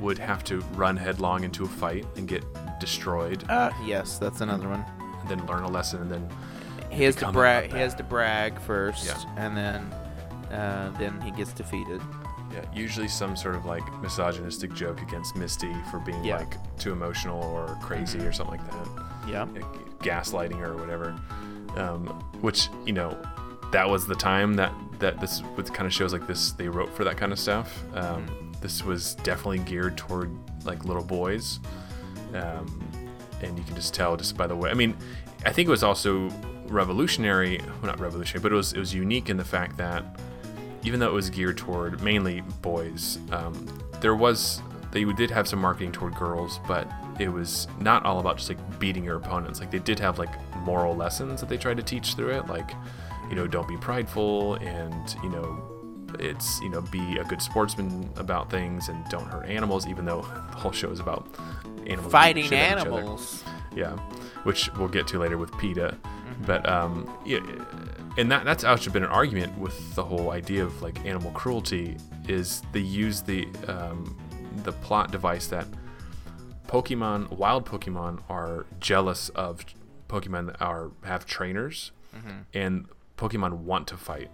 would 0.00 0.18
have 0.18 0.44
to 0.44 0.60
run 0.74 0.96
headlong 0.96 1.44
into 1.44 1.64
a 1.64 1.68
fight 1.68 2.06
and 2.16 2.26
get 2.28 2.44
destroyed. 2.80 3.44
Uh, 3.48 3.70
yes, 3.84 4.18
that's 4.18 4.40
another 4.40 4.68
one. 4.68 4.84
And 5.20 5.28
then 5.28 5.46
learn 5.46 5.62
a 5.64 5.68
lesson, 5.70 6.02
and 6.02 6.10
then 6.10 6.28
He 6.90 7.04
has 7.04 7.16
to 7.16 7.32
brag. 7.32 7.72
He 7.72 7.78
has 7.78 7.94
to 7.96 8.02
brag 8.02 8.60
first, 8.60 9.06
Yeah. 9.06 9.18
and 9.36 9.56
then 9.56 9.92
uh, 10.52 10.92
then 10.98 11.20
he 11.22 11.30
gets 11.32 11.52
defeated. 11.52 12.00
Yeah, 12.52 12.64
usually 12.72 13.08
some 13.08 13.34
sort 13.36 13.56
of 13.56 13.64
like 13.64 13.82
misogynistic 14.00 14.72
joke 14.74 15.02
against 15.02 15.34
Misty 15.34 15.74
for 15.90 15.98
being 15.98 16.22
Yeah. 16.24 16.36
like 16.38 16.56
too 16.78 16.92
emotional 16.92 17.42
or 17.42 17.76
crazy 17.82 18.20
or 18.20 18.32
something 18.32 18.58
like 18.60 18.70
that. 18.70 18.88
Yeah. 19.28 19.42
Like, 19.44 19.98
gaslighting 20.00 20.58
her 20.60 20.72
or 20.72 20.76
whatever. 20.76 21.14
Um, 21.76 22.06
which 22.42 22.68
you 22.86 22.92
know, 22.92 23.16
that 23.72 23.88
was 23.88 24.06
the 24.06 24.14
time 24.14 24.54
that 24.54 24.72
that 25.00 25.20
this 25.20 25.42
with 25.56 25.72
kind 25.72 25.86
of 25.86 25.92
shows 25.92 26.12
like 26.12 26.26
this 26.28 26.52
they 26.52 26.68
wrote 26.68 26.94
for 26.94 27.02
that 27.02 27.16
kind 27.16 27.32
of 27.32 27.38
stuff. 27.40 27.82
Um, 27.94 28.26
This 28.64 28.82
was 28.82 29.14
definitely 29.16 29.58
geared 29.58 29.98
toward 29.98 30.34
like 30.64 30.86
little 30.86 31.04
boys, 31.04 31.60
um, 32.32 32.82
and 33.42 33.58
you 33.58 33.62
can 33.62 33.74
just 33.74 33.92
tell 33.92 34.16
just 34.16 34.38
by 34.38 34.46
the 34.46 34.56
way. 34.56 34.70
I 34.70 34.74
mean, 34.74 34.96
I 35.44 35.52
think 35.52 35.68
it 35.68 35.70
was 35.70 35.82
also 35.82 36.30
revolutionary. 36.68 37.58
Well, 37.58 37.82
not 37.82 38.00
revolutionary, 38.00 38.42
but 38.42 38.52
it 38.52 38.54
was 38.54 38.72
it 38.72 38.78
was 38.78 38.94
unique 38.94 39.28
in 39.28 39.36
the 39.36 39.44
fact 39.44 39.76
that 39.76 40.18
even 40.82 40.98
though 40.98 41.10
it 41.10 41.12
was 41.12 41.28
geared 41.28 41.58
toward 41.58 42.00
mainly 42.00 42.40
boys, 42.62 43.18
um, 43.32 43.66
there 44.00 44.14
was 44.14 44.62
they 44.92 45.04
did 45.04 45.30
have 45.30 45.46
some 45.46 45.58
marketing 45.58 45.92
toward 45.92 46.14
girls, 46.14 46.58
but 46.66 46.90
it 47.20 47.28
was 47.28 47.68
not 47.80 48.06
all 48.06 48.18
about 48.18 48.38
just 48.38 48.48
like 48.48 48.78
beating 48.78 49.04
your 49.04 49.16
opponents. 49.16 49.60
Like 49.60 49.70
they 49.70 49.78
did 49.78 49.98
have 49.98 50.18
like 50.18 50.30
moral 50.60 50.96
lessons 50.96 51.40
that 51.40 51.50
they 51.50 51.58
tried 51.58 51.76
to 51.76 51.82
teach 51.82 52.14
through 52.14 52.30
it, 52.30 52.46
like 52.46 52.70
you 53.28 53.36
know 53.36 53.46
don't 53.46 53.68
be 53.68 53.76
prideful 53.76 54.54
and 54.54 55.16
you 55.22 55.28
know 55.28 55.73
it's 56.20 56.60
you 56.60 56.68
know 56.68 56.80
be 56.80 57.16
a 57.18 57.24
good 57.24 57.40
sportsman 57.42 58.08
about 58.16 58.50
things 58.50 58.88
and 58.88 59.04
don't 59.08 59.26
hurt 59.26 59.46
animals, 59.46 59.86
even 59.86 60.04
though 60.04 60.22
the 60.50 60.56
whole 60.56 60.72
show 60.72 60.90
is 60.90 61.00
about 61.00 61.26
animals 61.86 62.12
Fighting 62.12 62.44
shit 62.44 62.52
at 62.54 62.78
each 62.78 62.86
other. 62.86 62.98
animals. 62.98 63.44
Yeah, 63.74 63.96
which 64.44 64.70
we'll 64.74 64.88
get 64.88 65.06
to 65.08 65.18
later 65.18 65.36
with 65.38 65.50
PETA. 65.58 65.96
But 66.46 66.68
um, 66.68 67.08
yeah, 67.24 67.40
and 68.18 68.30
that 68.32 68.44
that's 68.44 68.64
actually 68.64 68.92
been 68.92 69.04
an 69.04 69.10
argument 69.10 69.56
with 69.58 69.94
the 69.94 70.02
whole 70.04 70.30
idea 70.30 70.64
of 70.64 70.82
like 70.82 71.04
animal 71.04 71.30
cruelty 71.32 71.96
is 72.28 72.62
they 72.72 72.80
use 72.80 73.20
the 73.22 73.48
um, 73.68 74.16
the 74.64 74.72
plot 74.72 75.10
device 75.12 75.46
that 75.48 75.66
Pokemon, 76.66 77.30
wild 77.32 77.66
Pokemon, 77.66 78.20
are 78.28 78.66
jealous 78.80 79.28
of 79.30 79.64
Pokemon 80.08 80.46
that 80.46 80.60
are 80.60 80.90
have 81.04 81.26
trainers, 81.26 81.92
Mhm. 82.16 82.44
and 82.54 82.86
Pokemon 83.16 83.58
want 83.58 83.86
to 83.88 83.96
fight, 83.96 84.30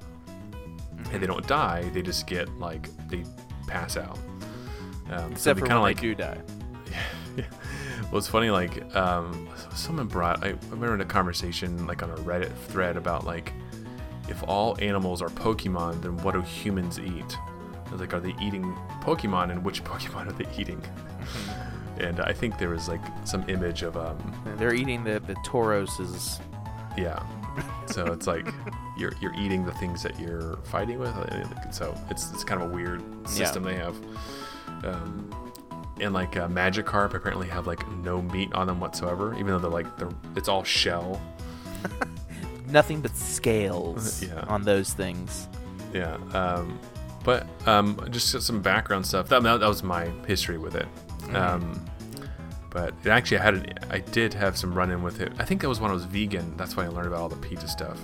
and 1.13 1.23
they 1.23 1.27
don't 1.27 1.47
die. 1.47 1.89
They 1.93 2.03
just 2.03 2.27
get 2.27 2.49
like 2.59 2.89
they 3.09 3.25
pass 3.67 3.97
out. 3.97 4.19
Um, 5.11 5.33
Except 5.33 5.59
for 5.59 5.67
kind 5.67 5.77
of 5.79 5.83
like 5.83 5.97
they 5.97 6.03
do 6.09 6.15
die. 6.15 6.39
well, 8.11 8.19
it's 8.19 8.29
funny. 8.29 8.51
Like, 8.51 8.95
um, 8.95 9.49
someone 9.75 10.07
brought. 10.07 10.45
I 10.45 10.55
remember 10.71 10.95
in 10.95 11.01
a 11.01 11.05
conversation, 11.05 11.87
like 11.87 12.03
on 12.03 12.11
a 12.11 12.17
Reddit 12.17 12.53
thread, 12.69 12.97
about 12.97 13.25
like, 13.25 13.53
if 14.29 14.43
all 14.47 14.77
animals 14.81 15.21
are 15.23 15.29
Pokemon, 15.29 16.03
then 16.03 16.17
what 16.19 16.35
do 16.35 16.41
humans 16.43 16.99
eat? 16.99 17.37
I 17.87 17.91
was 17.93 18.01
like, 18.01 18.15
are 18.15 18.21
they 18.21 18.35
eating 18.41 18.77
Pokemon, 19.03 19.51
and 19.51 19.65
which 19.65 19.83
Pokemon 19.91 20.29
are 20.29 20.33
they 20.33 20.47
eating? 20.61 20.83
and 21.99 22.21
I 22.21 22.33
think 22.33 22.57
there 22.59 22.71
was 22.71 22.89
like 22.89 23.01
some 23.25 23.45
image 23.49 23.83
of 23.83 23.97
um, 23.97 24.17
They're 24.57 24.75
eating 24.75 25.05
the 25.05 25.21
the 25.21 25.35
Tauroses. 25.45 26.41
yeah. 26.97 27.23
So 27.87 28.07
it's 28.13 28.27
like 28.27 28.47
you're 28.97 29.13
you're 29.21 29.35
eating 29.35 29.65
the 29.65 29.73
things 29.73 30.03
that 30.05 30.19
you're 30.21 30.57
fighting 30.65 30.99
with. 30.99 31.13
So 31.73 31.97
it's 32.11 32.31
it's 32.33 32.45
kind 32.45 32.63
of 32.63 32.71
a 32.71 32.75
weird 32.75 33.03
system 33.29 33.63
they 33.65 33.75
have. 33.77 33.96
Um, 34.85 35.35
and 36.01 36.15
like 36.15 36.37
uh, 36.37 36.48
Magikarp 36.48 37.13
apparently 37.15 37.48
have 37.48 37.67
like 37.67 37.87
no 37.90 38.23
meat 38.23 38.53
on 38.55 38.67
them 38.69 38.81
whatsoever, 38.81 39.35
even 39.35 39.48
though 39.48 39.59
they're 39.59 39.71
like 39.71 39.96
they're 39.98 40.09
it's 40.37 40.48
all 40.48 40.65
shell. 40.65 41.21
Nothing 42.69 43.01
but 43.01 43.17
scales 43.17 44.23
Yeah. 44.27 44.44
on 44.46 44.63
those 44.63 44.92
things. 44.92 45.48
Yeah. 45.92 46.15
Um, 46.33 46.79
but 47.25 47.46
um, 47.67 47.98
just 48.11 48.40
some 48.42 48.63
background 48.63 49.05
stuff. 49.07 49.29
That, 49.29 49.42
that 49.42 49.61
was 49.61 49.83
my 49.83 50.05
history 50.27 50.57
with 50.59 50.75
it. 50.77 50.87
Mhm. 51.23 51.35
Um, 51.35 51.85
but 52.71 52.94
it 53.04 53.08
actually 53.10 53.38
I 53.38 53.42
had 53.42 53.54
an, 53.54 53.73
I 53.90 53.98
did 53.98 54.33
have 54.35 54.56
some 54.56 54.73
run 54.75 54.90
in 54.90 55.02
with 55.02 55.21
it. 55.21 55.33
I 55.38 55.44
think 55.44 55.60
that 55.62 55.68
was 55.68 55.81
when 55.81 55.90
I 55.90 55.94
was 55.94 56.04
vegan. 56.04 56.56
That's 56.56 56.77
why 56.77 56.85
I 56.85 56.88
learned 56.88 57.08
about 57.08 57.21
all 57.21 57.29
the 57.29 57.37
PETA 57.37 57.68
stuff. 57.68 57.98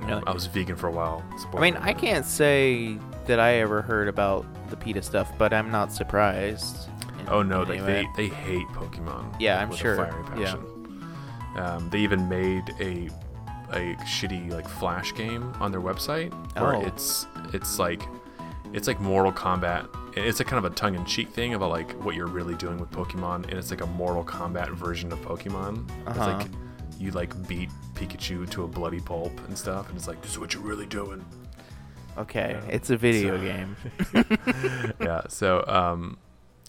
Really? 0.00 0.22
I 0.26 0.32
was 0.32 0.46
vegan 0.46 0.76
for 0.76 0.86
a 0.88 0.90
while. 0.92 1.22
I 1.54 1.60
mean, 1.60 1.76
I 1.76 1.92
can't 1.92 2.24
say 2.24 2.96
that 3.26 3.38
I 3.38 3.56
ever 3.56 3.82
heard 3.82 4.08
about 4.08 4.46
the 4.70 4.76
PETA 4.76 5.02
stuff, 5.02 5.30
but 5.38 5.52
I'm 5.52 5.70
not 5.70 5.92
surprised. 5.92 6.88
in 7.20 7.28
Oh 7.28 7.42
no, 7.42 7.62
like 7.62 7.84
they 7.84 8.08
they 8.16 8.28
hate 8.28 8.66
Pokemon. 8.68 9.36
Yeah, 9.38 9.60
I'm 9.60 9.74
sure. 9.74 9.96
Yeah. 10.38 10.56
Um, 11.56 11.90
they 11.90 11.98
even 11.98 12.28
made 12.28 12.74
a 12.80 13.10
a 13.72 13.94
shitty 14.04 14.50
like 14.50 14.66
flash 14.68 15.14
game 15.14 15.52
on 15.60 15.70
their 15.70 15.80
website 15.80 16.32
where 16.58 16.76
Oh. 16.76 16.80
it's 16.86 17.26
it's 17.52 17.78
like 17.78 18.02
it's 18.72 18.86
like 18.88 19.00
Mortal 19.00 19.32
Kombat. 19.32 19.86
It's 20.16 20.40
a 20.40 20.44
kind 20.44 20.64
of 20.64 20.70
a 20.70 20.74
tongue-in-cheek 20.74 21.30
thing 21.30 21.54
about 21.54 21.70
like 21.70 21.92
what 22.04 22.14
you're 22.14 22.26
really 22.26 22.54
doing 22.54 22.78
with 22.78 22.90
Pokemon, 22.90 23.44
and 23.48 23.54
it's 23.54 23.70
like 23.70 23.80
a 23.82 23.86
Mortal 23.86 24.24
Kombat 24.24 24.70
version 24.70 25.12
of 25.12 25.18
Pokemon. 25.20 25.88
It's 26.08 26.18
Uh-huh. 26.18 26.36
like 26.38 26.46
you 26.98 27.10
like 27.12 27.46
beat 27.48 27.70
Pikachu 27.94 28.48
to 28.50 28.64
a 28.64 28.68
bloody 28.68 29.00
pulp 29.00 29.32
and 29.46 29.56
stuff, 29.56 29.88
and 29.88 29.96
it's 29.96 30.08
like 30.08 30.20
this 30.22 30.32
is 30.32 30.38
what 30.38 30.52
you're 30.54 30.62
really 30.62 30.86
doing. 30.86 31.24
Okay, 32.18 32.58
it's 32.68 32.90
a 32.90 32.96
video 32.96 33.38
game. 33.40 33.76
yeah. 35.00 35.22
So, 35.28 35.64
um, 35.66 36.18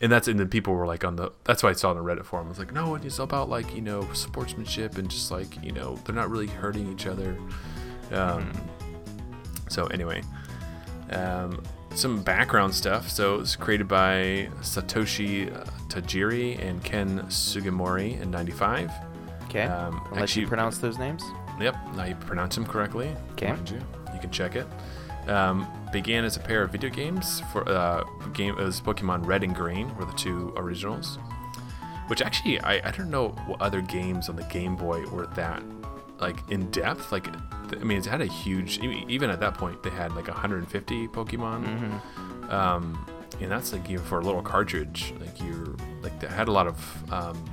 and 0.02 0.12
that's 0.12 0.28
and 0.28 0.40
then 0.40 0.48
people 0.48 0.74
were 0.74 0.86
like 0.86 1.04
on 1.04 1.16
the. 1.16 1.32
That's 1.44 1.64
why 1.64 1.72
I 1.72 1.74
saw 1.74 1.90
on 1.90 1.98
the 1.98 2.04
Reddit 2.04 2.26
forum. 2.26 2.46
I 2.46 2.50
was 2.50 2.60
like, 2.60 2.74
no, 2.74 2.96
it's 2.96 3.20
about 3.20 3.50
like 3.50 3.74
you 3.76 3.82
know 3.82 4.08
sportsmanship 4.14 4.98
and 4.98 5.10
just 5.10 5.32
like 5.32 5.62
you 5.64 5.72
know 5.72 5.96
they're 6.06 6.16
not 6.16 6.30
really 6.30 6.48
hurting 6.48 6.92
each 6.92 7.08
other. 7.08 7.36
Um, 8.12 8.52
So 9.68 9.88
anyway, 9.88 10.22
um, 11.12 11.62
some 11.96 12.22
background 12.24 12.74
stuff. 12.74 13.10
So 13.10 13.36
it 13.36 13.40
was 13.40 13.56
created 13.56 13.88
by 13.88 14.50
Satoshi 14.62 15.54
uh, 15.56 15.66
Tajiri 15.88 16.64
and 16.64 16.84
Ken 16.84 17.22
Sugimori 17.28 18.20
in 18.22 18.32
'95. 18.32 18.92
Okay, 19.46 19.64
Um, 19.64 20.02
I'll 20.12 20.20
actually- 20.24 20.44
you 20.44 20.48
pronounce 20.48 20.78
those 20.78 20.98
names. 20.98 21.24
Yep, 21.60 21.76
now 21.96 22.06
you 22.06 22.16
pronounce 22.16 22.56
them 22.56 22.66
correctly. 22.66 23.16
Okay. 23.34 23.54
You. 23.70 23.80
you 24.14 24.20
can 24.20 24.32
check 24.32 24.56
it. 24.56 24.66
Um, 25.28 25.68
began 25.92 26.24
as 26.26 26.38
a 26.38 26.40
pair 26.40 26.64
of 26.64 26.72
video 26.72 26.90
games 26.90 27.42
for 27.52 27.68
uh, 27.70 28.04
game. 28.34 28.58
It 28.58 28.64
was 28.64 28.82
Pokemon 28.82 29.26
Red 29.28 29.44
and 29.44 29.54
Green 29.54 29.94
were 29.98 30.06
the 30.06 30.14
two 30.14 30.54
originals. 30.58 31.20
Which 32.08 32.22
actually, 32.22 32.60
I, 32.62 32.88
I 32.88 32.92
don't 32.92 33.12
know 33.12 33.30
what 33.46 33.62
other 33.62 33.82
games 33.82 34.28
on 34.30 34.36
the 34.36 34.44
Game 34.46 34.76
Boy 34.76 35.06
were 35.08 35.28
that 35.36 35.62
like 36.20 36.38
in 36.50 36.70
depth. 36.72 37.12
Like, 37.12 37.28
I 37.80 37.84
mean, 37.84 37.98
it 37.98 38.06
had 38.06 38.22
a 38.22 38.26
huge. 38.26 38.80
Even 38.80 39.30
at 39.30 39.40
that 39.40 39.54
point, 39.56 39.82
they 39.84 39.90
had 39.90 40.14
like 40.16 40.28
150 40.28 41.08
Pokemon. 41.10 41.66
Mm-hmm. 41.66 42.50
Um, 42.52 43.06
and 43.40 43.52
that's 43.52 43.72
like 43.74 43.90
even 43.90 44.04
for 44.06 44.20
a 44.20 44.24
little 44.24 44.42
cartridge. 44.42 45.14
Like 45.20 45.40
you're 45.42 45.76
like 46.02 46.20
that 46.20 46.30
had 46.32 46.48
a 46.48 46.52
lot 46.52 46.68
of 46.68 47.12
um, 47.14 47.44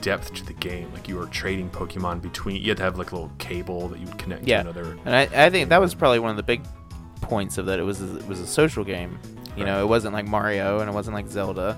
depth 0.00 0.32
to 0.34 0.44
the 0.46 0.52
game. 0.54 0.92
Like 0.92 1.08
you 1.08 1.16
were 1.16 1.26
trading 1.26 1.70
Pokemon 1.70 2.22
between. 2.22 2.62
You 2.62 2.68
had 2.68 2.76
to 2.78 2.82
have 2.84 2.98
like 2.98 3.10
a 3.12 3.14
little 3.14 3.32
cable 3.38 3.88
that 3.88 3.98
you 3.98 4.06
would 4.06 4.18
connect 4.18 4.46
Yeah, 4.46 4.62
to 4.62 4.70
another. 4.70 4.96
and 5.04 5.14
I, 5.14 5.46
I 5.46 5.50
think 5.50 5.68
that 5.70 5.80
was 5.80 5.94
probably 5.94 6.18
one 6.18 6.30
of 6.30 6.36
the 6.36 6.42
big 6.42 6.62
points 7.20 7.58
of 7.58 7.66
that. 7.66 7.78
It 7.78 7.82
was 7.82 8.00
it 8.00 8.26
was 8.28 8.40
a 8.40 8.46
social 8.46 8.84
game. 8.84 9.18
You 9.56 9.64
know, 9.64 9.82
it 9.82 9.88
wasn't 9.88 10.12
like 10.12 10.26
Mario 10.26 10.80
and 10.80 10.90
it 10.90 10.92
wasn't 10.92 11.14
like 11.14 11.28
Zelda. 11.28 11.76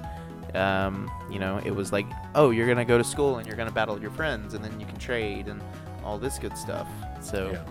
Um, 0.55 1.09
you 1.31 1.39
know, 1.39 1.61
it 1.65 1.71
was 1.71 1.93
like, 1.93 2.07
oh, 2.35 2.51
you're 2.51 2.67
gonna 2.67 2.85
go 2.85 2.99
to 2.99 3.05
school 3.05 3.39
and 3.39 3.47
you're 3.47 3.57
gonna 3.57 3.71
battle 3.71 4.01
your 4.01 4.11
friends, 4.11 4.55
and 4.55 4.65
then 4.65 4.81
you 4.81 4.87
can 4.87 4.97
trade 4.99 5.47
and 5.47 5.63
all 6.09 6.19
this 6.19 6.39
good 6.39 6.57
stuff. 6.57 6.89
So 7.21 7.51
Yeah. 7.53 7.65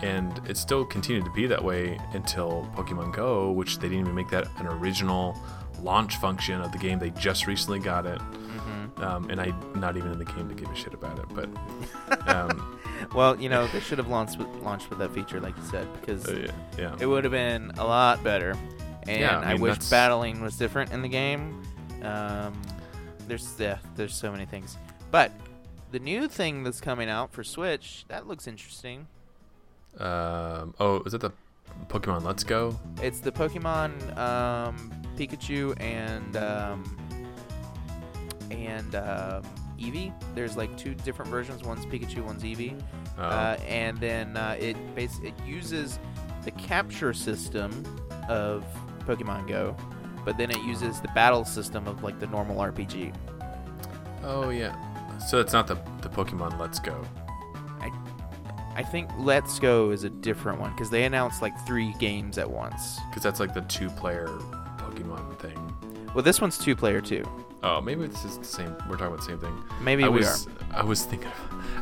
And 0.00 0.40
it 0.48 0.56
still 0.56 0.84
continued 0.84 1.24
to 1.24 1.32
be 1.32 1.46
that 1.48 1.62
way 1.62 1.98
until 2.12 2.70
Pokemon 2.76 3.12
Go, 3.14 3.50
which 3.50 3.78
they 3.80 3.88
didn't 3.88 4.04
even 4.04 4.14
make 4.14 4.30
that 4.30 4.46
an 4.58 4.66
original 4.66 5.36
launch 5.82 6.16
function 6.16 6.60
of 6.60 6.70
the 6.70 6.78
game. 6.78 7.00
They 7.00 7.10
just 7.10 7.46
recently 7.48 7.80
got 7.80 8.06
it. 8.06 8.18
Mm-hmm. 8.20 9.02
Um, 9.02 9.28
and 9.30 9.40
I'm 9.40 9.80
not 9.80 9.96
even 9.96 10.12
in 10.12 10.18
the 10.18 10.24
game 10.24 10.48
to 10.48 10.54
give 10.54 10.70
a 10.70 10.74
shit 10.76 10.94
about 10.94 11.18
it. 11.18 11.26
But 11.34 12.28
um, 12.28 12.78
well, 13.12 13.40
you 13.40 13.48
know, 13.48 13.66
they 13.68 13.80
should 13.80 13.98
have 13.98 14.06
launched 14.08 14.38
with, 14.38 14.46
launched 14.62 14.88
with 14.88 15.00
that 15.00 15.12
feature, 15.12 15.40
like 15.40 15.56
you 15.56 15.64
said, 15.64 15.88
because 16.00 16.26
uh, 16.28 16.46
yeah, 16.46 16.52
yeah. 16.78 16.96
it 17.00 17.06
would 17.06 17.24
have 17.24 17.32
been 17.32 17.72
a 17.78 17.84
lot 17.84 18.22
better. 18.22 18.54
And 19.08 19.20
Yeah, 19.20 19.40
I 19.40 19.52
I, 19.52 19.54
wish 19.54 19.72
that's- 19.72 19.90
battling 19.90 20.40
was 20.40 20.56
different 20.56 20.92
in 20.92 21.02
the 21.02 21.08
game. 21.08 21.60
Um, 22.02 22.52
there's 23.26 23.52
yeah, 23.58 23.78
there's 23.96 24.14
so 24.14 24.30
many 24.30 24.46
things. 24.46 24.76
But 25.10 25.32
the 25.90 25.98
new 25.98 26.28
thing 26.28 26.62
that's 26.62 26.80
coming 26.80 27.08
out 27.08 27.32
for 27.32 27.42
Switch 27.42 28.04
that 28.08 28.26
looks 28.26 28.46
interesting. 28.46 29.06
Um, 29.98 30.74
oh, 30.78 31.02
is 31.06 31.14
it 31.14 31.20
the 31.20 31.32
Pokemon 31.88 32.24
Let's 32.24 32.44
Go? 32.44 32.78
It's 33.02 33.20
the 33.20 33.32
Pokemon 33.32 34.16
um, 34.18 34.92
Pikachu 35.16 35.80
and 35.80 36.36
um, 36.36 36.96
and 38.50 38.94
um, 38.94 39.42
Eevee. 39.78 40.12
There's 40.34 40.56
like 40.56 40.76
two 40.76 40.94
different 40.94 41.30
versions. 41.30 41.62
One's 41.64 41.86
Pikachu, 41.86 42.24
one's 42.24 42.42
Eevee. 42.42 42.80
Oh. 43.18 43.22
Uh, 43.22 43.58
and 43.66 43.98
then 43.98 44.36
uh, 44.36 44.56
it 44.58 44.76
bas- 44.94 45.20
it 45.22 45.34
uses 45.46 45.98
the 46.44 46.50
capture 46.52 47.12
system 47.12 47.82
of 48.28 48.64
Pokemon 49.06 49.48
Go, 49.48 49.76
but 50.24 50.36
then 50.36 50.50
it 50.50 50.62
uses 50.62 51.00
the 51.00 51.08
battle 51.08 51.44
system 51.44 51.86
of 51.88 52.02
like 52.02 52.20
the 52.20 52.26
normal 52.26 52.56
RPG. 52.56 53.14
oh 54.22 54.50
yeah. 54.50 54.76
So 55.26 55.40
it's 55.40 55.52
not 55.52 55.66
the 55.66 55.74
the 56.02 56.08
Pokemon 56.08 56.58
Let's 56.58 56.78
Go. 56.78 57.00
I 57.80 57.92
I 58.76 58.82
think 58.82 59.10
Let's 59.18 59.58
Go 59.58 59.90
is 59.90 60.04
a 60.04 60.10
different 60.10 60.60
one 60.60 60.70
because 60.70 60.90
they 60.90 61.04
announced 61.04 61.42
like 61.42 61.58
three 61.66 61.94
games 61.94 62.38
at 62.38 62.48
once. 62.48 62.98
Because 63.10 63.22
that's 63.22 63.40
like 63.40 63.54
the 63.54 63.62
two-player 63.62 64.28
Pokemon 64.78 65.38
thing. 65.38 65.58
Well, 66.14 66.22
this 66.22 66.40
one's 66.40 66.58
two 66.58 66.74
player 66.74 67.00
too. 67.00 67.24
Oh, 67.62 67.80
maybe 67.80 68.06
this 68.06 68.24
is 68.24 68.38
the 68.38 68.44
same. 68.44 68.74
We're 68.88 68.96
talking 68.96 69.06
about 69.06 69.18
the 69.18 69.24
same 69.24 69.38
thing. 69.38 69.64
Maybe 69.80 70.04
I 70.04 70.08
we 70.08 70.18
was, 70.18 70.48
I 70.72 70.84
was 70.84 71.04
thinking. 71.04 71.30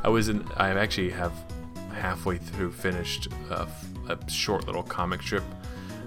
I 0.03 0.09
was 0.09 0.29
in. 0.29 0.47
I 0.57 0.71
actually 0.71 1.11
have 1.11 1.33
halfway 1.93 2.39
through 2.39 2.73
finished 2.73 3.29
a 3.51 3.69
short 4.31 4.67
little 4.67 4.83
comic 4.83 5.23
strip. 5.23 5.45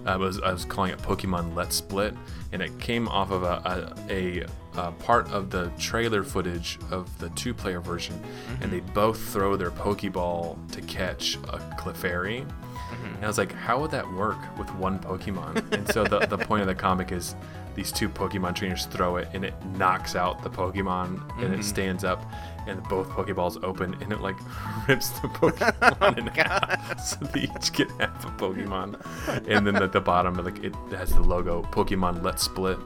Um, 0.06 0.08
I 0.08 0.16
was 0.18 0.42
I 0.42 0.52
was 0.52 0.66
calling 0.66 0.92
it 0.92 1.00
Pokemon 1.00 1.56
Let's 1.56 1.76
Split, 1.76 2.16
and 2.52 2.62
it 2.62 2.78
came 2.80 3.08
off 3.08 3.32
of 3.32 3.44
a 3.44 3.94
a, 4.10 4.42
a, 4.42 4.46
a 4.88 4.92
part 4.92 5.30
of 5.32 5.50
the 5.50 5.72
trailer 5.78 6.24
footage 6.24 6.80
of 6.92 7.18
the 7.20 7.30
two-player 7.32 7.82
version, 7.82 8.16
and 8.16 8.60
mm-hmm. 8.60 8.72
they 8.72 8.80
both 8.94 9.20
throw 9.30 9.56
their 9.56 9.72
Pokeball 9.72 10.72
to 10.72 10.82
catch 10.82 11.36
a 11.36 11.60
Clefairy. 11.78 12.46
Mm-hmm. 12.46 13.16
And 13.16 13.24
I 13.24 13.28
was 13.28 13.38
like, 13.38 13.52
how 13.52 13.80
would 13.82 13.92
that 13.92 14.10
work 14.14 14.38
with 14.58 14.74
one 14.76 15.00
Pokemon? 15.00 15.72
and 15.72 15.88
so 15.92 16.04
the, 16.04 16.20
the 16.20 16.38
point 16.38 16.62
of 16.62 16.68
the 16.68 16.76
comic 16.76 17.12
is 17.12 17.36
these 17.76 17.92
two 17.92 18.10
Pokemon 18.10 18.56
trainers 18.56 18.86
throw 18.86 19.18
it 19.18 19.30
and 19.34 19.46
it 19.46 19.54
knocks 19.78 20.16
out 20.16 20.44
the 20.44 20.50
Pokemon 20.50 21.22
and 21.38 21.46
it 21.46 21.52
mm-hmm. 21.52 21.62
stands 21.62 22.04
up 22.04 22.26
and 22.68 22.84
both 22.84 23.08
Pokeballs 23.10 23.64
open 23.64 23.96
and 24.02 24.12
it 24.12 24.22
like 24.22 24.36
rips 24.88 25.10
the 25.10 25.28
oh, 25.28 25.30
Pokemon 25.30 26.18
in 26.18 26.28
half. 26.28 27.00
So 27.00 27.26
they 27.28 27.42
each 27.42 27.72
get 27.72 27.90
half 27.92 28.26
a 28.26 28.32
Pokemon. 28.32 29.00
And 29.48 29.66
then 29.66 29.78
at 29.78 29.94
the 29.94 30.02
bottom, 30.02 30.34
like 30.44 30.62
it 30.64 30.76
has 30.92 31.12
the 31.12 31.22
logo 31.22 31.62
Pokemon 31.72 32.24
Let's 32.24 32.44
Split. 32.44 32.78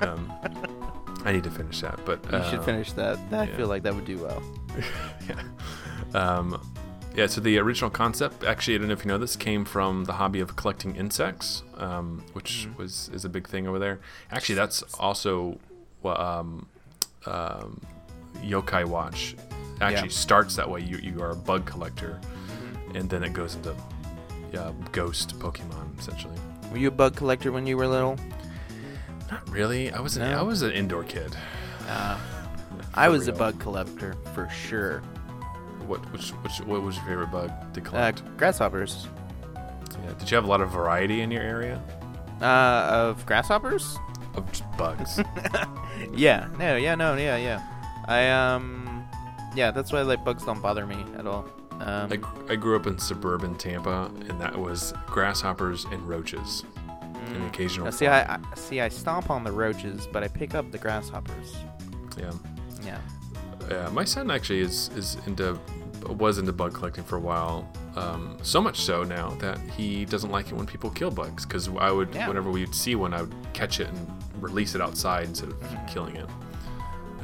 um, 0.00 0.32
I 1.26 1.32
need 1.32 1.44
to 1.44 1.50
finish 1.50 1.80
that, 1.82 1.98
but 2.06 2.22
You 2.24 2.42
should 2.50 2.60
uh, 2.60 2.62
finish 2.62 2.92
that. 2.92 3.18
I 3.32 3.44
yeah. 3.44 3.56
feel 3.56 3.66
like 3.66 3.82
that 3.82 3.94
would 3.94 4.04
do 4.06 4.18
well. 4.18 4.42
yeah. 5.28 5.42
Um, 6.14 6.60
yeah, 7.14 7.26
so 7.26 7.40
the 7.40 7.58
original 7.58 7.90
concept, 7.90 8.44
actually, 8.44 8.74
I 8.76 8.78
don't 8.78 8.86
know 8.88 8.92
if 8.92 9.04
you 9.04 9.08
know 9.08 9.18
this, 9.18 9.36
came 9.36 9.64
from 9.64 10.04
the 10.04 10.12
hobby 10.12 10.40
of 10.40 10.54
collecting 10.56 10.94
insects, 10.96 11.62
um, 11.78 12.22
which 12.32 12.66
Mm-hmm. 12.68 12.80
was 12.82 13.10
is 13.12 13.24
a 13.24 13.28
big 13.28 13.48
thing 13.48 13.66
over 13.66 13.78
there. 13.78 13.98
Actually, 14.30 14.54
that's 14.56 14.82
also 14.94 15.58
what 16.02 16.20
um, 16.20 16.66
um, 17.26 17.80
Yokai 18.42 18.84
Watch 18.84 19.34
actually 19.80 20.08
Yeah. 20.08 20.14
starts 20.14 20.56
that 20.56 20.68
way. 20.70 20.80
You, 20.82 20.98
you 20.98 21.20
are 21.22 21.30
a 21.30 21.36
bug 21.36 21.64
collector, 21.66 22.20
Mm-hmm. 22.20 22.96
and 22.96 23.10
then 23.10 23.24
it 23.24 23.32
goes 23.32 23.56
into 23.56 23.74
yeah, 24.52 24.70
ghost 24.92 25.38
Pokemon, 25.40 25.98
essentially. 25.98 26.36
Were 26.70 26.78
you 26.78 26.88
a 26.88 26.92
bug 26.92 27.16
collector 27.16 27.50
when 27.50 27.66
you 27.66 27.76
were 27.76 27.86
little? 27.88 28.16
Not 29.30 29.48
really. 29.50 29.92
I 29.92 30.00
was 30.00 30.16
an, 30.16 30.30
No? 30.30 30.38
I 30.38 30.42
was 30.42 30.62
an 30.62 30.72
indoor 30.72 31.04
kid. 31.04 31.36
Uh, 31.88 32.18
I 32.94 33.06
For 33.06 33.12
was 33.12 33.28
a 33.28 33.32
real. 33.32 33.38
bug 33.38 33.60
collector 33.60 34.14
for 34.34 34.48
sure. 34.48 35.00
What 35.86 36.00
which, 36.12 36.30
which 36.30 36.58
what 36.60 36.82
was 36.82 36.96
your 36.96 37.04
favorite 37.04 37.30
bug 37.30 37.50
to 37.74 37.80
Uh, 37.80 37.84
collect? 37.84 38.36
grasshoppers. 38.36 39.08
yeah. 39.54 40.12
Did 40.18 40.30
you 40.30 40.34
have 40.36 40.44
a 40.44 40.48
lot 40.48 40.60
of 40.60 40.70
variety 40.70 41.20
in 41.20 41.30
your 41.30 41.42
area 41.42 41.80
Uh, 42.40 42.88
of 42.90 43.24
grasshoppers? 43.26 43.98
of 44.34 44.50
just 44.52 44.64
bugs? 44.76 45.20
Yeah. 46.14 46.48
No. 46.58 46.76
Yeah. 46.76 46.94
No. 46.94 47.14
Yeah. 47.16 47.36
Yeah. 47.38 47.62
I 48.06 48.28
um. 48.30 49.02
Yeah. 49.54 49.70
That's 49.70 49.92
why 49.92 50.02
like 50.02 50.24
bugs 50.24 50.44
don't 50.44 50.60
bother 50.60 50.86
me 50.86 51.04
at 51.18 51.26
all. 51.26 51.46
Um, 51.80 52.10
I, 52.12 52.52
I 52.52 52.56
grew 52.56 52.76
up 52.76 52.86
in 52.86 52.98
suburban 52.98 53.54
Tampa, 53.54 54.10
and 54.28 54.38
that 54.40 54.58
was 54.58 54.92
grasshoppers 55.06 55.84
and 55.86 56.06
roaches, 56.08 56.64
and 57.26 57.42
the 57.42 57.46
occasional. 57.48 57.84
now, 57.86 57.90
see. 57.90 58.06
I, 58.06 58.34
I 58.36 58.38
see. 58.54 58.80
I 58.80 58.88
stomp 58.88 59.30
on 59.30 59.44
the 59.44 59.52
roaches, 59.52 60.06
but 60.12 60.22
I 60.22 60.28
pick 60.28 60.54
up 60.54 60.70
the 60.70 60.78
grasshoppers. 60.78 61.54
yeah, 62.18 62.32
Yeah. 62.82 62.98
yeah. 63.70 63.88
My 63.90 64.04
son 64.04 64.30
actually 64.30 64.60
is 64.60 64.90
is 64.96 65.16
into 65.26 65.58
was 66.08 66.38
into 66.38 66.52
bug 66.52 66.72
collecting 66.74 67.04
for 67.04 67.16
a 67.16 67.20
while. 67.20 67.68
Um, 67.96 68.36
so 68.42 68.60
much 68.60 68.82
so 68.82 69.02
now 69.02 69.30
that 69.40 69.58
he 69.76 70.04
doesn't 70.04 70.30
like 70.30 70.48
it 70.48 70.52
when 70.54 70.66
people 70.66 70.90
kill 70.90 71.10
bugs. 71.10 71.44
Because 71.46 71.68
I 71.68 71.90
would, 71.90 72.14
Yeah. 72.14 72.28
whenever 72.28 72.50
we'd 72.50 72.74
see 72.74 72.94
one, 72.94 73.12
I 73.14 73.22
would 73.22 73.34
catch 73.54 73.80
it 73.80 73.88
and 73.88 74.22
release 74.40 74.74
it 74.74 74.80
outside 74.82 75.24
instead 75.26 75.48
of 75.48 75.56
Mm-hmm. 75.60 75.86
killing 75.86 76.16
it. 76.16 76.28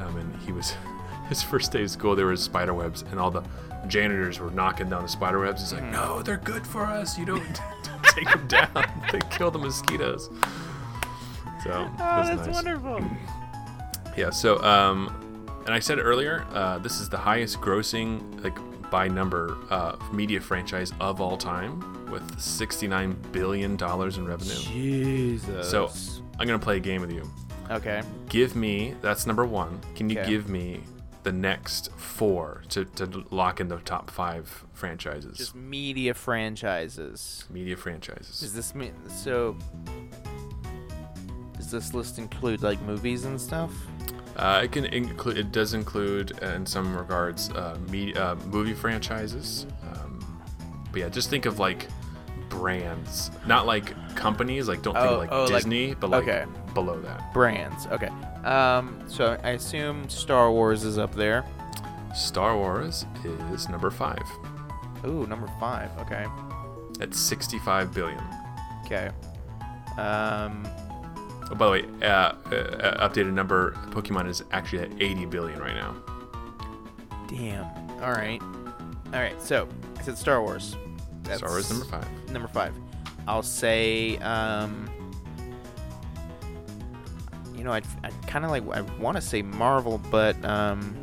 Um, 0.01 0.17
and 0.17 0.35
he 0.41 0.51
was 0.51 0.73
his 1.29 1.41
first 1.43 1.71
day 1.71 1.83
of 1.83 1.91
school. 1.91 2.15
There 2.15 2.25
was 2.25 2.41
spider 2.41 2.73
webs, 2.73 3.03
and 3.11 3.19
all 3.19 3.31
the 3.31 3.43
janitors 3.87 4.39
were 4.39 4.49
knocking 4.51 4.89
down 4.89 5.03
the 5.03 5.09
spider 5.09 5.39
webs. 5.39 5.61
He's 5.61 5.73
like, 5.73 5.83
Mm-hmm. 5.83 5.91
"No, 5.93 6.21
they're 6.23 6.37
good 6.37 6.65
for 6.67 6.83
us. 6.85 7.17
You 7.17 7.25
don't 7.25 7.43
take 8.15 8.27
them 8.29 8.47
down. 8.47 8.69
they 9.11 9.19
kill 9.31 9.51
the 9.51 9.59
mosquitoes." 9.59 10.29
So 11.63 11.69
it 11.71 11.99
was 11.99 12.47
nice. 12.47 12.53
wonderful. 12.53 12.99
Yeah. 14.17 14.29
So, 14.31 14.61
um, 14.63 15.09
and 15.65 15.73
I 15.73 15.79
said 15.79 15.97
earlier, 15.99 16.45
uh, 16.53 16.77
this 16.79 16.99
is 16.99 17.09
the 17.09 17.17
highest 17.17 17.61
grossing 17.61 18.43
like 18.43 18.57
by 18.91 19.07
number 19.07 19.57
uh, 19.69 19.95
media 20.11 20.39
franchise 20.41 20.91
of 20.99 21.19
all 21.21 21.37
time 21.37 21.79
with 22.11 22.39
69 22.39 23.17
billion 23.31 23.75
dollars 23.75 24.17
in 24.17 24.25
revenue. 24.25 24.53
Jesus. 24.55 25.69
So 25.71 25.89
I'm 26.39 26.45
gonna 26.47 26.59
play 26.59 26.77
a 26.77 26.81
game 26.81 27.01
with 27.01 27.11
you. 27.11 27.23
okay. 27.71 28.01
Give 28.29 28.55
me 28.55 28.93
that's 29.01 29.25
number 29.25 29.45
one. 29.45 29.79
Can 29.95 30.09
you 30.09 30.19
Okay. 30.19 30.29
give 30.29 30.49
me 30.49 30.81
the 31.23 31.31
next 31.31 31.91
four 31.93 32.63
to, 32.69 32.85
to 32.85 33.23
lock 33.31 33.59
in 33.59 33.67
the 33.67 33.77
top 33.77 34.09
five 34.09 34.65
franchises? 34.73 35.37
Just 35.37 35.55
media 35.55 36.13
franchises. 36.13 37.45
media 37.49 37.75
franchises. 37.75 38.39
Does 38.39 38.53
this 38.53 38.75
mean 38.75 38.93
so? 39.09 39.57
Does 41.57 41.71
this 41.71 41.93
list 41.93 42.17
include 42.17 42.61
like 42.61 42.81
movies 42.81 43.25
and 43.25 43.39
stuff? 43.39 43.71
Uh, 44.35 44.61
it 44.63 44.71
can 44.71 44.85
include. 44.85 45.37
It 45.37 45.51
does 45.51 45.73
include, 45.73 46.39
uh, 46.41 46.47
in 46.47 46.65
some 46.65 46.95
regards, 46.97 47.49
uh, 47.51 47.77
me, 47.89 48.13
uh, 48.15 48.35
movie 48.47 48.73
franchises. 48.73 49.67
Um, 49.83 50.41
but 50.91 51.01
yeah, 51.01 51.09
just 51.09 51.29
think 51.29 51.45
of 51.45 51.59
like 51.59 51.87
brands, 52.57 53.31
not 53.45 53.65
like 53.65 53.93
companies. 54.15 54.67
Like 54.67 54.81
don't 54.81 54.93
think 54.93 55.05
Oh, 55.05 55.17
like 55.17 55.29
oh, 55.31 55.43
like- 55.45 55.53
Disney, 55.53 55.93
but 55.93 56.09
like 56.09 56.23
okay. 56.23 56.45
below 56.73 56.99
that. 57.01 57.33
Brands. 57.33 57.87
Okay. 57.87 58.09
Um. 58.45 58.99
So 59.07 59.37
I 59.43 59.51
assume 59.51 60.07
Star 60.09 60.51
Wars 60.51 60.83
is 60.83 60.97
up 60.97 61.13
there. 61.15 61.43
Star 62.15 62.55
Wars 62.57 63.05
is 63.51 63.67
number 63.69 63.89
five 63.89 64.21
Ooh, 65.05 65.25
number 65.25 65.47
five. 65.59 65.89
Okay. 66.01 66.25
at 67.01 67.13
65 67.13 67.93
billion. 67.93 68.21
Okay. 68.85 69.09
Um. 69.97 70.63
Oh, 71.51 71.55
by 71.55 71.65
the 71.65 71.71
way, 71.71 71.85
uh, 72.03 72.05
uh, 72.05 73.09
updated 73.09 73.33
number 73.33 73.71
Pokemon 73.89 74.27
is 74.29 74.43
actually 74.51 74.79
at 74.83 74.91
80 75.01 75.25
billion 75.25 75.59
right 75.59 75.75
now. 75.75 75.95
Damn. 77.27 77.65
All 78.01 78.11
right. 78.11 78.41
All 78.41 79.19
right. 79.19 79.39
So 79.41 79.67
I 79.97 80.01
said 80.03 80.17
Star 80.17 80.41
Wars. 80.41 80.75
Star 81.37 81.49
Wars 81.49 81.69
number 81.69 81.85
five. 81.85 82.31
Number 82.31 82.47
five. 82.47 82.73
I'll 83.27 83.43
say. 83.43 84.17
Um. 84.17 84.89
You 87.55 87.63
know, 87.63 87.71
I'd, 87.71 87.85
I'd 88.03 88.27
kind 88.27 88.43
of 88.43 88.51
like 88.51 88.67
I 88.75 88.81
want 89.01 89.15
to 89.15 89.21
say 89.21 89.41
Marvel, 89.41 89.97
but 90.11 90.35
um, 90.43 90.97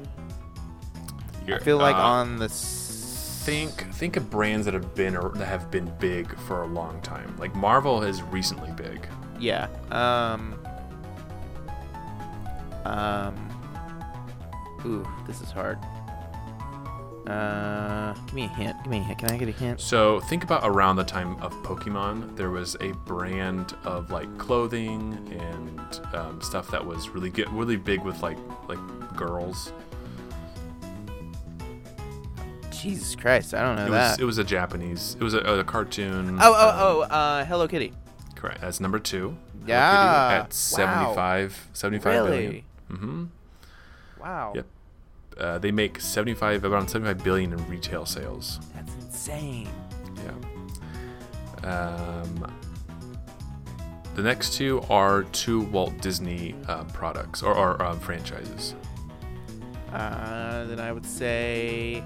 I 1.48 1.58
feel 1.58 1.78
like 1.78 1.96
uh, 1.96 2.00
on 2.00 2.36
the 2.38 2.44
s- 2.46 3.40
think 3.46 3.70
think 3.94 4.16
of 4.16 4.28
brands 4.28 4.66
that 4.66 4.74
have 4.74 4.94
been 4.94 5.16
or 5.16 5.30
that 5.30 5.46
have 5.46 5.70
been 5.70 5.90
big 5.98 6.36
for 6.40 6.60
a 6.62 6.66
long 6.66 7.00
time. 7.00 7.34
Like 7.38 7.54
Marvel 7.54 8.02
is 8.02 8.22
recently 8.24 8.70
big. 8.72 9.06
Yeah. 9.38 9.68
Um. 9.90 10.58
Um. 12.84 13.48
Ooh, 14.84 15.06
this 15.26 15.40
is 15.40 15.50
hard. 15.50 15.78
Uh, 17.26 18.14
give 18.26 18.34
me 18.34 18.44
a 18.44 18.48
hint. 18.48 18.76
Give 18.82 18.90
me 18.90 18.98
a 18.98 19.02
hint. 19.02 19.18
Can 19.18 19.30
I 19.30 19.36
get 19.36 19.48
a 19.48 19.52
hint? 19.52 19.80
So 19.80 20.20
think 20.20 20.42
about 20.42 20.62
around 20.64 20.96
the 20.96 21.04
time 21.04 21.36
of 21.42 21.52
Pokemon, 21.62 22.34
there 22.36 22.50
was 22.50 22.76
a 22.80 22.92
brand 23.04 23.74
of 23.84 24.10
like 24.10 24.36
clothing 24.38 25.14
and 25.38 26.00
um, 26.14 26.40
stuff 26.42 26.70
that 26.70 26.84
was 26.84 27.10
really 27.10 27.30
good, 27.30 27.48
really 27.52 27.76
big 27.76 28.02
with 28.02 28.22
like 28.22 28.38
like 28.68 28.78
girls. 29.16 29.72
Jesus 32.70 33.14
Christ, 33.14 33.52
I 33.52 33.60
don't 33.62 33.76
know 33.76 33.86
It 33.86 33.90
that. 33.90 34.10
was 34.12 34.20
it 34.20 34.24
was 34.24 34.38
a 34.38 34.44
Japanese. 34.44 35.14
It 35.20 35.22
was 35.22 35.34
a, 35.34 35.40
a 35.40 35.64
cartoon. 35.64 36.38
oh, 36.40 36.54
um, 36.54 36.54
oh, 36.56 37.00
oh, 37.10 37.14
uh, 37.14 37.44
Hello 37.44 37.68
Kitty. 37.68 37.92
correct. 38.34 38.62
That's 38.62 38.80
number 38.80 38.98
two. 38.98 39.28
Hello 39.28 39.36
Kitty 39.66 39.68
Yeah. 39.68 40.40
At 40.44 40.52
75, 40.54 41.68
75 41.74 42.12
billion. 42.24 42.30
Really? 42.50 42.64
Mm-hmm. 42.90 43.24
Wow. 44.20 44.52
Yep. 44.54 44.66
Uh, 45.41 45.59
they 45.59 45.70
make 45.70 45.99
75 46.01 46.64
around 46.64 46.88
75 46.88 47.24
billion 47.24 47.53
in 47.53 47.68
retail 47.68 48.05
sales. 48.05 48.61
That's 48.74 48.95
insane. 48.95 49.68
Yeah. 51.64 51.68
Um, 51.68 52.53
the 54.14 54.22
next 54.22 54.55
two 54.55 54.82
are 54.91 55.22
two 55.24 55.62
Walt 55.62 55.99
Disney 56.01 56.55
uh, 56.68 56.84
products 56.84 57.43
or, 57.43 57.55
or 57.55 57.82
um, 57.82 57.99
franchises. 58.01 58.74
Uh, 59.93 60.64
then 60.64 60.78
I 60.78 60.93
would 60.93 61.07
say. 61.07 62.05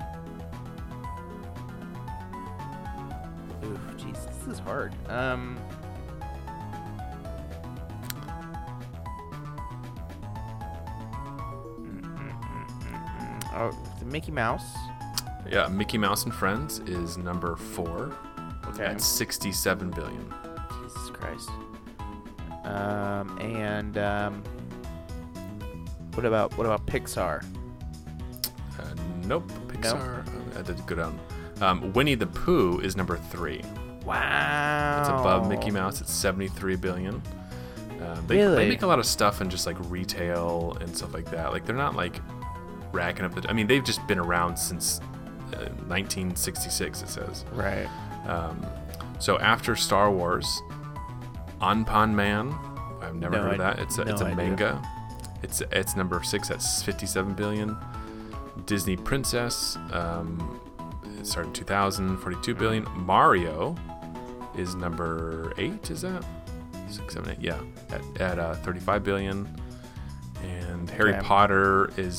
Ooh, 3.64 3.78
jeez, 3.96 4.24
this 4.26 4.54
is 4.54 4.58
hard. 4.60 4.94
Um. 5.10 5.58
Oh, 13.54 13.70
the 13.98 14.04
Mickey 14.06 14.32
Mouse. 14.32 14.64
Yeah, 15.50 15.68
Mickey 15.68 15.98
Mouse 15.98 16.24
and 16.24 16.34
Friends 16.34 16.80
is 16.86 17.16
number 17.18 17.56
four 17.56 18.16
Okay. 18.68 18.84
at 18.84 19.00
67 19.00 19.90
billion. 19.90 20.34
Jesus 20.82 21.10
Christ. 21.10 21.50
Um, 22.64 23.38
and 23.40 23.98
um, 23.98 24.42
what 26.14 26.24
about 26.24 26.56
what 26.56 26.64
about 26.66 26.86
Pixar? 26.86 27.44
Uh, 28.80 28.84
nope, 29.26 29.46
Pixar. 29.68 30.26
uh, 30.56 30.58
I 30.58 30.62
did 30.62 30.84
go 30.86 30.94
down. 30.94 31.18
Um, 31.60 31.92
Winnie 31.92 32.14
the 32.14 32.26
Pooh 32.26 32.80
is 32.80 32.96
number 32.96 33.16
three. 33.16 33.62
Wow. 34.04 34.98
It's 35.00 35.08
above 35.08 35.48
Mickey 35.48 35.70
Mouse 35.70 36.00
at 36.00 36.08
73 36.08 36.76
billion. 36.76 37.22
Um, 38.02 38.26
they, 38.26 38.36
Really? 38.36 38.56
they 38.56 38.68
make 38.68 38.82
a 38.82 38.86
lot 38.86 38.98
of 38.98 39.06
stuff 39.06 39.40
in 39.40 39.48
just 39.48 39.66
like 39.66 39.76
retail 39.90 40.76
and 40.80 40.94
stuff 40.96 41.14
like 41.14 41.30
that. 41.30 41.52
Like 41.52 41.64
they're 41.66 41.76
not 41.76 41.94
like 41.96 42.20
racking 42.94 43.24
up 43.24 43.34
the. 43.34 43.48
I 43.50 43.52
mean, 43.52 43.66
they've 43.66 43.84
just 43.84 44.06
been 44.06 44.18
around 44.18 44.56
since 44.56 45.00
uh, 45.52 45.68
1966. 45.86 47.02
It 47.02 47.08
says. 47.08 47.44
Right. 47.52 47.86
Um, 48.26 48.64
so 49.18 49.38
after 49.38 49.76
Star 49.76 50.10
Wars, 50.10 50.46
Anpanman. 51.60 52.56
I've 53.02 53.14
never 53.16 53.36
No 53.36 53.42
heard 53.42 53.52
of 53.52 53.58
that. 53.58 53.78
It's 53.80 53.98
a, 53.98 54.04
No 54.04 54.12
it's 54.12 54.20
a 54.22 54.24
idea. 54.26 54.36
manga. 54.36 54.82
It's 55.42 55.62
it's 55.72 55.94
number 55.96 56.22
six 56.22 56.50
at 56.50 56.62
57 56.62 57.34
billion. 57.34 57.76
Disney 58.66 58.96
Princess. 58.96 59.76
Um, 59.92 60.60
it 61.18 61.26
started 61.26 61.48
in 61.48 61.54
2000, 61.54 62.16
42 62.18 62.54
billion. 62.54 62.86
Mario 62.96 63.76
is 64.56 64.74
number 64.74 65.52
eight. 65.58 65.90
Is 65.90 66.00
that 66.02 66.24
six, 66.88 67.14
seven, 67.14 67.32
eight? 67.32 67.40
Yeah, 67.40 67.60
at, 67.90 68.02
at 68.20 68.38
uh, 68.38 68.54
35 68.56 69.04
billion. 69.04 69.48
And 70.42 70.88
Harry. 70.90 71.14
Potter 71.22 71.90
is 71.98 72.18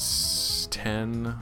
10. 0.76 1.36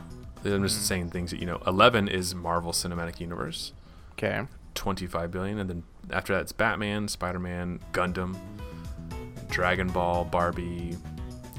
I'm 0.45 0.63
just 0.63 0.77
Hmm. 0.79 0.83
saying 0.83 1.09
things 1.11 1.31
that 1.31 1.39
you 1.39 1.45
know. 1.45 1.61
11 1.65 2.07
is 2.07 2.35
Marvel 2.35 2.71
Cinematic 2.71 3.19
Universe. 3.19 3.73
Okay. 4.13 4.45
25 4.75 5.29
billion 5.31 5.59
and 5.59 5.69
then 5.69 5.83
after 6.09 6.33
that 6.33 6.41
it's 6.41 6.51
batman 6.51 7.07
spider-man 7.07 7.79
gundam 7.91 8.35
dragon 9.47 9.87
ball 9.87 10.25
barbie 10.25 10.97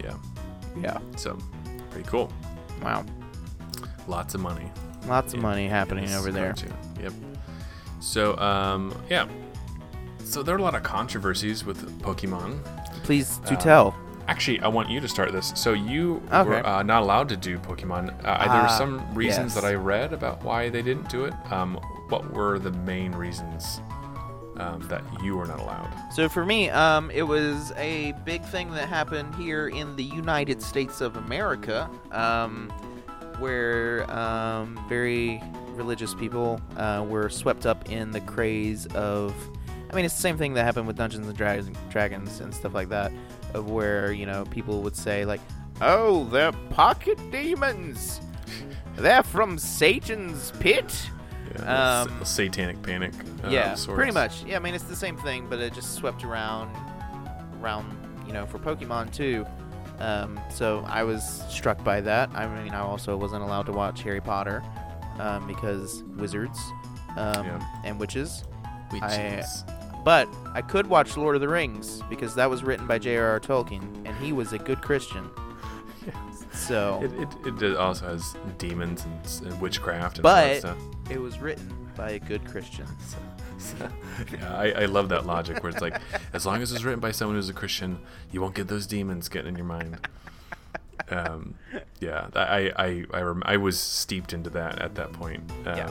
yeah 0.03 0.15
Yeah. 0.77 0.99
so 1.17 1.39
pretty 1.91 2.09
cool 2.09 2.33
Wow. 2.83 3.05
lots 4.09 4.35
of 4.35 4.41
money 4.41 4.69
Lots 5.07 5.33
of 5.33 5.37
in- 5.39 5.43
money 5.43 5.69
happening 5.69 6.13
over 6.13 6.33
there. 6.33 6.55
cartoon. 6.55 6.75
yep 7.01 7.13
so 8.01 8.37
um 8.39 8.93
yeah 9.09 9.29
so 10.25 10.43
there 10.43 10.57
are 10.57 10.59
a 10.59 10.63
lot 10.63 10.75
of 10.75 10.83
controversies 10.83 11.65
with 11.65 11.89
pokemon 12.03 12.59
Please 13.05 13.39
do 13.47 13.55
Um, 13.55 13.61
tell. 13.61 13.95
Actually, 14.27 14.61
I 14.61 14.69
want 14.69 14.89
you 14.89 15.01
to 15.01 15.09
start 15.09 15.33
this. 15.33 15.53
So 15.55 15.73
you 15.75 16.23
Okay. 16.33 16.49
were 16.49 16.67
uh, 16.67 16.83
not 16.83 17.03
allowed 17.03 17.29
to 17.31 17.37
do 17.37 17.59
Pokemon. 17.59 18.09
Uh, 18.25 18.49
there 18.49 18.61
were 18.63 18.67
Ah, 18.69 18.79
some 18.79 19.15
reasons 19.15 19.55
yes. 19.55 19.63
that 19.63 19.65
I 19.69 19.75
read 19.75 20.13
about 20.13 20.43
why 20.43 20.69
they 20.71 20.83
didn't 20.83 21.09
do 21.11 21.25
it. 21.27 21.35
Um, 21.51 21.79
what 22.09 22.31
were 22.33 22.59
the 22.59 22.71
main 22.73 23.13
reasons 23.13 23.81
um, 24.57 24.81
that 24.89 25.03
you 25.23 25.37
were 25.37 25.47
not 25.47 25.59
allowed? 25.61 25.91
So 26.13 26.29
for 26.29 26.45
me, 26.47 26.71
um, 26.71 27.11
it 27.11 27.23
was 27.25 27.73
a 27.77 28.13
big 28.25 28.43
thing 28.47 28.71
that 28.73 28.89
happened 28.89 29.35
here 29.35 29.69
in 29.69 29.95
the 29.97 30.05
United 30.05 30.63
States 30.63 31.01
of 31.03 31.17
America, 31.17 31.91
um, 32.13 32.71
where 33.39 34.11
um, 34.11 34.79
very 34.89 35.43
religious 35.75 36.15
people 36.15 36.61
uh, 36.77 37.05
were 37.07 37.29
swept 37.29 37.67
up 37.67 37.91
in 37.91 38.11
the 38.11 38.21
craze 38.21 38.87
of. 38.95 39.35
I 39.91 39.97
mean, 39.97 40.05
it's 40.07 40.15
the 40.17 40.23
same 40.23 40.37
thing 40.39 40.55
that 40.55 40.65
happened 40.65 40.87
with 40.89 40.97
Dungeons 40.97 41.29
and 41.29 41.37
Dragons, 41.37 41.77
Dragons 41.91 42.41
and 42.41 42.53
stuff 42.53 42.75
like 42.75 42.89
that, 42.89 43.13
of 43.55 43.71
where 43.71 44.13
you 44.13 44.27
know 44.27 44.45
people 44.47 44.83
would 44.83 44.97
say 44.97 45.25
like, 45.25 45.41
"Oh, 45.81 46.25
they're 46.25 46.53
pocket 46.71 47.19
demons. 47.31 48.21
They're 48.97 49.23
from 49.23 49.59
Satan's 49.59 50.51
pit." 50.61 51.11
Yeah, 51.57 52.03
Um, 52.03 52.21
s- 52.21 52.31
satanic 52.31 52.83
panic. 52.83 53.13
Uh, 53.45 53.49
yeah, 53.49 53.77
pretty 53.87 54.13
much. 54.13 54.45
Yeah, 54.45 54.57
I 54.57 54.59
mean 54.61 54.75
it's 54.75 54.85
the 54.85 54.97
same 54.97 55.17
thing, 55.19 55.47
but 55.49 55.59
it 55.61 55.73
just 55.73 55.95
swept 55.95 56.25
around, 56.25 56.75
around 57.63 57.87
you 58.27 58.33
know 58.33 58.47
for 58.47 58.59
Pokemon 58.59 59.13
too. 59.13 59.47
Um, 60.01 60.41
so 60.51 60.85
I 60.89 61.05
was 61.05 61.23
struck 61.49 61.83
by 61.85 62.01
that. 62.01 62.29
I 62.35 62.47
mean, 62.63 62.73
I 62.75 62.81
also 62.81 63.17
wasn't 63.17 63.43
allowed 63.45 63.67
to 63.67 63.73
watch 63.73 64.03
Harry 64.03 64.21
Potter 64.21 64.61
um, 65.21 65.47
because 65.47 66.03
wizards 66.17 66.59
um, 67.17 67.47
Yeah. 67.47 67.67
and 67.85 68.01
witches. 68.01 68.43
I- 68.93 68.95
Witches. 68.95 69.65
But 70.05 70.29
I 70.53 70.61
could 70.63 70.87
watch 70.87 71.17
Lord 71.17 71.35
of 71.35 71.41
the 71.41 71.49
Rings 71.49 72.03
because 72.11 72.35
that 72.35 72.49
was 72.51 72.63
written 72.63 72.87
by 72.87 72.99
J.R.R. 72.99 73.41
Tolkien, 73.41 73.83
and 74.07 74.15
he 74.19 74.33
was 74.33 74.53
a 74.53 74.59
good 74.59 74.83
Christian. 74.83 75.29
So, 76.53 77.01
It, 77.03 77.47
it, 77.47 77.63
it 77.63 77.77
also 77.77 78.07
has 78.07 78.37
demons 78.59 79.05
and, 79.05 79.51
and 79.53 79.61
witchcraft 79.61 80.19
and 80.19 80.27
all 80.27 80.33
but 80.35 80.45
that 80.47 80.59
stuff. 80.61 80.79
it 81.11 81.21
was 81.21 81.39
written 81.41 81.89
by 81.97 82.11
a 82.11 82.19
good 82.19 82.45
Christian. 82.47 82.87
Yeah, 84.31 84.55
I, 84.57 84.71
I 84.83 84.85
love 84.85 85.09
that 85.09 85.25
logic 85.25 85.63
where 85.63 85.71
it's 85.73 85.81
like, 85.81 85.99
as 86.35 86.45
long 86.45 86.61
as 86.61 86.71
it's 86.71 86.85
written 86.85 87.01
by 87.01 87.13
someone 87.13 87.37
who's 87.37 87.49
a 87.49 87.55
Christian, 87.55 87.99
you 88.31 88.43
won't 88.43 88.55
get 88.55 88.69
those 88.69 88.87
demons 88.87 89.29
getting 89.31 89.49
in 89.49 89.57
your 89.57 89.65
mind. 89.65 90.07
Um, 91.09 91.55
yeah, 91.99 92.29
I 92.35 92.73
I 92.77 93.05
I, 93.15 93.21
rem- 93.23 93.43
I 93.47 93.57
was 93.57 93.81
steeped 93.81 94.33
into 94.35 94.51
that 94.51 94.81
at 94.81 94.95
that 94.97 95.13
point. 95.15 95.51
Um, 95.67 95.77
Yeah. 95.77 95.91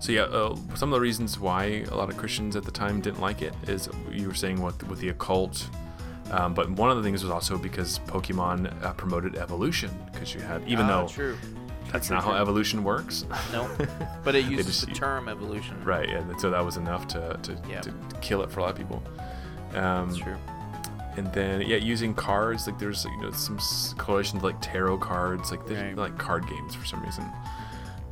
So 0.00 0.12
yeah, 0.12 0.22
uh, 0.22 0.56
some 0.74 0.90
of 0.92 0.96
the 0.96 1.00
reasons 1.00 1.38
why 1.38 1.84
a 1.90 1.94
lot 1.94 2.08
of 2.08 2.16
Christians 2.16 2.56
at 2.56 2.64
the 2.64 2.70
time 2.70 3.00
didn't 3.00 3.20
like 3.20 3.42
it 3.42 3.54
is 3.68 3.88
you 4.10 4.28
were 4.28 4.34
saying 4.34 4.60
what 4.60 4.82
with 4.84 4.98
the 5.00 5.10
occult. 5.10 5.68
Um, 6.30 6.54
but 6.54 6.70
one 6.70 6.90
of 6.90 6.96
the 6.96 7.02
things 7.02 7.22
was 7.22 7.30
also 7.30 7.58
because 7.58 7.98
Pokemon 8.00 8.82
uh, 8.84 8.92
promoted 8.94 9.36
evolution. 9.36 9.90
Because 10.12 10.32
you 10.34 10.40
had, 10.40 10.62
even 10.66 10.86
Ah, 10.86 11.02
though 11.02 11.08
true. 11.08 11.36
that's 11.92 12.06
true, 12.06 12.16
not 12.16 12.24
how 12.24 12.32
evolution 12.34 12.82
works. 12.82 13.26
No, 13.52 13.68
but 14.24 14.34
it 14.34 14.46
uses 14.46 14.66
just- 14.66 14.86
the 14.86 14.94
term 14.94 15.28
evolution. 15.28 15.76
Right, 15.84 16.08
and 16.08 16.40
so 16.40 16.48
that 16.50 16.64
was 16.64 16.76
enough 16.78 17.06
to 17.08 17.38
to, 17.42 17.58
Yeah. 17.68 17.80
to 17.82 17.92
kill 18.22 18.42
it 18.42 18.50
for 18.50 18.60
a 18.60 18.62
lot 18.62 18.70
of 18.70 18.76
people. 18.78 19.02
Um, 19.74 20.08
That's 20.08 20.16
true. 20.18 20.36
And 21.16 21.30
then 21.34 21.60
yeah, 21.62 21.76
using 21.76 22.14
cards 22.14 22.66
like 22.66 22.78
there's 22.78 23.04
you 23.04 23.20
know 23.20 23.32
some 23.32 23.56
s- 23.56 23.94
correlation 23.98 24.38
to 24.38 24.46
like 24.46 24.56
tarot 24.62 24.98
cards, 24.98 25.50
like 25.50 25.66
they 25.66 25.74
Right. 25.74 25.96
like 25.96 26.16
card 26.16 26.46
games 26.48 26.74
for 26.74 26.86
some 26.86 27.02
reason. 27.02 27.24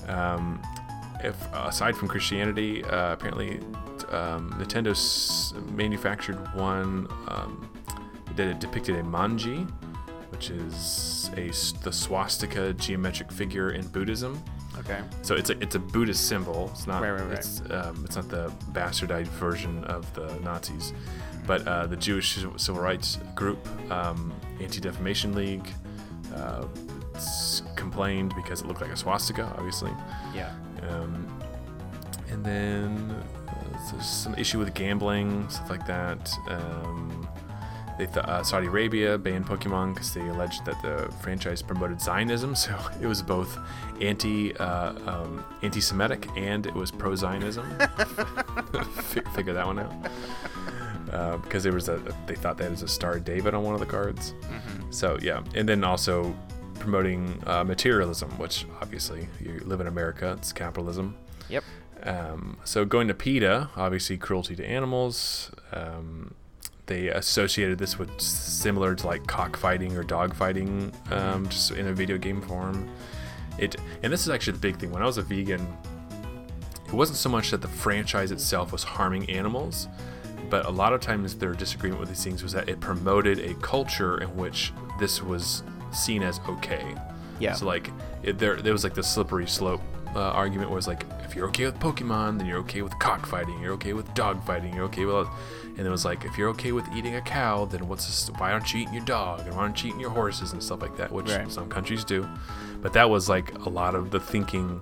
Um, 0.09 0.61
if 1.25 1.37
aside 1.55 1.97
from 1.97 2.09
Christianity, 2.09 2.85
uh, 2.85 3.13
apparently 3.13 3.59
um, 4.11 4.53
Nintendo 4.59 4.91
s- 4.91 5.53
manufactured 5.73 6.37
one 6.55 7.09
um, 7.29 7.69
that 8.37 8.61
depicted 8.61 8.97
a 8.97 9.03
manji, 9.03 9.69
which 10.31 10.51
is 10.51 11.31
a 11.37 11.49
the 11.83 11.93
swastika 11.93 12.73
geometric 12.75 13.31
figure 13.33 13.71
in 13.71 13.87
Buddhism. 13.89 14.43
Okay. 14.79 15.01
So 15.23 15.35
it's 15.35 15.51
a 15.51 15.59
it's 15.61 15.75
a 15.75 15.81
Buddhist 15.81 16.29
symbol. 16.29 16.69
It's 16.73 16.87
not 16.87 17.03
Right, 17.03 17.11
right, 17.11 17.23
right. 17.23 17.33
it's 17.39 17.61
um, 17.71 18.03
it's 18.05 18.15
not 18.17 18.29
the 18.29 18.51
bastardized 18.73 19.27
version 19.27 19.83
of 19.85 20.13
the 20.15 20.33
Nazis, 20.41 20.93
but 21.47 21.67
uh, 21.67 21.87
the 21.89 21.97
Jewish 21.97 22.39
civil 22.57 22.81
rights 22.81 23.19
group, 23.35 23.59
um, 23.91 24.33
Anti 24.61 24.79
Defamation 24.81 25.35
League, 25.35 25.69
uh, 26.37 26.65
complained 27.89 28.35
because 28.37 28.61
it 28.61 28.67
looked 28.67 28.81
like 28.81 28.91
a 28.91 28.97
swastika, 28.97 29.45
obviously. 29.57 29.93
Yeah. 30.35 30.53
Um, 30.89 31.27
and 32.31 32.45
then 32.45 33.11
uh, 33.49 33.53
there's 33.91 34.07
some 34.07 34.35
issue 34.35 34.59
with 34.59 34.75
gambling, 34.75 35.49
stuff 35.49 35.71
like 35.71 35.87
that. 35.87 36.31
Um, 36.49 37.27
they 37.99 38.07
th- 38.07 38.19
uh, 38.19 38.43
Saudi 38.45 38.67
Arabia 38.69 39.19
banned 39.19 39.47
Pokemon 39.47 39.95
because 39.95 40.13
they 40.15 40.29
alleged 40.29 40.65
that 40.67 40.81
the 40.83 41.13
franchise 41.23 41.63
promoted 41.63 42.01
Zionism. 42.01 42.55
So 42.65 42.77
it 43.01 43.07
was 43.07 43.23
both 43.23 43.59
anti 44.01 44.55
uh, 44.57 44.93
um, 45.13 45.45
anti-Semitic 45.63 46.29
and 46.37 46.67
it 46.67 46.75
was 46.75 46.91
pro-Zionism. 46.91 47.67
Fi- 49.11 49.31
figure 49.35 49.55
that 49.55 49.67
one 49.67 49.79
out. 49.81 49.93
Uh, 51.13 51.39
because 51.39 51.63
there 51.63 51.73
was 51.73 51.89
a 51.89 51.97
they 52.27 52.35
thought 52.35 52.59
that 52.59 52.71
was 52.71 52.83
a 52.83 52.89
Star 52.89 53.19
David 53.19 53.55
on 53.55 53.63
one 53.65 53.73
of 53.73 53.81
the 53.81 53.87
cards. 53.87 54.35
So 54.91 55.19
yeah, 55.23 55.43
and 55.55 55.67
then 55.67 55.83
also 55.83 56.37
promoting 56.79 57.43
uh, 57.47 57.65
materialism, 57.65 58.31
which 58.39 58.67
obviously 58.81 59.29
you 59.41 59.61
live 59.65 59.81
in 59.81 59.87
America, 59.87 60.37
it's 60.39 60.53
capitalism. 60.53 61.17
Yep. 61.49 61.65
Um, 62.03 62.59
so 62.65 62.85
going 62.85 63.09
to 63.09 63.15
PETA, 63.15 63.71
obviously 63.77 64.17
cruelty 64.17 64.55
to 64.57 64.65
animals. 64.65 65.51
Um, 65.73 66.35
they 66.87 67.09
associated 67.09 67.79
this 67.79 67.99
with 67.99 68.21
similar 68.21 68.95
to 68.95 69.07
like 69.07 69.27
cockfighting 69.27 69.97
or 69.97 70.03
dogfighting, 70.03 70.93
um, 71.13 71.49
just 71.49 71.73
in 71.73 71.87
a 71.87 71.93
video 71.93 72.17
game 72.19 72.41
form. 72.41 72.89
It 73.59 73.77
and 74.03 74.13
this 74.13 74.23
is 74.23 74.31
actually 74.31 74.55
the 74.55 74.61
big 74.61 74.77
thing. 74.79 74.91
When 74.91 75.03
I 75.03 75.07
was 75.07 75.19
a 75.19 75.23
vegan, 75.23 75.67
it 76.87 76.93
wasn't 76.93 77.19
so 77.19 77.29
much 77.29 77.51
that 77.51 77.61
the 77.61 77.69
franchise 77.69 78.31
itself 78.31 78.73
was 78.73 78.83
harming 78.83 79.29
animals, 79.29 79.89
but 80.49 80.65
a 80.65 80.71
lot 80.71 80.93
of 80.93 81.01
times 81.01 81.35
their 81.35 81.53
disagreement 81.53 82.01
with 82.01 82.09
these 82.09 82.25
things 82.25 82.43
was 82.43 82.53
that 82.53 82.69
it 82.69 82.81
promoted 82.81 83.41
a 83.41 83.55
culture 83.55 84.19
in 84.23 84.35
which 84.37 84.73
this 84.99 85.23
was 85.23 85.63
seen 85.95 86.23
as 86.23 86.41
okay. 86.49 86.95
Yeah. 87.41 87.53
So 87.55 87.67
like 87.67 87.91
it, 88.23 88.39
there 88.39 88.57
there 88.57 88.73
was 88.73 88.85
like 88.85 88.95
the 88.95 89.03
slippery 89.03 89.47
slope 89.47 89.81
uh, 90.15 90.21
argument 90.21 90.71
was 90.71 90.87
like 90.89 91.05
if 91.25 91.37
you're 91.37 91.47
okay 91.49 91.67
with 91.67 91.79
Pokemon, 91.79 92.39
then 92.39 92.47
you're 92.47 92.59
okay 92.61 92.83
with 92.83 92.99
cockfighting, 92.99 93.61
you're 93.61 93.75
okay 93.75 93.93
with 93.93 94.07
dogfighting, 94.15 94.75
you're 94.75 94.85
okay 94.85 95.05
with, 95.05 95.29
and 95.77 95.87
it 95.87 95.91
was 95.91 96.05
like 96.05 96.25
if 96.25 96.39
you're 96.39 96.49
okay 96.49 96.73
with 96.73 96.87
eating 96.97 97.15
a 97.17 97.21
cow, 97.21 97.67
then 97.67 97.87
what's 97.87 98.07
this, 98.07 98.31
why 98.39 98.51
aren't 98.53 98.73
you 98.73 98.81
eating 98.81 98.95
your 98.95 99.05
dog 99.05 99.41
and 99.41 99.55
why 99.55 99.59
aren't 99.63 99.83
you 99.85 99.89
eating 99.91 100.01
your 100.01 100.11
horses 100.11 100.53
and 100.53 100.63
stuff 100.63 100.81
like 100.81 100.97
that, 100.97 101.13
which 101.13 101.29
Right. 101.31 101.53
some 101.53 101.69
countries 101.69 102.03
do, 102.05 102.27
but 102.81 102.95
that 102.95 103.09
was 103.11 103.29
like 103.29 103.55
a 103.67 103.69
lot 103.69 103.95
of 103.95 104.11
the 104.11 104.19
thinking, 104.19 104.81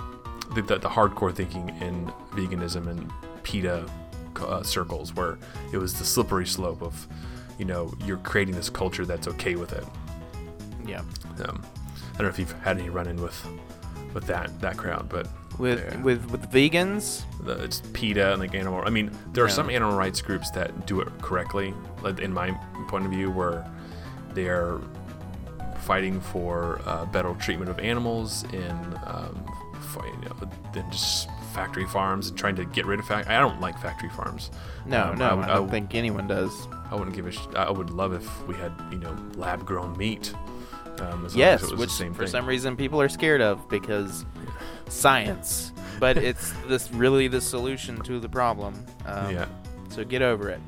the, 0.55 0.63
the, 0.63 0.79
the 0.79 0.89
hardcore 0.89 1.35
thinking 1.35 1.69
in 1.81 2.07
veganism 2.31 2.87
and 2.87 3.11
PETA 3.43 3.85
uh, 4.37 4.63
circles 4.63 5.13
where 5.15 5.39
it 5.73 5.79
was 5.79 5.95
the 5.99 6.05
slippery 6.05 6.47
slope 6.47 6.81
of, 6.83 7.07
you 7.59 7.65
know, 7.65 7.93
you're 8.05 8.19
creating 8.19 8.55
this 8.55 8.71
culture 8.71 9.05
that's 9.05 9.27
okay 9.27 9.57
with 9.57 9.73
it. 9.73 9.85
Yeah. 10.87 11.01
Um, 11.01 11.63
I 12.15 12.19
don't 12.19 12.23
know 12.23 12.29
if 12.29 12.39
you've 12.39 12.53
had 12.63 12.79
any 12.79 12.89
run 12.91 13.07
in 13.07 13.21
with 13.21 13.47
with 14.15 14.27
that 14.27 14.59
that 14.61 14.77
crowd, 14.77 15.09
but 15.09 15.29
With 15.59 15.81
yeah. 15.81 16.01
with 16.03 16.31
with 16.31 16.51
vegans. 16.51 17.23
the, 17.45 17.63
it's 17.65 17.81
PETA 17.93 18.33
and 18.33 18.41
like 18.41 18.55
animal. 18.55 18.83
I 18.87 18.91
mean, 18.91 19.11
there 19.33 19.45
are 19.45 19.49
Yeah. 19.49 19.55
some 19.55 19.71
animal 19.71 19.97
rights 19.97 20.21
groups 20.23 20.51
that 20.53 20.87
do 20.87 21.01
it 21.01 21.09
correctly, 21.21 21.75
like 22.03 22.21
in 22.21 22.33
my 22.33 22.53
point 22.89 23.05
of 23.05 23.11
view, 23.11 23.31
where 23.31 23.67
they 24.35 24.47
are 24.49 24.81
fighting 25.83 26.21
for 26.21 26.81
uh, 26.87 27.05
better 27.07 27.33
treatment 27.35 27.71
of 27.71 27.79
animals 27.79 28.45
in 28.53 28.71
um, 29.07 29.45
fi- 29.81 30.07
you 30.07 30.29
know, 30.29 30.51
than 30.73 30.91
just 30.91 31.29
factory 31.55 31.87
farms 31.87 32.29
and 32.29 32.37
trying 32.39 32.57
to 32.57 32.65
get 32.65 32.85
rid 32.87 32.99
of 32.99 33.07
fact. 33.07 33.29
I 33.29 33.39
don't 33.39 33.61
like 33.61 33.79
factory 33.81 34.11
farms. 34.11 34.51
No, 34.85 35.11
Um, 35.11 35.19
no, 35.19 35.27
I, 35.29 35.35
would- 35.35 35.47
don't 35.47 35.63
would- 35.63 35.71
think 35.71 35.95
anyone 35.95 36.27
does. 36.27 36.69
I 36.91 36.95
wouldn't 36.95 37.15
give 37.17 37.27
a. 37.27 37.33
Sh- 37.33 37.47
I 37.57 37.71
would 37.71 37.91
love 37.91 38.13
if 38.15 38.47
we 38.47 38.55
had 38.57 38.73
you 38.91 38.99
know 38.99 39.15
lab 39.37 39.65
grown 39.67 39.97
meat. 39.97 40.33
Um, 41.01 41.27
as 41.27 41.35
Yes, 41.37 41.63
as 41.63 41.71
it 41.73 41.79
was 41.79 41.99
which 42.01 42.09
for 42.17 42.27
some 42.27 42.47
reason 42.47 42.77
people 42.77 43.01
are 43.01 43.09
scared 43.09 43.41
of 43.41 43.69
because 43.69 44.25
science. 44.89 45.73
But 46.01 46.17
it's 46.29 46.53
this 46.67 46.91
really 46.93 47.29
the 47.29 47.41
solution 47.41 48.01
to 48.03 48.21
the 48.21 48.29
problem. 48.29 48.75
Um, 49.05 49.35
yeah. 49.35 49.47
So 49.89 50.05
get 50.05 50.23
over 50.23 50.51
it. 50.51 50.61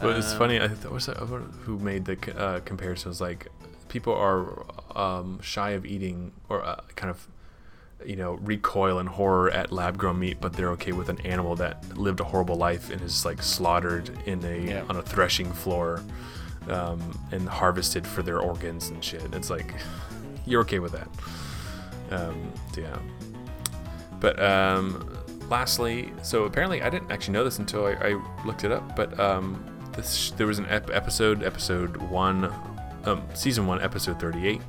But 0.00 0.16
it's 0.16 0.32
Um, 0.32 0.38
funny. 0.38 0.60
I 0.60 0.68
thought 0.68 0.92
was 0.92 1.06
who 1.06 1.78
made 1.78 2.04
the 2.04 2.36
uh, 2.38 2.60
comparison? 2.60 3.08
Was 3.10 3.20
like 3.20 3.48
people 3.88 4.14
are 4.14 4.64
um, 4.96 5.40
shy 5.40 5.70
of 5.70 5.86
eating 5.86 6.32
or 6.48 6.64
uh, 6.64 6.80
kind 6.96 7.10
of 7.10 7.26
you 8.04 8.16
know 8.16 8.32
recoil 8.34 8.98
in 8.98 9.06
horror 9.06 9.50
at 9.50 9.70
lab 9.72 9.96
grown 9.96 10.18
meat, 10.18 10.38
but 10.40 10.52
they're 10.54 10.70
okay 10.70 10.92
with 10.92 11.08
an 11.08 11.20
animal 11.20 11.54
that 11.56 11.96
lived 11.96 12.20
a 12.20 12.24
horrible 12.24 12.56
life 12.56 12.90
and 12.90 13.00
is 13.00 13.24
like 13.24 13.42
slaughtered 13.42 14.10
in 14.26 14.44
a 14.44 14.58
Yeah. 14.66 14.82
on 14.88 14.96
a 14.96 15.02
threshing 15.02 15.52
floor 15.52 16.02
um, 16.68 17.18
and 17.32 17.48
harvested 17.48 18.06
for 18.06 18.22
their 18.22 18.40
organs 18.40 18.88
and 18.88 19.02
shit. 19.02 19.22
It's 19.32 19.50
like 19.50 19.74
you're 20.46 20.60
okay 20.62 20.78
with 20.78 20.92
that. 20.92 21.08
Um, 22.10 22.52
yeah. 22.76 22.98
But 24.20 24.40
um, 24.42 25.18
lastly, 25.48 26.12
so 26.22 26.44
apparently 26.44 26.82
I 26.82 26.90
didn't 26.90 27.10
actually 27.10 27.34
know 27.34 27.44
this 27.44 27.58
until 27.58 27.86
I, 27.86 27.92
I 27.92 28.44
looked 28.46 28.64
it 28.64 28.72
up. 28.72 28.96
But 28.96 29.18
um, 29.18 29.64
this 29.96 30.30
there 30.32 30.46
was 30.46 30.58
an 30.58 30.66
ep- 30.68 30.90
episode, 30.90 31.42
episode 31.42 31.96
one, 31.96 32.52
um, 33.04 33.22
season 33.34 33.66
one, 33.66 33.80
episode 33.82 34.20
thirty-eight. 34.20 34.60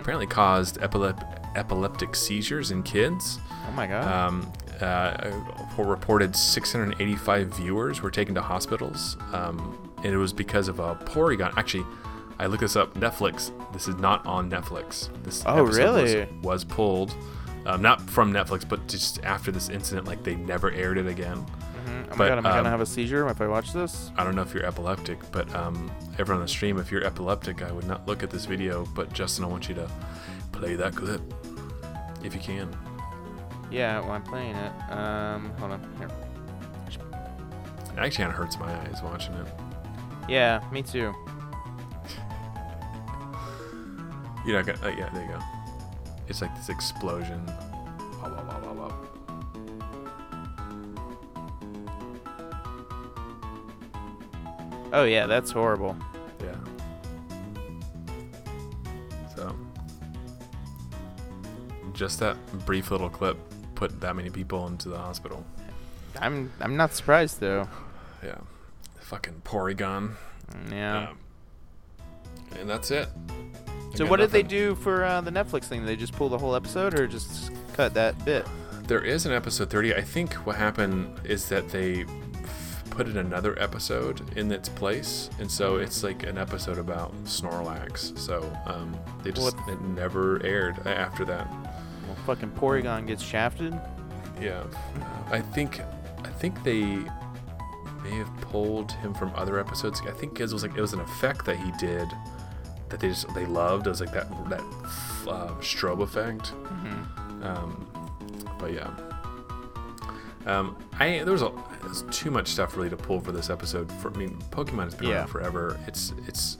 Apparently 0.00 0.26
caused 0.26 0.78
epilep- 0.80 1.56
epileptic 1.56 2.14
seizures 2.14 2.70
in 2.70 2.82
kids. 2.82 3.38
Oh 3.68 3.72
my 3.72 3.86
god. 3.86 4.04
Um, 4.04 4.52
uh, 4.80 5.30
reported 5.78 6.34
685 6.34 7.48
viewers 7.56 8.02
were 8.02 8.10
taken 8.10 8.34
to 8.34 8.42
hospitals, 8.42 9.16
um, 9.32 9.81
and 10.04 10.12
it 10.12 10.16
was 10.18 10.32
because 10.32 10.68
of 10.68 10.78
a 10.80 10.94
Porygon. 10.96 11.52
Actually, 11.56 11.86
I 12.38 12.46
looked 12.46 12.60
this 12.62 12.76
up. 12.76 12.94
Netflix. 12.94 13.50
This 13.72 13.88
is 13.88 13.96
not 13.96 14.24
on 14.26 14.50
Netflix. 14.50 15.08
This 15.22 15.42
Oh, 15.46 15.64
episode 15.64 15.66
was- 15.68 15.78
really? 15.78 16.28
Was, 16.42 16.64
pulled, 16.64 17.14
um, 17.66 17.82
not 17.82 18.00
from 18.02 18.32
Netflix, 18.32 18.68
but 18.68 18.86
just 18.88 19.22
after 19.24 19.52
this 19.52 19.68
incident, 19.68 20.06
like 20.06 20.22
they 20.24 20.34
never 20.34 20.70
aired 20.72 20.98
it 20.98 21.06
again. 21.06 21.38
Mhm. 21.86 22.06
Oh 22.06 22.10
my 22.10 22.16
but, 22.16 22.28
god, 22.28 22.38
am 22.38 22.46
I 22.46 22.50
um, 22.50 22.56
gonna 22.58 22.70
have 22.70 22.80
a 22.80 22.86
seizure 22.86 23.28
if 23.28 23.40
I 23.40 23.46
watch 23.46 23.72
this? 23.72 24.10
I 24.16 24.24
don't 24.24 24.34
know 24.34 24.42
if 24.42 24.52
you're 24.54 24.64
epileptic, 24.66 25.18
but 25.30 25.52
um, 25.54 25.90
everyone 26.18 26.40
on 26.40 26.46
the 26.46 26.48
stream, 26.48 26.78
if 26.78 26.90
you're 26.90 27.04
epileptic, 27.04 27.62
I 27.62 27.70
would 27.72 27.86
not 27.86 28.06
look 28.06 28.22
at 28.22 28.30
this 28.30 28.44
video. 28.46 28.84
But 28.94 29.12
Justin, 29.12 29.44
I 29.44 29.48
want 29.48 29.68
you 29.68 29.74
to 29.76 29.88
play 30.52 30.74
that 30.76 30.94
clip 30.96 31.20
if 32.24 32.34
you 32.34 32.40
can. 32.40 32.74
Yeah, 33.70 34.00
well, 34.00 34.10
I'm 34.12 34.22
playing 34.22 34.54
it. 34.54 34.72
Um, 34.92 35.50
hold 35.58 35.72
on. 35.72 35.80
Here. 35.98 36.08
It 36.88 37.98
actually 37.98 38.10
kind 38.24 38.30
of 38.30 38.36
hurts 38.36 38.58
my 38.58 38.72
eyes 38.82 39.00
watching 39.02 39.34
it. 39.34 39.46
Yeah, 40.28 40.62
me 40.72 40.82
too. 40.82 41.14
You're 44.46 44.62
not 44.62 44.66
gonna. 44.66 44.86
Uh, 44.86 44.94
yeah, 44.96 45.08
there 45.12 45.22
you 45.22 45.28
go. 45.28 45.38
It's 46.28 46.40
like 46.40 46.54
this 46.56 46.68
explosion. 46.68 47.44
Wow, 47.46 48.34
wow, 48.34 48.44
wow, 48.48 48.60
wow, 48.64 48.74
wow. 48.74 48.92
Oh 54.92 55.04
yeah, 55.04 55.26
that's 55.26 55.50
horrible. 55.50 55.96
Yeah. 56.42 56.56
So, 59.34 59.56
just 61.92 62.18
that 62.20 62.36
brief 62.66 62.90
little 62.90 63.08
clip 63.08 63.38
put 63.74 64.00
that 64.00 64.16
many 64.16 64.30
people 64.30 64.66
into 64.66 64.88
the 64.88 64.98
hospital. 64.98 65.44
I'm 66.20 66.52
I'm 66.60 66.76
not 66.76 66.94
surprised 66.94 67.40
though. 67.40 67.68
Yeah. 68.24 68.38
Fucking 69.12 69.42
Porygon. 69.44 70.14
Yeah. 70.70 71.10
Um, 71.10 71.18
and 72.58 72.68
that's 72.68 72.90
it. 72.90 73.08
I 73.28 73.94
so 73.96 74.06
what 74.06 74.20
did 74.20 74.30
they 74.30 74.42
do 74.42 74.74
for 74.74 75.04
uh, 75.04 75.20
the 75.20 75.30
Netflix 75.30 75.64
thing? 75.64 75.80
Did 75.80 75.88
they 75.90 75.96
just 75.96 76.14
pull 76.14 76.30
the 76.30 76.38
whole 76.38 76.56
episode 76.56 76.98
or 76.98 77.06
just 77.06 77.50
cut 77.74 77.92
that 77.92 78.24
bit? 78.24 78.46
There 78.86 79.04
is 79.04 79.26
an 79.26 79.32
episode 79.32 79.68
30. 79.68 79.94
I 79.94 80.00
think 80.00 80.32
what 80.46 80.56
happened 80.56 81.20
is 81.24 81.46
that 81.50 81.68
they 81.68 82.06
f- 82.42 82.84
put 82.88 83.06
in 83.06 83.18
another 83.18 83.54
episode 83.60 84.22
in 84.38 84.50
its 84.50 84.70
place, 84.70 85.28
and 85.38 85.50
so 85.50 85.76
it's 85.76 86.02
like 86.02 86.22
an 86.22 86.38
episode 86.38 86.78
about 86.78 87.12
Snorlax. 87.24 88.18
So 88.18 88.50
um, 88.64 88.96
they 89.22 89.30
just 89.30 89.54
What- 89.58 89.68
it 89.68 89.78
never 89.82 90.42
aired 90.42 90.86
after 90.86 91.26
that. 91.26 91.46
Well, 92.06 92.16
fucking 92.24 92.52
Porygon 92.52 93.06
gets 93.06 93.22
shafted. 93.22 93.78
Yeah, 94.40 94.64
I 95.30 95.40
think 95.42 95.80
I 96.24 96.28
think 96.30 96.62
they 96.64 97.04
may 98.02 98.16
have 98.16 98.34
pulled 98.40 98.92
him 98.92 99.14
from 99.14 99.32
other 99.34 99.58
episodes. 99.58 100.00
I 100.06 100.10
think 100.12 100.38
it 100.40 100.52
was 100.52 100.62
like 100.62 100.76
it 100.76 100.80
was 100.80 100.92
an 100.92 101.00
effect 101.00 101.44
that 101.46 101.56
he 101.56 101.70
did 101.78 102.08
that 102.88 103.00
they 103.00 103.08
just 103.08 103.32
they 103.34 103.46
loved. 103.46 103.86
It 103.86 103.90
was 103.90 104.00
like 104.00 104.12
that 104.12 104.28
that 104.50 104.60
uh, 105.28 105.54
strobe 105.60 106.02
effect. 106.02 106.52
Um, 107.42 107.86
but 108.58 108.72
yeah, 108.72 108.90
um, 110.46 110.76
I 110.98 111.22
there 111.24 111.32
was 111.32 111.42
a 111.42 111.52
there's 111.82 112.02
too 112.10 112.30
much 112.30 112.48
stuff 112.48 112.76
really 112.76 112.90
to 112.90 112.96
pull 112.96 113.20
for 113.20 113.32
this 113.32 113.50
episode. 113.50 113.90
For 113.92 114.12
I 114.12 114.16
mean, 114.16 114.36
Pokemon 114.50 114.84
has 114.84 114.94
been 114.94 115.08
Yeah. 115.08 115.14
around 115.18 115.28
forever. 115.28 115.78
It's 115.86 116.12
it's 116.26 116.58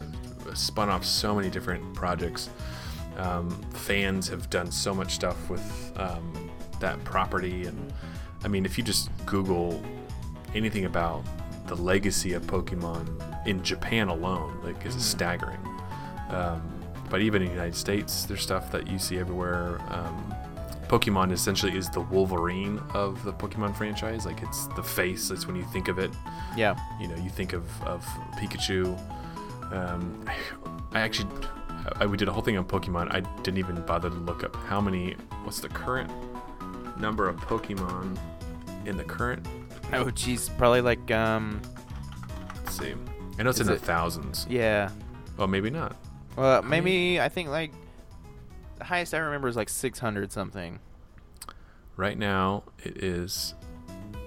spun 0.54 0.88
off 0.88 1.04
so 1.04 1.34
many 1.34 1.50
different 1.50 1.94
projects. 1.94 2.50
Um, 3.18 3.50
fans 3.72 4.28
have 4.28 4.48
done 4.50 4.70
so 4.70 4.94
much 4.94 5.12
stuff 5.14 5.50
with 5.50 5.92
um, 5.96 6.50
that 6.80 7.02
property, 7.04 7.66
and 7.66 7.92
I 8.44 8.48
mean, 8.48 8.64
if 8.64 8.78
you 8.78 8.84
just 8.84 9.10
Google 9.26 9.82
anything 10.54 10.84
about 10.84 11.22
the 11.66 11.74
legacy 11.76 12.32
of 12.32 12.42
Pokemon 12.42 13.46
in 13.46 13.62
Japan 13.62 14.08
alone, 14.08 14.60
like 14.62 14.84
is 14.84 15.02
staggering. 15.04 15.60
Um, 16.30 16.62
but 17.08 17.20
even 17.20 17.42
in 17.42 17.48
the 17.48 17.54
United 17.54 17.76
States, 17.76 18.24
there's 18.24 18.42
stuff 18.42 18.70
that 18.72 18.88
you 18.88 18.98
see 18.98 19.18
everywhere. 19.18 19.80
Um, 19.88 20.34
Pokemon 20.88 21.32
essentially 21.32 21.76
is 21.76 21.88
the 21.90 22.00
Wolverine 22.00 22.78
of 22.92 23.22
the 23.24 23.32
Pokemon 23.32 23.76
franchise. 23.76 24.26
Like 24.26 24.42
it's 24.42 24.66
the 24.68 24.82
face. 24.82 25.28
That's 25.28 25.46
when 25.46 25.56
you 25.56 25.64
think 25.64 25.88
of 25.88 25.98
it. 25.98 26.10
Yeah. 26.56 26.78
You 27.00 27.08
know, 27.08 27.16
you 27.16 27.30
think 27.30 27.52
of, 27.52 27.64
of 27.82 28.04
Pikachu. 28.34 28.98
Um, 29.72 30.24
I 30.92 31.00
actually, 31.00 31.30
I, 31.96 32.06
we 32.06 32.16
did 32.16 32.28
a 32.28 32.32
whole 32.32 32.42
thing 32.42 32.58
on 32.58 32.66
Pokemon. 32.66 33.14
I 33.14 33.20
didn't 33.42 33.58
even 33.58 33.80
bother 33.82 34.10
to 34.10 34.14
look 34.14 34.44
up 34.44 34.54
how 34.56 34.80
many. 34.80 35.16
What's 35.44 35.60
the 35.60 35.68
current 35.68 36.10
number 36.98 37.28
of 37.28 37.36
Pokemon 37.36 38.18
in 38.84 38.96
the 38.96 39.04
current? 39.04 39.46
Oh, 39.92 40.06
jeez, 40.06 40.56
probably 40.56 40.80
like 40.80 41.10
um, 41.10 41.60
Let's 42.56 42.78
see. 42.78 42.94
I 43.38 43.42
know 43.42 43.50
it's 43.50 43.60
in 43.60 43.68
it- 43.68 43.72
the 43.72 43.78
thousands. 43.78 44.46
yeah. 44.48 44.90
Oh, 45.38 45.46
maybe 45.46 45.70
not. 45.70 45.96
Well, 46.36 46.62
maybe 46.62 47.20
I 47.20 47.28
think 47.28 47.48
like 47.50 47.72
the 48.78 48.84
highest 48.84 49.12
I 49.14 49.18
remember 49.18 49.48
is 49.48 49.56
like 49.56 49.68
600 49.68 50.32
something. 50.32 50.78
Right 51.96 52.16
now, 52.18 52.64
it 52.84 53.02
is 53.02 53.54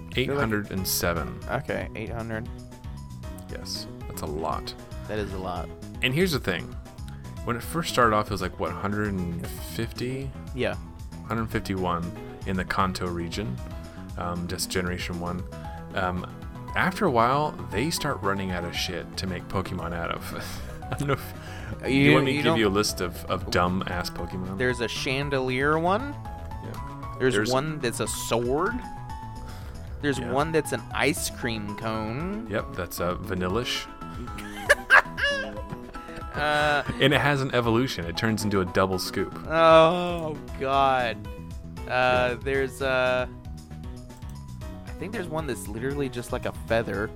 like- 0.09 0.17
807. 0.19 1.39
Okay, 1.49 1.89
800. 1.95 2.47
Yes, 3.51 3.87
that's 4.07 4.21
a 4.21 4.25
lot. 4.27 4.73
That 5.07 5.19
is 5.19 5.33
a 5.33 5.37
lot. 5.37 5.67
And 6.01 6.13
here's 6.13 6.31
the 6.31 6.39
thing: 6.39 6.63
when 7.45 7.55
it 7.55 7.63
first 7.63 7.89
started 7.89 8.15
off, 8.15 8.27
it 8.27 8.31
was 8.31 8.41
like 8.41 8.59
what 8.59 8.71
150, 8.71 10.31
Yeah. 10.53 10.75
151 11.27 12.11
in 12.45 12.55
the 12.55 12.65
Kanto 12.65 13.07
region, 13.07 13.55
um, 14.17 14.47
just 14.47 14.69
Generation 14.69 15.19
One. 15.19 15.43
Um, 15.93 16.25
after 16.75 17.05
a 17.05 17.11
while, 17.11 17.51
they 17.71 17.89
start 17.89 18.21
running 18.21 18.51
out 18.51 18.63
of 18.65 18.75
shit 18.75 19.15
to 19.17 19.27
make 19.27 19.47
Pokemon 19.47 19.93
out 19.93 20.11
of. 20.11 20.61
I 20.91 20.95
don't 20.95 21.07
know. 21.07 21.13
If, 21.83 21.89
you, 21.91 22.01
You- 22.01 22.13
want 22.13 22.25
me 22.25 22.31
to 22.33 22.37
give 22.37 22.45
don't- 22.45 22.59
you 22.59 22.67
a 22.67 22.69
list 22.69 23.01
of, 23.01 23.23
of 23.25 23.49
dumb 23.49 23.83
ass 23.87 24.09
Pokemon? 24.09 24.57
There's 24.57 24.81
a 24.81 24.87
chandelier 24.87 25.79
one. 25.79 26.13
yeah. 26.63 27.15
There's, 27.19 27.33
There's- 27.33 27.51
one 27.51 27.79
that's 27.79 27.99
a 28.01 28.07
sword. 28.07 28.73
There's 30.01 30.19
Yeah. 30.19 30.31
one 30.31 30.51
that's 30.51 30.73
an 30.73 30.81
ice 30.93 31.29
cream 31.31 31.75
cone. 31.77 32.45
Yep, 32.51 32.75
that's 32.75 32.99
uh, 32.99 33.15
Vanillish. 33.15 33.85
Uh, 36.35 36.83
And 36.99 37.13
it 37.13 37.21
has 37.21 37.41
an 37.41 37.55
evolution. 37.55 38.03
It 38.05 38.17
turns 38.17 38.43
into 38.43 38.59
a 38.59 38.65
double 38.65 38.99
scoop. 38.99 39.33
oh 39.49 40.35
God. 40.59 41.15
Uh, 41.89 42.35
there's 42.43 42.81
uh, 42.81 43.25
I 43.29 43.44
think 44.99 45.11
there's 45.13 45.27
one 45.27 45.47
that's 45.47 45.67
literally 45.67 46.09
just 46.09 46.31
like 46.31 46.45
a 46.45 46.51
feather. 46.67 47.09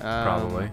Um, 0.00 0.24
Probably. 0.24 0.70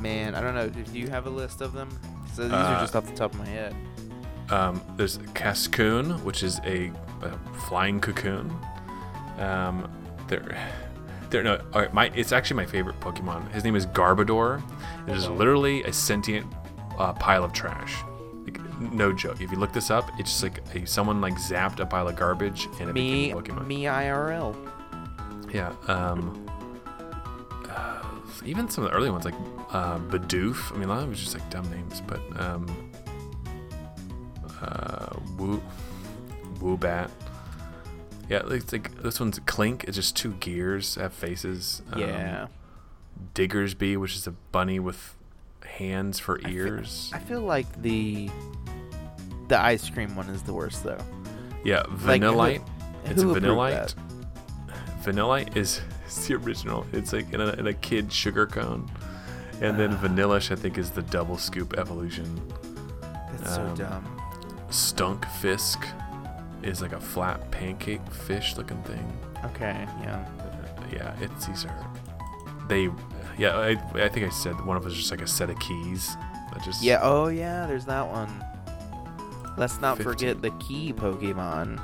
Man, 0.00 0.34
I 0.34 0.40
don't 0.40 0.54
know. 0.54 0.68
Do 0.68 0.98
you 0.98 1.08
have 1.08 1.26
a 1.26 1.30
list 1.30 1.60
of 1.60 1.72
them? 1.72 1.88
So 2.34 2.42
these 2.44 2.52
Uh, 2.52 2.56
are 2.56 2.80
just 2.80 2.94
off 2.96 3.06
the 3.06 3.14
top 3.14 3.32
of 3.32 3.38
my 3.38 3.46
head. 3.46 3.74
Um, 4.50 4.80
there's 4.96 5.18
Cascoon, 5.34 6.10
which 6.24 6.42
is 6.42 6.60
a, 6.64 6.90
a 7.22 7.38
flying 7.68 8.00
cocoon. 8.00 8.50
Um, 9.38 9.90
there, 10.28 10.56
there. 11.30 11.42
No, 11.42 11.60
all 11.74 11.82
right, 11.82 11.92
my 11.92 12.06
it's 12.14 12.32
actually 12.32 12.56
my 12.56 12.66
favorite 12.66 12.98
Pokemon. 13.00 13.50
His 13.52 13.64
name 13.64 13.76
is 13.76 13.86
Garbodor. 13.86 14.62
It 15.06 15.14
is 15.16 15.28
literally 15.28 15.82
a 15.84 15.92
sentient 15.92 16.46
uh, 16.98 17.12
pile 17.14 17.44
of 17.44 17.52
trash. 17.52 17.96
No 18.80 19.12
joke. 19.12 19.40
If 19.40 19.50
you 19.50 19.58
look 19.58 19.72
this 19.72 19.90
up, 19.90 20.10
it's 20.18 20.30
just 20.30 20.42
like 20.42 20.60
a, 20.74 20.86
someone 20.86 21.20
like 21.20 21.34
zapped 21.34 21.80
a 21.80 21.86
pile 21.86 22.08
of 22.08 22.16
garbage 22.16 22.68
and 22.80 22.88
it 22.90 22.92
Me, 22.92 23.32
became 23.32 23.38
a 23.38 23.42
Pokemon. 23.42 23.66
me 23.66 23.82
IRL. 23.84 24.54
Yeah. 25.52 25.72
Um, 25.88 26.46
uh, 27.68 28.02
even 28.44 28.68
some 28.68 28.84
of 28.84 28.90
the 28.90 28.96
early 28.96 29.10
ones 29.10 29.24
like 29.24 29.34
uh, 29.70 29.98
Bidoof. 29.98 30.72
I 30.72 30.78
mean, 30.78 30.88
a 30.88 30.92
lot 30.92 30.98
of 30.98 31.06
it 31.06 31.08
was 31.10 31.20
just 31.20 31.34
like 31.34 31.48
dumb 31.50 31.68
names, 31.70 32.00
but 32.06 32.20
um, 32.40 32.66
uh, 34.62 35.16
Woo, 35.38 35.62
Woobat. 36.60 37.10
Yeah, 38.28 38.42
it's 38.50 38.72
like 38.72 39.02
this 39.02 39.18
one's 39.20 39.38
Klink. 39.40 39.84
It's 39.84 39.96
just 39.96 40.14
two 40.16 40.34
gears 40.34 40.96
have 40.96 41.12
faces. 41.12 41.82
Um, 41.92 42.00
Yeah. 42.00 42.46
Diggersby, 43.34 43.96
which 43.96 44.14
is 44.14 44.26
a 44.28 44.30
bunny 44.52 44.78
with 44.78 45.16
hands 45.78 46.18
for 46.18 46.40
ears. 46.48 47.10
I 47.14 47.18
feel 47.18 47.40
like 47.42 47.66
the 47.82 48.28
the 49.48 49.58
ice 49.58 49.88
cream 49.88 50.14
one 50.16 50.28
is 50.28 50.42
the 50.42 50.52
worst 50.52 50.84
though. 50.84 50.98
yeah, 51.64 51.82
Like, 52.04 52.20
who- 52.22 52.64
it's 53.04 53.22
who 53.22 53.34
Vanillite. 53.34 53.94
Vanillite 55.02 55.56
is, 55.56 55.80
is 56.06 56.26
the 56.28 56.34
original. 56.34 56.86
It's 56.92 57.12
like 57.12 57.32
in 57.32 57.40
a, 57.40 57.48
in 57.52 57.66
a 57.68 57.72
kid 57.74 58.12
sugar 58.12 58.46
cone. 58.46 58.90
And 59.60 59.78
then 59.78 59.92
Ah. 59.94 60.02
Vanillish, 60.02 60.50
I 60.52 60.56
think, 60.56 60.78
is 60.78 60.90
the 60.90 61.02
double 61.02 61.36
scoop 61.38 61.78
evolution. 61.78 62.40
That's 63.32 63.54
so 63.54 63.62
Um, 63.62 63.74
dumb. 63.74 64.20
Stunk 64.70 65.24
Fisk 65.40 65.84
is 66.62 66.82
like 66.82 66.92
a 66.92 67.00
flat 67.00 67.50
pancake 67.50 68.04
fish 68.12 68.56
looking 68.56 68.82
thing. 68.82 69.12
Okay, 69.46 69.86
yeah. 70.02 70.24
Uh, 70.40 70.82
yeah, 70.92 71.14
it's 71.20 71.46
these 71.46 71.64
are 71.64 71.86
they. 72.68 72.88
Yeah, 73.38 73.56
I, 73.56 73.70
I 73.94 74.08
think 74.08 74.26
I 74.26 74.30
said 74.30 74.60
one 74.64 74.76
of 74.76 74.82
them 74.82 74.90
was 74.90 74.98
just 74.98 75.10
like 75.10 75.22
a 75.22 75.26
set 75.26 75.48
of 75.48 75.58
keys. 75.60 76.16
That 76.52 76.62
just 76.64 76.82
Yeah, 76.82 77.00
oh 77.02 77.28
yeah, 77.28 77.66
there's 77.66 77.84
that 77.84 78.06
one. 78.08 78.44
Let's 79.56 79.80
not 79.80 79.96
15. 79.96 80.12
forget 80.12 80.42
the 80.42 80.50
key 80.52 80.92
Pokemon. 80.92 81.80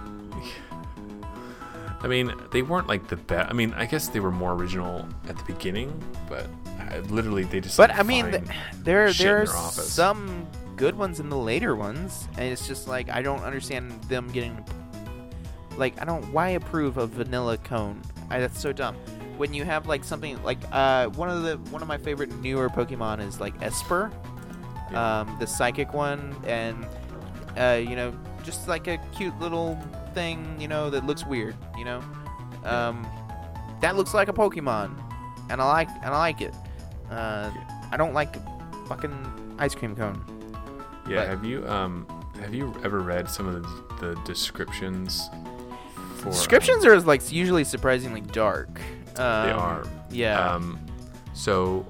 I 2.05 2.07
mean, 2.07 2.35
they 2.51 2.61
weren't 2.61 2.87
like 2.87 3.09
the 3.09 3.17
best. 3.17 3.51
I 3.51 3.55
mean, 3.55 3.73
I 3.75 3.87
guess 3.87 4.09
they 4.09 4.21
were 4.21 4.31
more 4.31 4.53
original 4.53 5.09
at 5.27 5.39
the 5.39 5.45
beginning, 5.45 5.91
but 6.29 6.47
I, 6.79 6.99
literally 6.99 7.45
they 7.45 7.61
just. 7.61 7.79
But 7.79 7.91
like, 7.91 7.99
I 7.99 8.03
mean, 8.03 8.31
th- 8.31 8.43
there 8.83 9.11
there 9.13 9.41
are 9.41 9.47
some 9.47 10.47
good 10.77 10.97
ones 10.97 11.19
in 11.19 11.31
the 11.31 11.39
later 11.39 11.75
ones, 11.75 12.29
and 12.37 12.53
it's 12.53 12.69
just 12.69 12.87
like 12.89 13.09
I 13.09 13.23
don't 13.23 13.43
understand 13.43 13.91
them 14.05 14.29
getting. 14.33 14.63
Like 15.79 16.01
I 16.01 16.05
don't 16.05 16.31
why 16.31 16.51
approve 16.51 16.99
of 16.99 17.11
vanilla 17.11 17.57
cone? 17.57 18.03
I, 18.29 18.39
that's 18.39 18.61
so 18.61 18.73
dumb. 18.73 18.97
When 19.37 19.53
you 19.53 19.65
have 19.65 19.87
like 19.87 20.05
something 20.05 20.41
like 20.45 20.59
uh 20.73 21.09
one 21.09 21.29
of 21.29 21.43
the 21.43 21.57
one 21.71 21.83
of 21.83 21.89
my 21.89 21.99
favorite 21.99 22.33
newer 22.41 22.69
Pokemon 22.69 23.21
is 23.27 23.41
like 23.41 23.59
Espurr, 23.61 24.13
Yeah. 24.93 25.21
um 25.21 25.37
the 25.41 25.47
psychic 25.47 25.93
one, 25.93 26.35
and 26.47 26.87
uh 27.59 27.79
you 27.81 27.97
know 27.97 28.13
just 28.45 28.69
like 28.69 28.87
a 28.87 28.99
cute 29.17 29.39
little 29.41 29.79
thing 30.15 30.61
you 30.61 30.69
know 30.69 30.91
that 30.91 31.05
looks 31.07 31.25
weird 31.25 31.57
you 31.79 31.85
know, 31.85 32.01
um 32.65 33.07
that 33.81 33.97
looks 33.97 34.15
like 34.15 34.29
a 34.29 34.33
Pokemon, 34.33 34.95
and 35.51 35.61
I 35.61 35.65
like 35.65 35.89
and 35.89 36.07
I 36.15 36.19
like 36.19 36.41
it. 36.41 36.55
Uh, 37.11 37.51
I 37.93 37.97
don't 37.97 38.15
like 38.15 38.35
fucking 38.89 39.57
ice 39.59 39.75
cream 39.75 39.95
cone. 39.95 40.25
Yeah, 41.09 41.17
But- 41.17 41.29
have 41.29 41.45
you 41.45 41.67
um 41.69 42.07
have 42.41 42.55
you 42.55 42.75
ever 42.85 43.01
read 43.01 43.29
some 43.29 43.47
of 43.49 43.63
the, 43.63 44.07
the 44.07 44.21
descriptions 44.25 45.29
for 46.17 46.31
Descriptions 46.31 46.85
are 46.85 46.99
like 47.01 47.31
usually 47.33 47.65
surprisingly 47.65 48.21
dark. 48.21 48.81
Um, 49.19 49.47
They 49.47 49.53
are. 49.53 49.85
Yeah. 50.11 50.39
Um 50.55 50.81
so 51.35 51.87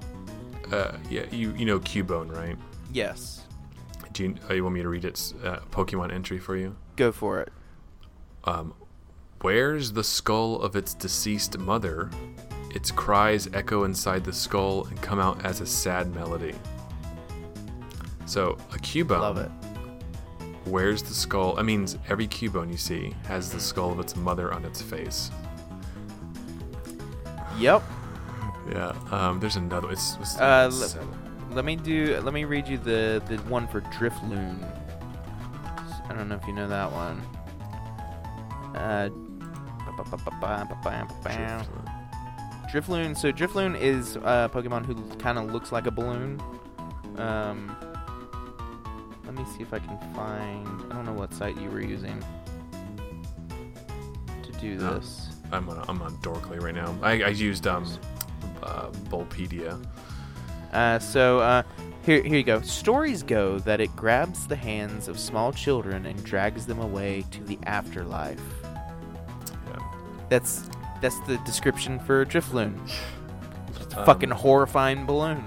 uh 0.72 0.92
yeah, 1.10 1.24
you 1.30 1.52
you 1.56 1.64
know 1.66 1.78
Cubone, 1.80 2.34
right? 2.34 2.56
yes. 2.92 3.40
Do 4.12 4.22
you, 4.22 4.34
oh, 4.48 4.54
you 4.54 4.62
want 4.62 4.74
me 4.76 4.82
to 4.82 4.88
read 4.88 5.04
its 5.04 5.34
uh, 5.42 5.58
Pokemon 5.72 6.12
entry 6.12 6.38
for 6.38 6.56
you? 6.56 6.76
Go 6.94 7.10
for 7.10 7.40
it. 7.40 7.50
Um, 8.44 8.72
wears 9.42 9.90
the 9.92 10.04
skull 10.04 10.62
of 10.62 10.76
its 10.76 10.94
deceased 10.94 11.58
mother? 11.58 12.10
Its 12.72 12.92
cries 12.92 13.48
echo 13.52 13.82
inside 13.82 14.22
the 14.24 14.32
skull 14.32 14.84
and 14.86 15.02
come 15.02 15.18
out 15.18 15.44
as 15.44 15.60
a 15.60 15.66
sad 15.66 16.14
melody. 16.14 16.54
So 18.26 18.56
a 18.72 18.76
cubone. 18.78 19.20
Love 19.20 19.38
it. 19.38 19.50
Wears 20.66 21.02
the 21.02 21.14
skull? 21.14 21.58
I 21.58 21.62
means 21.62 21.98
every 22.08 22.28
cubone 22.28 22.70
you 22.70 22.76
see 22.76 23.14
has 23.26 23.50
the 23.50 23.58
skull 23.60 23.90
of 23.90 23.98
its 23.98 24.14
mother 24.14 24.52
on 24.52 24.64
its 24.64 24.80
face. 24.80 25.32
Yep. 27.59 27.82
Yeah. 28.70 28.92
Um, 29.11 29.40
there's 29.40 29.57
another. 29.57 29.90
It's, 29.90 30.16
it's 30.20 30.38
Uh. 30.38 30.70
Let 31.50 31.64
me 31.64 31.76
do. 31.76 32.20
Let 32.22 32.34
me 32.34 32.44
read 32.44 32.66
you 32.66 32.78
the 32.78 33.22
the 33.28 33.36
one 33.48 33.68
for 33.68 33.80
Drifloon. 33.80 34.59
I 36.09 36.12
don't 36.14 36.28
know 36.28 36.36
if 36.36 36.46
you 36.46 36.52
know 36.52 36.68
that 36.68 36.90
one. 36.90 37.22
Uh, 38.74 39.09
Drifloon. 42.72 43.16
So 43.16 43.30
Drifloon 43.30 43.80
is 43.80 44.16
a 44.16 44.50
Pokemon 44.52 44.84
who 44.84 44.94
kind 45.16 45.38
of 45.38 45.52
looks 45.52 45.70
like 45.70 45.86
a 45.86 45.90
balloon. 45.90 46.40
Um, 47.16 47.76
let 49.24 49.34
me 49.34 49.44
see 49.57 49.62
if 49.62 49.72
I 49.72 49.78
can 49.78 49.96
find. 50.14 50.66
I 50.90 50.96
don't 50.96 51.05
know 51.05 51.12
what 51.12 51.32
site 51.32 51.57
you 51.61 51.70
were 51.70 51.80
using 51.80 52.22
to 54.42 54.52
do 54.61 54.76
this. 54.76 55.23
I'm 55.53 55.68
on 55.68 55.84
I'm 55.88 56.03
on 56.03 56.16
Dorkly 56.18 56.61
right 56.61 56.74
now. 56.74 56.97
I, 57.03 57.22
I 57.22 57.28
used 57.28 57.66
um, 57.66 57.86
uh, 58.62 58.90
Bulbapedia. 59.09 59.84
Uh, 60.72 60.99
so 60.99 61.38
uh, 61.38 61.62
here, 62.05 62.22
here 62.22 62.36
you 62.36 62.42
go. 62.42 62.61
Stories 62.62 63.22
go 63.22 63.59
that 63.61 63.80
it 63.80 63.95
grabs 63.95 64.47
the 64.47 64.57
hands 64.57 65.09
of 65.09 65.18
small 65.18 65.53
children 65.53 66.07
and 66.07 66.22
drags 66.24 66.66
them 66.66 66.80
away 66.80 67.24
to 67.30 67.45
the 67.45 67.59
afterlife. 67.66 68.42
Yeah. 69.70 69.78
That's 70.28 70.68
that's 71.01 71.20
the 71.20 71.36
description 71.47 71.99
for 72.01 72.22
a 72.22 72.26
Um, 73.97 74.05
fucking 74.05 74.30
horrifying 74.30 75.07
balloon. 75.07 75.45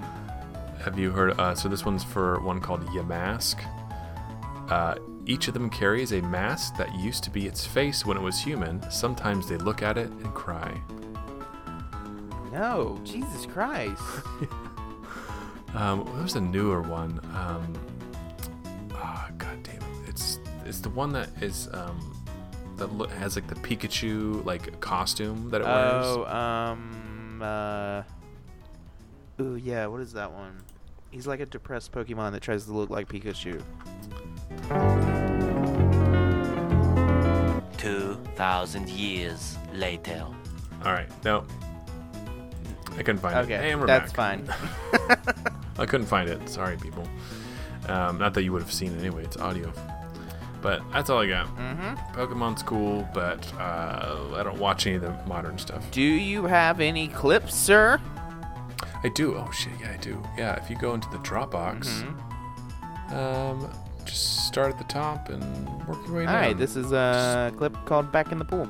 Have 0.82 0.98
you 0.98 1.10
heard? 1.10 1.38
Uh, 1.38 1.54
so 1.54 1.68
this 1.68 1.84
one's 1.84 2.04
for 2.04 2.40
one 2.40 2.60
called 2.60 2.86
Yamask. 2.86 3.56
Uh, 4.70 4.94
each 5.28 5.46
of 5.46 5.54
them 5.54 5.70
carries 5.70 6.12
a 6.12 6.20
mask 6.22 6.76
that 6.76 6.92
used 6.96 7.22
to 7.24 7.30
be 7.30 7.46
its 7.46 7.64
face 7.64 8.04
when 8.04 8.16
it 8.16 8.22
was 8.22 8.40
human. 8.40 8.82
Sometimes 8.90 9.48
they 9.48 9.56
look 9.58 9.82
at 9.82 9.96
it 9.96 10.10
and 10.10 10.34
cry. 10.34 10.80
No, 12.52 12.98
Jesus 13.04 13.46
Christ. 13.46 14.02
Um, 15.74 16.04
what 16.06 16.22
was 16.22 16.34
a 16.34 16.40
newer 16.40 16.80
one? 16.80 17.20
Um, 17.34 17.72
ah, 18.94 19.28
God 19.36 19.62
damn 19.62 19.76
it! 19.76 20.08
It's 20.08 20.40
it's 20.64 20.80
the 20.80 20.88
one 20.88 21.12
that 21.12 21.28
is 21.42 21.68
um, 21.72 22.16
that 22.76 22.92
lo- 22.92 23.06
has 23.06 23.36
like 23.36 23.46
the 23.46 23.54
Pikachu 23.54 24.44
like 24.44 24.80
costume 24.80 25.50
that 25.50 25.60
it 25.60 25.64
wears. 25.64 26.06
Oh, 26.06 26.24
um, 26.24 27.42
uh, 27.42 28.02
ooh, 29.40 29.56
yeah. 29.56 29.86
What 29.86 30.00
is 30.00 30.14
that 30.14 30.32
one? 30.32 30.56
He's 31.10 31.26
like 31.26 31.40
a 31.40 31.46
depressed 31.46 31.92
Pokemon 31.92 32.32
that 32.32 32.40
tries 32.40 32.64
to 32.64 32.72
look 32.72 32.90
like 32.90 33.08
Pikachu. 33.08 33.62
2,000 37.78 38.88
years 38.88 39.56
later. 39.72 40.24
All 40.84 40.92
right, 40.92 41.08
no, 41.24 41.44
I 42.96 43.02
couldn't 43.02 43.18
find 43.18 43.36
Okay, 43.38 43.54
it. 43.54 43.60
Hey, 43.60 43.70
and 43.72 43.80
we're 43.80 43.86
that's 43.86 44.12
back. 44.12 44.38
fine. 44.44 44.54
I 45.78 45.86
couldn't 45.86 46.06
find 46.06 46.28
it. 46.28 46.48
Sorry, 46.48 46.76
people. 46.76 47.06
Um, 47.88 48.18
not 48.18 48.34
that 48.34 48.42
you 48.42 48.52
would 48.52 48.62
have 48.62 48.72
seen 48.72 48.94
it 48.94 48.98
anyway. 49.00 49.24
It's 49.24 49.36
audio. 49.36 49.72
But 50.60 50.82
that's 50.92 51.08
all 51.08 51.20
I 51.20 51.28
got. 51.28 51.46
Mm-hmm. 51.56 51.94
Pokemon's 52.20 52.62
cool, 52.64 53.08
but 53.14 53.46
uh, 53.54 54.34
I 54.34 54.42
don't 54.42 54.58
watch 54.58 54.86
any 54.88 54.96
of 54.96 55.02
the 55.02 55.12
modern 55.26 55.56
stuff. 55.56 55.88
Do 55.92 56.02
you 56.02 56.44
have 56.46 56.80
any 56.80 57.06
clips, 57.08 57.54
sir? 57.54 58.00
I 59.04 59.08
do. 59.08 59.36
Oh 59.36 59.48
shit, 59.52 59.72
yeah, 59.80 59.92
I 59.92 59.96
do. 59.98 60.20
Yeah, 60.36 60.56
if 60.56 60.68
you 60.68 60.76
go 60.76 60.94
into 60.94 61.08
the 61.10 61.18
Dropbox, 61.18 62.02
Mm-hmm. 62.02 63.14
um, 63.14 63.70
just 64.08 64.46
start 64.46 64.72
at 64.72 64.78
the 64.78 64.84
top 64.84 65.28
and 65.28 65.42
work 65.86 65.98
your 66.06 66.16
way 66.16 66.24
down. 66.26 66.34
right, 66.34 66.58
this 66.58 66.76
is 66.76 66.92
a 66.92 67.52
clip 67.56 67.74
called 67.84 68.10
"Back 68.10 68.32
in 68.32 68.38
the 68.38 68.44
Pool." 68.44 68.68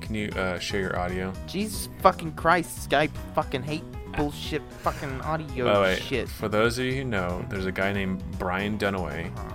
Can 0.00 0.14
you 0.14 0.28
uh, 0.30 0.58
share 0.58 0.80
your 0.80 0.98
audio? 0.98 1.32
Jesus 1.46 1.90
fucking 2.00 2.32
Christ, 2.32 2.88
Skype 2.88 3.10
fucking 3.34 3.62
hate 3.62 3.84
bullshit 4.16 4.62
fucking 4.80 5.20
audio 5.20 5.74
the 5.74 5.80
way, 5.80 5.96
shit. 5.96 6.28
for 6.28 6.48
those 6.48 6.78
of 6.78 6.86
you 6.86 6.94
who 6.94 7.04
know, 7.04 7.44
there's 7.50 7.66
a 7.66 7.72
guy 7.72 7.92
named 7.92 8.22
Brian 8.38 8.78
Dunaway. 8.78 9.36
Uh-huh. 9.36 9.54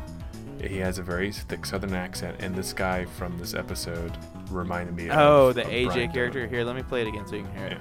He 0.67 0.77
has 0.77 0.99
a 0.99 1.03
very 1.03 1.31
thick 1.31 1.65
Southern 1.65 1.93
accent, 1.93 2.37
and 2.39 2.55
this 2.55 2.71
guy 2.71 3.05
from 3.05 3.37
this 3.37 3.53
episode 3.53 4.15
reminded 4.49 4.95
me 4.95 5.09
of. 5.09 5.17
Oh, 5.17 5.53
the 5.53 5.63
of 5.63 5.67
AJ 5.69 5.85
Brian 5.85 6.11
character. 6.11 6.47
Here, 6.47 6.63
let 6.63 6.75
me 6.75 6.83
play 6.83 7.01
it 7.01 7.07
again 7.07 7.25
so 7.25 7.35
you 7.35 7.43
can 7.43 7.55
hear 7.57 7.65
it. 7.65 7.77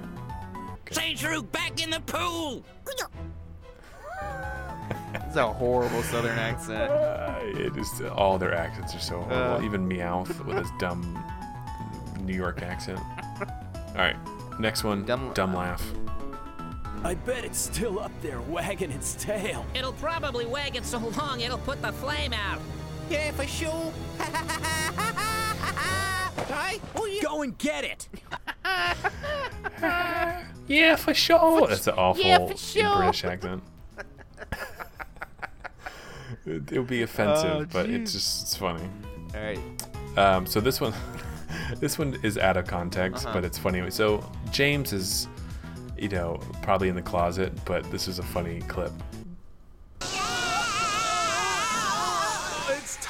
Sandshrew 0.93 1.51
back 1.51 1.81
in 1.81 1.89
the 1.89 1.99
pool! 2.01 2.63
It's 5.13 5.35
a 5.35 5.47
horrible 5.47 6.03
Southern 6.03 6.37
accent. 6.37 6.91
Uh, 6.91 7.39
it 7.41 7.75
is 7.77 8.01
all 8.11 8.37
their 8.37 8.53
accents 8.53 8.95
are 8.95 8.99
so 8.99 9.21
horrible. 9.21 9.55
Uh. 9.55 9.65
Even 9.65 9.87
Meowth 9.87 10.45
with 10.45 10.57
his 10.57 10.69
dumb 10.79 11.01
New 12.21 12.35
York 12.35 12.61
accent. 12.61 12.99
All 13.39 13.99
right, 13.99 14.15
next 14.59 14.83
one. 14.83 15.05
Dumb, 15.05 15.53
laugh. 15.53 15.83
I 17.03 17.15
bet 17.15 17.43
it's 17.43 17.59
still 17.59 17.99
up 17.99 18.11
there 18.21 18.39
wagging 18.41 18.91
its 18.91 19.13
tail. 19.15 19.65
It'll 19.75 19.93
probably 19.93 20.45
wag 20.45 20.75
it 20.75 20.85
so 20.85 20.99
long 20.99 21.41
it'll 21.41 21.57
put 21.57 21.81
the 21.81 21.91
flame 21.91 22.33
out. 22.33 22.61
Yeah, 23.09 23.31
for 23.31 23.45
sure. 23.45 23.93
Hey, 26.47 26.79
yeah. 27.07 27.21
Go 27.23 27.41
and 27.41 27.57
get 27.57 27.83
it. 27.83 28.07
Yeah, 30.67 30.95
for 30.95 31.13
sure. 31.13 31.67
That's 31.67 31.87
an 31.87 31.95
awful 31.95 32.23
yeah, 32.23 32.47
for 32.47 32.57
sure. 32.57 32.97
British 32.97 33.23
accent. 33.25 33.63
it, 36.45 36.71
it'll 36.71 36.83
be 36.85 37.01
offensive, 37.01 37.51
Oh, 37.51 37.65
but 37.71 37.89
it's 37.89 38.13
just 38.13 38.43
it's 38.43 38.55
funny. 38.55 38.83
All 39.35 39.41
right. 39.41 39.59
Um, 40.17 40.45
so 40.45 40.61
this 40.61 40.79
one, 40.79 40.93
this 41.79 41.99
one 41.99 42.17
is 42.23 42.37
out 42.37 42.55
of 42.55 42.65
context, 42.65 43.25
Uh-huh. 43.25 43.35
but 43.35 43.45
it's 43.45 43.57
funny. 43.57 43.89
So 43.91 44.23
James 44.51 44.93
is, 44.93 45.27
you 45.97 46.07
know, 46.09 46.39
probably 46.61 46.87
in 46.87 46.95
the 46.95 47.01
closet, 47.01 47.51
but 47.65 47.83
this 47.91 48.07
is 48.07 48.19
a 48.19 48.23
funny 48.23 48.61
clip. 48.61 48.93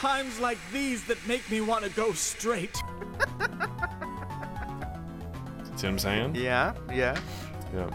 Times 0.03 0.37
like 0.37 0.57
these 0.73 1.05
that 1.05 1.25
make 1.25 1.49
me 1.49 1.61
want 1.61 1.85
to 1.85 1.89
go 1.91 2.11
straight. 2.11 2.75
See 2.75 2.83
what 5.71 5.83
I'm 5.85 5.97
saying? 5.97 6.35
Yeah, 6.35 6.73
yeah. 6.93 7.17
Yeah. 7.73 7.87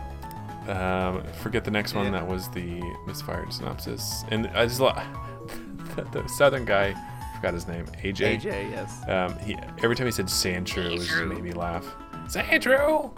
Um, 1.10 1.22
forget 1.42 1.66
the 1.66 1.70
next 1.70 1.92
one. 1.92 2.06
Yeah. 2.06 2.12
That 2.12 2.26
was 2.26 2.48
the 2.48 2.80
misfired 3.06 3.52
synopsis, 3.52 4.24
and 4.30 4.46
I 4.54 4.64
just 4.64 4.80
lo- 4.80 4.94
the, 5.96 6.04
the 6.04 6.26
southern 6.30 6.64
guy. 6.64 6.94
Forgot 7.36 7.52
his 7.52 7.68
name. 7.68 7.84
AJ. 8.02 8.40
AJ, 8.40 8.70
yes. 8.70 9.06
Um, 9.06 9.38
he 9.40 9.54
every 9.82 9.94
time 9.94 10.06
he 10.06 10.10
said 10.12 10.28
Sandshrew, 10.28 10.94
it 10.94 11.00
just 11.00 11.24
made 11.26 11.42
me 11.42 11.52
laugh. 11.52 11.84
Sandshrew. 12.28 13.14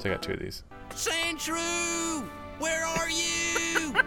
So 0.00 0.10
I 0.10 0.14
got 0.14 0.20
two 0.20 0.32
of 0.32 0.40
these. 0.40 0.64
Sandshrew! 0.90 2.24
Where 2.58 2.84
are 2.86 3.08
you? 3.08 3.94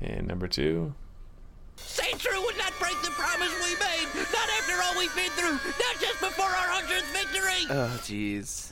And 0.00 0.26
number 0.26 0.48
two. 0.48 0.94
Not 4.32 4.48
after 4.58 4.82
all 4.82 4.94
we've 4.98 5.14
been 5.14 5.30
through! 5.30 5.52
Not 5.52 6.00
just 6.00 6.20
before 6.20 6.46
our 6.46 6.68
hundredth 6.68 7.06
victory! 7.12 7.66
Oh, 7.70 7.98
jeez. 8.02 8.70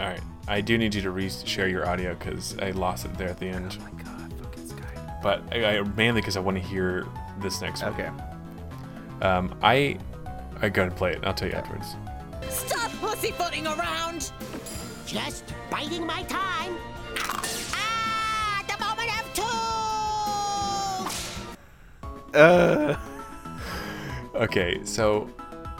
All 0.00 0.06
right, 0.06 0.20
I 0.48 0.60
do 0.60 0.78
need 0.78 0.94
you 0.94 1.02
to 1.02 1.10
re-share 1.10 1.68
your 1.68 1.86
audio 1.88 2.14
because 2.14 2.56
I 2.58 2.70
lost 2.70 3.04
it 3.04 3.14
there 3.18 3.28
at 3.28 3.38
the 3.38 3.46
end. 3.46 3.76
Oh 3.80 3.84
my 3.84 3.90
god, 4.02 4.32
fucking 4.42 4.64
Skype. 4.64 5.22
But 5.22 5.42
I, 5.52 5.78
I 5.78 5.82
mainly 5.82 6.20
because 6.20 6.36
I 6.36 6.40
want 6.40 6.56
to 6.56 6.62
hear 6.62 7.06
this 7.40 7.60
next 7.60 7.82
one. 7.82 7.92
Okay. 7.92 8.10
Um, 9.20 9.54
I 9.62 9.98
I 10.60 10.68
gotta 10.68 10.90
play 10.90 11.12
it. 11.12 11.20
I'll 11.24 11.34
tell 11.34 11.48
you 11.48 11.54
afterwards. 11.54 11.96
Stop 12.48 12.90
pussyfooting 13.00 13.66
around! 13.66 14.32
Just 15.06 15.52
biding 15.70 16.06
my 16.06 16.22
time. 16.24 16.76
Ah, 17.74 18.62
the 18.66 18.76
moment 18.82 19.10
of 19.20 19.32
truth. 22.32 22.34
Uh. 22.34 22.96
Okay, 24.34 24.80
so 24.84 25.28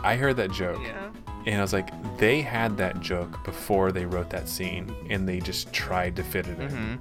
I 0.02 0.16
heard 0.16 0.36
that 0.36 0.50
joke. 0.52 0.80
Yeah. 0.82 1.10
And 1.46 1.56
I 1.56 1.62
was 1.62 1.72
like, 1.72 1.90
they 2.18 2.40
had 2.40 2.76
that 2.76 3.00
joke 3.00 3.44
before 3.44 3.90
they 3.92 4.04
wrote 4.06 4.30
that 4.30 4.48
scene, 4.48 4.94
and 5.10 5.28
they 5.28 5.40
just 5.40 5.72
tried 5.72 6.14
to 6.16 6.22
fit 6.22 6.46
it 6.46 6.60
in. 6.60 6.68
Mhm. 6.70 7.00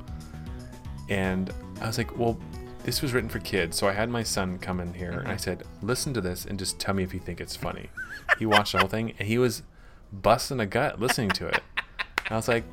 And 1.10 1.54
I 1.82 1.88
was 1.88 1.98
like, 1.98 2.18
well, 2.18 2.40
this 2.84 3.02
was 3.04 3.14
written 3.14 3.30
for 3.30 3.40
kids. 3.40 3.78
So 3.78 3.88
I 3.88 3.92
had 3.92 4.10
my 4.10 4.24
son 4.24 4.58
come 4.58 4.80
in 4.80 4.94
here, 4.94 5.12
and 5.12 5.28
I 5.28 5.36
said, 5.36 5.64
listen 5.84 6.14
to 6.16 6.22
this 6.22 6.46
and 6.46 6.58
just 6.58 6.80
tell 6.80 6.96
me 6.96 7.04
if 7.04 7.14
you 7.14 7.20
think 7.20 7.40
it's 7.42 7.56
funny. 7.56 7.90
he 8.40 8.46
watched 8.48 8.72
the 8.72 8.80
whole 8.80 8.88
thing, 8.88 9.14
and 9.20 9.28
he 9.28 9.38
was 9.38 9.62
busting 10.12 10.60
a 10.60 10.66
gut 10.66 11.00
listening 11.00 11.30
to 11.32 11.48
it. 11.48 11.62
And 12.26 12.32
I 12.32 12.36
was 12.36 12.48
like, 12.48 12.64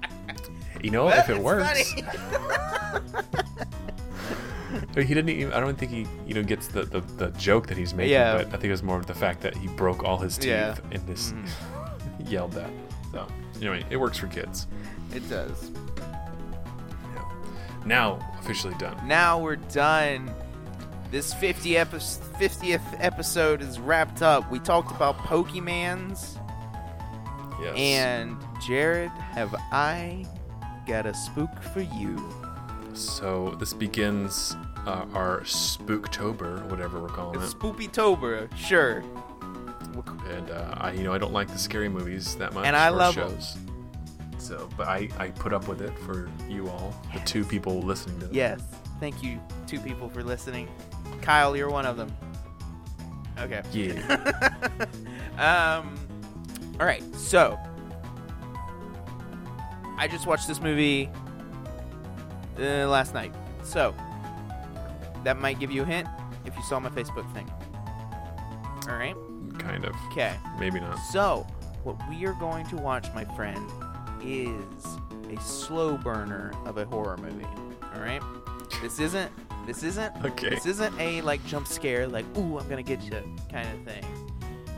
You 0.82 0.90
know, 0.90 1.08
if 1.08 1.28
it 1.28 1.36
works. 1.38 1.92
funny. 4.98 5.06
He 5.08 5.14
didn't 5.14 5.30
even. 5.30 5.52
I 5.52 5.60
don't 5.60 5.78
think 5.78 5.90
he, 5.92 6.06
you 6.26 6.34
know, 6.34 6.42
gets 6.42 6.68
the, 6.68 6.82
the, 6.84 7.00
the 7.00 7.28
joke 7.38 7.66
that 7.68 7.76
he's 7.78 7.94
making. 7.94 8.12
Yeah. 8.12 8.36
But 8.38 8.46
I 8.46 8.50
think 8.52 8.64
it 8.64 8.70
was 8.70 8.82
more 8.82 8.98
of 8.98 9.06
the 9.06 9.14
fact 9.14 9.40
that 9.42 9.56
he 9.56 9.68
broke 9.68 10.04
all 10.04 10.18
his 10.18 10.36
teeth 10.36 10.46
Yeah. 10.48 10.76
and 10.92 11.06
this 11.06 11.32
Mhm. 12.20 12.30
yelled 12.30 12.52
that. 12.52 12.70
So 13.12 13.26
anyway, 13.56 13.84
it 13.90 13.96
works 13.96 14.18
for 14.18 14.26
kids. 14.28 14.66
It 15.14 15.28
does. 15.30 15.70
Yeah. 17.14 17.24
Now 17.84 18.18
officially 18.40 18.74
done. 18.78 18.96
Now 19.06 19.38
we're 19.40 19.56
done. 19.56 20.30
This 21.10 21.32
50 21.32 21.78
epi- 21.78 21.96
50th 21.96 22.82
episode 22.98 23.62
is 23.62 23.80
wrapped 23.80 24.20
up. 24.20 24.50
We 24.50 24.58
talked 24.58 24.90
about 24.94 25.16
Pokemans. 25.18 26.36
Yes. 27.62 27.74
And 27.76 28.36
Jared, 28.66 29.08
have 29.10 29.54
I 29.72 30.26
got 30.86 31.06
a 31.06 31.14
spook 31.14 31.62
for 31.72 31.80
you? 31.80 32.22
So 32.92 33.56
this 33.58 33.72
begins 33.72 34.54
uh, 34.88 35.04
our 35.12 35.42
Spooktober, 35.42 36.64
whatever 36.70 36.98
we're 36.98 37.08
calling 37.08 37.40
It's 37.40 37.52
it. 37.52 37.58
Spoopy-tober, 37.58 38.48
sure. 38.56 39.04
And 40.28 40.50
uh, 40.50 40.74
I, 40.78 40.92
you 40.92 41.02
know, 41.02 41.12
I 41.12 41.18
don't 41.18 41.32
like 41.32 41.48
the 41.48 41.58
scary 41.58 41.88
movies 41.90 42.36
that 42.36 42.54
much. 42.54 42.64
And 42.64 42.74
I 42.74 42.88
love 42.88 43.14
shows. 43.14 43.56
So, 44.38 44.68
but 44.78 44.88
I, 44.88 45.08
I 45.18 45.28
put 45.28 45.52
up 45.52 45.68
with 45.68 45.82
it 45.82 45.96
for 45.98 46.30
you 46.48 46.68
all, 46.70 46.94
the 47.12 47.20
two 47.20 47.44
people 47.44 47.80
listening 47.82 48.18
to 48.20 48.26
this. 48.26 48.34
Yes. 48.34 48.62
Thank 48.98 49.22
you, 49.22 49.38
two 49.66 49.78
people, 49.78 50.08
for 50.08 50.22
listening. 50.22 50.68
Kyle, 51.20 51.54
you're 51.54 51.70
one 51.70 51.84
of 51.84 51.96
them. 51.96 52.14
Okay. 53.38 53.62
Yeah. 53.72 54.56
um. 55.82 55.98
All 56.80 56.86
right. 56.86 57.02
So, 57.14 57.58
I 59.98 60.08
just 60.08 60.26
watched 60.26 60.48
this 60.48 60.60
movie 60.60 61.10
uh, 62.58 62.88
last 62.88 63.14
night. 63.14 63.34
So, 63.62 63.94
that 65.28 65.38
might 65.38 65.60
give 65.60 65.70
you 65.70 65.82
a 65.82 65.84
hint 65.84 66.08
if 66.46 66.56
you 66.56 66.62
saw 66.62 66.80
my 66.80 66.88
Facebook 66.88 67.30
thing. 67.34 67.46
All 68.88 68.96
right. 68.96 69.14
Kind 69.58 69.84
of. 69.84 69.94
Okay. 70.10 70.34
Maybe 70.58 70.80
not. 70.80 70.96
So, 71.12 71.46
what 71.84 71.96
we 72.08 72.24
are 72.24 72.32
going 72.32 72.64
to 72.68 72.76
watch, 72.76 73.12
my 73.14 73.26
friend, 73.36 73.70
is 74.24 74.86
a 75.30 75.38
slow 75.38 75.98
burner 75.98 76.54
of 76.64 76.78
a 76.78 76.86
horror 76.86 77.18
movie. 77.18 77.44
All 77.94 78.00
right. 78.00 78.22
This 78.80 78.98
isn't. 79.00 79.30
This 79.66 79.82
isn't. 79.82 80.16
Okay. 80.24 80.48
This 80.48 80.64
isn't 80.64 80.98
a 80.98 81.20
like 81.20 81.44
jump 81.44 81.66
scare, 81.66 82.08
like 82.08 82.24
ooh, 82.38 82.58
I'm 82.58 82.66
gonna 82.66 82.82
get 82.82 83.02
you 83.02 83.10
kind 83.52 83.68
of 83.68 83.84
thing. 83.84 84.04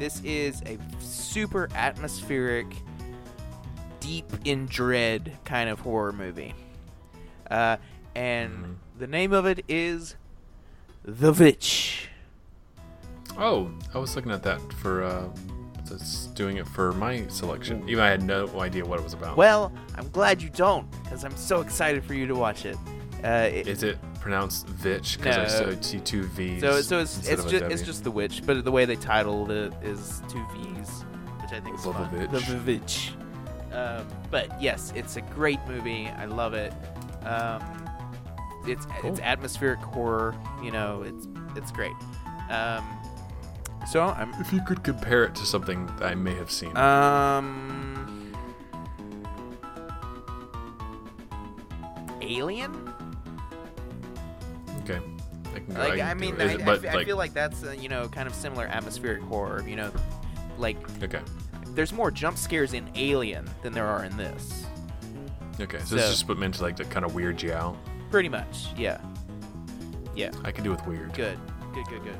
This 0.00 0.20
is 0.24 0.62
a 0.62 0.78
super 0.98 1.68
atmospheric, 1.76 2.66
deep 4.00 4.26
in 4.44 4.66
dread 4.66 5.38
kind 5.44 5.70
of 5.70 5.78
horror 5.78 6.12
movie. 6.12 6.54
Uh, 7.48 7.76
and 8.16 8.80
the 8.98 9.06
name 9.06 9.32
of 9.32 9.46
it 9.46 9.64
is 9.68 10.16
The 11.04 11.32
Witch. 11.32 12.08
Oh, 13.38 13.70
I 13.94 13.98
was 13.98 14.16
looking 14.16 14.32
at 14.32 14.42
that 14.42 14.60
for 14.74 15.02
uh, 15.02 15.28
doing 16.34 16.58
it 16.58 16.68
for 16.68 16.92
my 16.92 17.26
selection. 17.28 17.88
Even 17.88 18.04
I 18.04 18.08
had 18.08 18.22
no 18.22 18.48
idea 18.60 18.84
what 18.84 18.98
it 19.00 19.02
was 19.02 19.14
about. 19.14 19.36
Well, 19.36 19.72
I'm 19.96 20.08
glad 20.10 20.42
you 20.42 20.50
don't, 20.50 20.90
because 21.02 21.24
I'm 21.24 21.36
so 21.36 21.60
excited 21.60 22.04
for 22.04 22.14
you 22.14 22.26
to 22.26 22.34
watch 22.34 22.64
it. 22.66 22.76
Uh, 23.24 23.48
it 23.52 23.66
Is 23.68 23.82
it 23.82 23.98
pronounced 24.20 24.66
Vitch? 24.68 25.16
Because 25.18 25.36
I 25.36 25.42
No. 25.42 25.48
still 25.72 25.82
see 25.82 26.00
two 26.00 26.22
V's. 26.24 26.60
so 26.62 26.80
so 26.80 26.98
it's 27.00 27.16
instead 27.16 27.32
it's 27.34 27.42
of 27.42 27.46
a 27.48 27.50
just 27.50 27.60
W. 27.62 27.74
it's 27.74 27.82
just 27.82 28.04
the 28.04 28.10
witch, 28.10 28.42
but 28.46 28.64
the 28.64 28.70
way 28.72 28.84
they 28.86 28.96
titled 28.96 29.50
it 29.50 29.72
is 29.82 30.22
two 30.28 30.44
V's, 30.54 31.02
which 31.42 31.52
I 31.52 31.60
think 31.60 31.76
is 31.78 31.84
The 31.84 31.92
fun. 31.92 32.08
Vivitch. 32.10 32.30
The 32.30 32.38
Vivitch. 32.72 33.10
Um, 33.74 34.06
but 34.30 34.60
yes, 34.60 34.92
it's 34.96 35.16
a 35.16 35.20
great 35.20 35.58
movie. 35.68 36.08
I 36.08 36.24
love 36.24 36.54
it. 36.54 36.72
Um, 37.24 37.62
it's 38.66 38.86
Cool. 39.00 39.10
it's 39.10 39.20
atmospheric 39.20 39.78
horror. 39.80 40.34
You 40.62 40.70
know, 40.70 41.02
it's 41.02 41.26
it's 41.56 41.70
great. 41.72 41.92
Um, 42.50 42.84
so 43.90 44.02
I'm 44.02 44.32
If 44.40 44.52
you 44.52 44.60
could 44.64 44.82
compare 44.84 45.24
it 45.24 45.34
to 45.36 45.46
something 45.46 45.88
I 46.00 46.14
may 46.14 46.34
have 46.34 46.50
seen. 46.50 46.76
um 46.76 48.32
Alien. 52.22 52.92
okay. 54.82 55.00
I 55.54 55.58
can 55.58 55.74
go. 55.74 55.80
Like 55.80 55.98
can 55.98 56.06
I 56.08 56.14
mean. 56.14 56.40
I, 56.40 56.44
it- 56.54 56.60
I 56.60 56.64
but 56.64 56.84
I 56.86 56.94
like, 56.94 57.06
feel 57.06 57.16
like 57.16 57.32
that's 57.34 57.64
uh, 57.64 57.72
you 57.72 57.88
know 57.88 58.08
kind 58.08 58.28
of 58.28 58.34
similar 58.34 58.66
atmospheric 58.66 59.22
horror. 59.22 59.64
You 59.66 59.76
know, 59.76 59.92
like 60.58 60.76
Okay. 61.02 61.20
there's 61.68 61.92
more 61.92 62.10
jump 62.10 62.36
scares 62.38 62.72
in 62.74 62.88
Alien 62.94 63.48
than 63.62 63.72
there 63.72 63.86
are 63.86 64.04
in 64.04 64.16
this. 64.16 64.64
Okay. 65.60 65.78
So, 65.80 65.84
So- 65.86 65.94
this 65.96 66.04
is 66.04 66.22
just 66.22 66.28
meant 66.38 66.54
to 66.54 66.62
like 66.62 66.76
the 66.76 66.84
kind 66.84 67.04
of 67.04 67.14
weird 67.14 67.42
you 67.42 67.52
out. 67.52 67.76
Pretty 68.10 68.28
much, 68.28 68.66
yeah. 68.76 69.00
Yeah. 70.16 70.30
I 70.44 70.50
can 70.52 70.64
do 70.64 70.70
with 70.70 70.84
weird. 70.86 71.12
Good. 71.14 71.38
Good. 71.74 71.86
Good. 71.86 72.02
Good. 72.04 72.18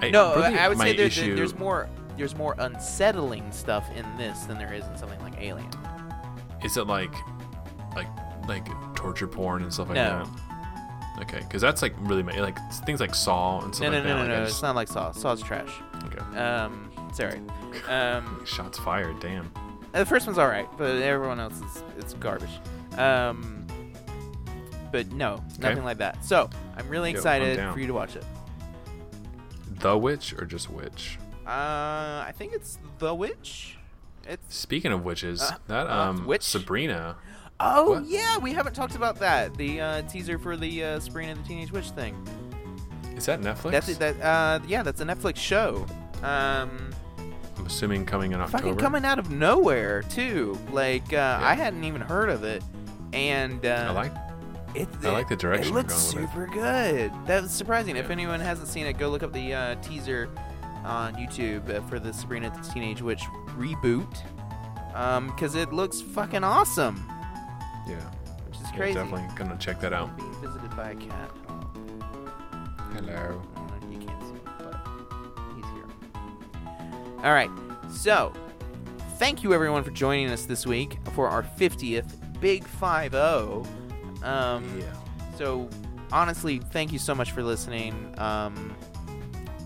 Hey, 0.00 0.10
no, 0.10 0.34
really 0.36 0.58
I 0.58 0.68
would 0.68 0.78
say 0.78 0.94
there, 0.96 1.06
issue- 1.06 1.34
there's 1.36 1.54
more 1.58 1.88
there's 2.16 2.34
more 2.34 2.54
unsettling 2.58 3.50
stuff 3.52 3.86
in 3.94 4.04
this 4.16 4.40
than 4.44 4.56
there 4.58 4.72
is 4.72 4.84
in 4.86 4.96
something 4.96 5.20
like 5.20 5.34
Alien. 5.40 5.68
Is 6.64 6.78
it 6.78 6.86
like, 6.86 7.12
like, 7.94 8.06
like 8.48 8.66
torture 8.94 9.26
porn 9.26 9.62
and 9.62 9.72
stuff 9.72 9.88
like 9.88 9.96
No. 9.96 10.24
that? 10.24 11.22
Okay, 11.22 11.40
because 11.40 11.60
that's 11.60 11.82
like 11.82 11.94
really 12.00 12.22
ma- 12.22 12.32
like 12.40 12.58
things 12.86 13.00
like 13.00 13.14
Saw 13.14 13.60
and 13.60 13.74
stuff 13.74 13.84
No, 13.86 13.90
no, 13.92 13.96
like 13.98 14.04
no, 14.06 14.08
that. 14.08 14.16
no, 14.16 14.22
like, 14.22 14.30
I 14.32 14.38
no. 14.38 14.44
just- 14.44 14.56
It's 14.56 14.62
not 14.62 14.74
like 14.76 14.88
Saw. 14.88 15.12
Saw's 15.12 15.42
trash. 15.42 15.70
Okay. 16.04 16.38
Um, 16.38 16.90
sorry. 17.12 17.40
Um, 17.88 18.42
Shots 18.46 18.78
fired. 18.78 19.20
Damn. 19.20 19.50
Uh, 19.94 19.98
The 20.00 20.06
first 20.06 20.26
one's 20.26 20.38
all 20.38 20.48
right, 20.48 20.68
but 20.78 20.96
everyone 21.02 21.38
else 21.40 21.60
is 21.60 21.82
it's 21.98 22.14
garbage. 22.14 22.50
Um, 22.98 23.55
but 24.96 25.12
no, 25.12 25.42
nothing 25.58 25.84
like 25.84 25.98
that. 25.98 26.24
So 26.24 26.48
I'm 26.76 26.88
really 26.88 27.10
Yo, 27.10 27.14
I'm 27.14 27.16
excited 27.18 27.56
down. 27.58 27.74
for 27.74 27.80
you 27.80 27.86
to 27.86 27.92
watch 27.92 28.16
it. 28.16 28.24
The 29.80 29.96
Witch 29.96 30.32
or 30.38 30.46
just 30.46 30.70
Witch? 30.70 31.18
Uh, 31.46 31.50
I 32.26 32.32
think 32.36 32.52
it's 32.54 32.78
The 32.98 33.14
Witch. 33.14 33.76
It's 34.26 34.56
Speaking 34.56 34.92
of 34.92 35.04
witches, 35.04 35.42
Uh, 35.42 35.52
that 35.68 35.86
uh, 35.86 35.94
um 36.08 36.26
witch? 36.26 36.42
Sabrina. 36.42 37.16
oh 37.60 37.90
What? 38.00 38.06
yeah, 38.06 38.38
we 38.38 38.52
haven't 38.52 38.74
talked 38.74 38.96
about 38.96 39.18
that. 39.20 39.54
The 39.56 39.80
uh, 39.80 40.02
teaser 40.02 40.38
for 40.38 40.56
the 40.56 40.82
uh, 40.82 41.00
Sabrina 41.00 41.34
the 41.34 41.42
Teenage 41.42 41.70
Witch 41.70 41.90
thing. 41.90 42.16
Is 43.16 43.26
that 43.26 43.40
Netflix? 43.40 43.70
That's 43.72 43.88
it. 43.90 43.98
That 43.98 44.20
uh, 44.22 44.58
yeah, 44.66 44.82
that's 44.82 45.00
a 45.00 45.04
Netflix 45.04 45.36
show. 45.36 45.86
Um, 46.22 46.90
I'm 47.58 47.66
assuming 47.66 48.04
coming 48.06 48.32
in 48.32 48.40
October. 48.40 48.62
fucking 48.64 48.76
coming 48.78 49.04
out 49.04 49.18
of 49.18 49.30
nowhere 49.30 50.02
too. 50.02 50.58
Like 50.72 51.12
uh, 51.12 51.38
I 51.40 51.54
hadn't 51.54 51.84
even 51.84 52.00
heard 52.00 52.28
of 52.30 52.42
it, 52.44 52.64
and 53.12 53.64
uh, 53.64 53.86
I 53.88 53.90
like. 53.92 54.12
It, 54.74 54.88
I 55.04 55.10
like 55.10 55.28
the 55.28 55.36
direction 55.36 55.72
It 55.72 55.74
looks 55.74 56.12
with 56.14 56.24
it. 56.24 56.28
super 56.28 56.46
good. 56.46 57.10
That 57.26 57.42
was 57.42 57.50
surprising. 57.52 57.96
If 57.96 58.10
anyone 58.10 58.40
hasn't 58.40 58.68
seen 58.68 58.86
it, 58.86 58.98
go 58.98 59.08
look 59.08 59.22
up 59.22 59.32
the 59.32 59.54
uh, 59.54 59.74
teaser 59.76 60.28
on 60.84 61.14
YouTube 61.14 61.68
uh, 61.74 61.80
for 61.88 61.98
the 61.98 62.12
Sabrina 62.12 62.50
the 62.50 62.68
Teenage 62.72 63.00
Witch 63.00 63.22
reboot. 63.56 64.06
Um, 64.94 65.28
because 65.28 65.54
it 65.54 65.72
looks 65.72 66.00
fucking 66.00 66.44
awesome. 66.44 67.02
Yeah. 67.88 67.96
Which 68.46 68.56
is 68.56 68.62
Yeah, 68.70 68.76
crazy. 68.76 68.94
definitely 68.94 69.28
gonna 69.36 69.56
check 69.58 69.80
that 69.80 69.92
out. 69.92 70.14
Being 70.16 70.32
visited 70.42 70.74
by 70.76 70.90
a 70.90 70.94
cat. 70.94 71.30
Hello. 72.94 73.42
You 73.90 73.98
can't 73.98 74.22
see 74.22 74.28
him, 74.28 74.40
but 74.58 74.80
he's 75.54 75.64
here. 75.72 75.86
All 77.24 77.32
right. 77.32 77.50
So, 77.90 78.32
thank 79.18 79.42
you 79.42 79.52
everyone 79.54 79.84
for 79.84 79.90
joining 79.90 80.30
us 80.30 80.44
this 80.46 80.66
week 80.66 80.98
for 81.14 81.28
our 81.28 81.42
50th 81.42 82.14
Big 82.40 82.64
50. 82.64 83.66
Um, 84.22 84.78
Yeah. 84.78 84.92
So, 85.36 85.68
honestly, 86.12 86.58
thank 86.58 86.92
you 86.92 86.98
so 86.98 87.14
much 87.14 87.32
for 87.32 87.42
listening. 87.42 88.14
Um, 88.18 88.74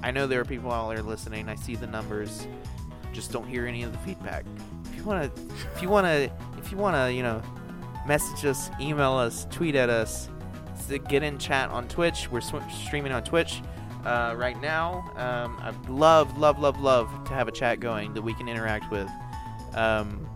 I 0.03 0.11
know 0.11 0.27
there 0.27 0.41
are 0.41 0.45
people 0.45 0.73
out 0.73 0.89
there 0.89 1.03
listening. 1.03 1.49
I 1.49 1.55
see 1.55 1.77
the 1.77 1.87
numbers. 1.87 2.47
Just 3.13 3.33
don't 3.33 3.47
hear 3.47 3.67
any 3.67 3.83
of 3.83 3.93
the 3.93 3.99
feedback. 3.99 4.45
If 4.85 4.97
you 4.97 5.05
want 5.05 5.35
to, 5.35 5.43
if 5.75 5.83
you 5.83 5.89
want 5.89 6.07
to, 6.07 6.31
if 6.59 6.73
you 6.73 6.79
want 6.79 6.97
to, 6.97 7.13
you 7.13 7.23
know, 7.23 7.43
message 8.07 8.45
us, 8.47 8.71
email 8.81 9.13
us, 9.13 9.47
tweet 9.51 9.75
at 9.75 9.91
us, 9.91 10.29
get 11.09 11.23
in 11.23 11.39
chat 11.39 11.71
on 11.71 11.87
Twitch. 11.89 12.31
We're 12.31 12.41
sw- 12.41 12.57
streaming 12.73 13.13
on 13.13 13.23
Twitch 13.23 13.63
uh, 14.05 14.35
right 14.37 14.61
now. 14.61 15.05
Um, 15.17 15.57
I'd 15.63 15.89
love, 15.89 16.37
love, 16.39 16.59
love, 16.59 16.81
love 16.81 17.09
to 17.29 17.35
have 17.35 17.47
a 17.49 17.53
chat 17.53 17.81
going 17.81 18.15
that 18.15 18.23
we 18.23 18.35
can 18.35 18.49
interact 18.49 18.91
with. 18.91 19.09
Um, 19.75 20.27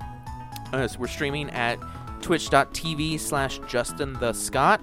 uh, 0.72 0.86
so 0.86 0.98
we're 0.98 1.06
streaming 1.08 1.50
at 1.50 1.78
twitch.tv 2.25 3.20
slash 3.20 3.61
Justin 3.68 4.14
the 4.14 4.33
Scott. 4.33 4.81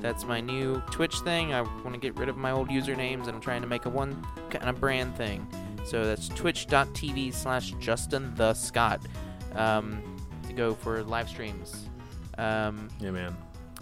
That's 0.00 0.24
my 0.24 0.40
new 0.40 0.80
Twitch 0.90 1.20
thing. 1.20 1.54
I 1.54 1.60
want 1.62 1.92
to 1.92 1.98
get 1.98 2.18
rid 2.18 2.28
of 2.28 2.36
my 2.36 2.50
old 2.50 2.68
usernames 2.68 3.26
and 3.26 3.28
I'm 3.36 3.40
trying 3.40 3.60
to 3.62 3.68
make 3.68 3.84
a 3.86 3.88
one 3.88 4.26
kind 4.50 4.68
of 4.68 4.80
brand 4.80 5.14
thing. 5.16 5.46
So 5.84 6.04
that's 6.04 6.28
twitch.tv 6.30 7.32
slash 7.32 7.70
Justin 7.78 8.34
the 8.34 8.54
Scott 8.54 9.00
um, 9.54 10.02
to 10.48 10.52
go 10.52 10.74
for 10.74 11.04
live 11.04 11.28
streams. 11.28 11.86
Um, 12.38 12.88
Yeah, 12.98 13.12
man. 13.12 13.36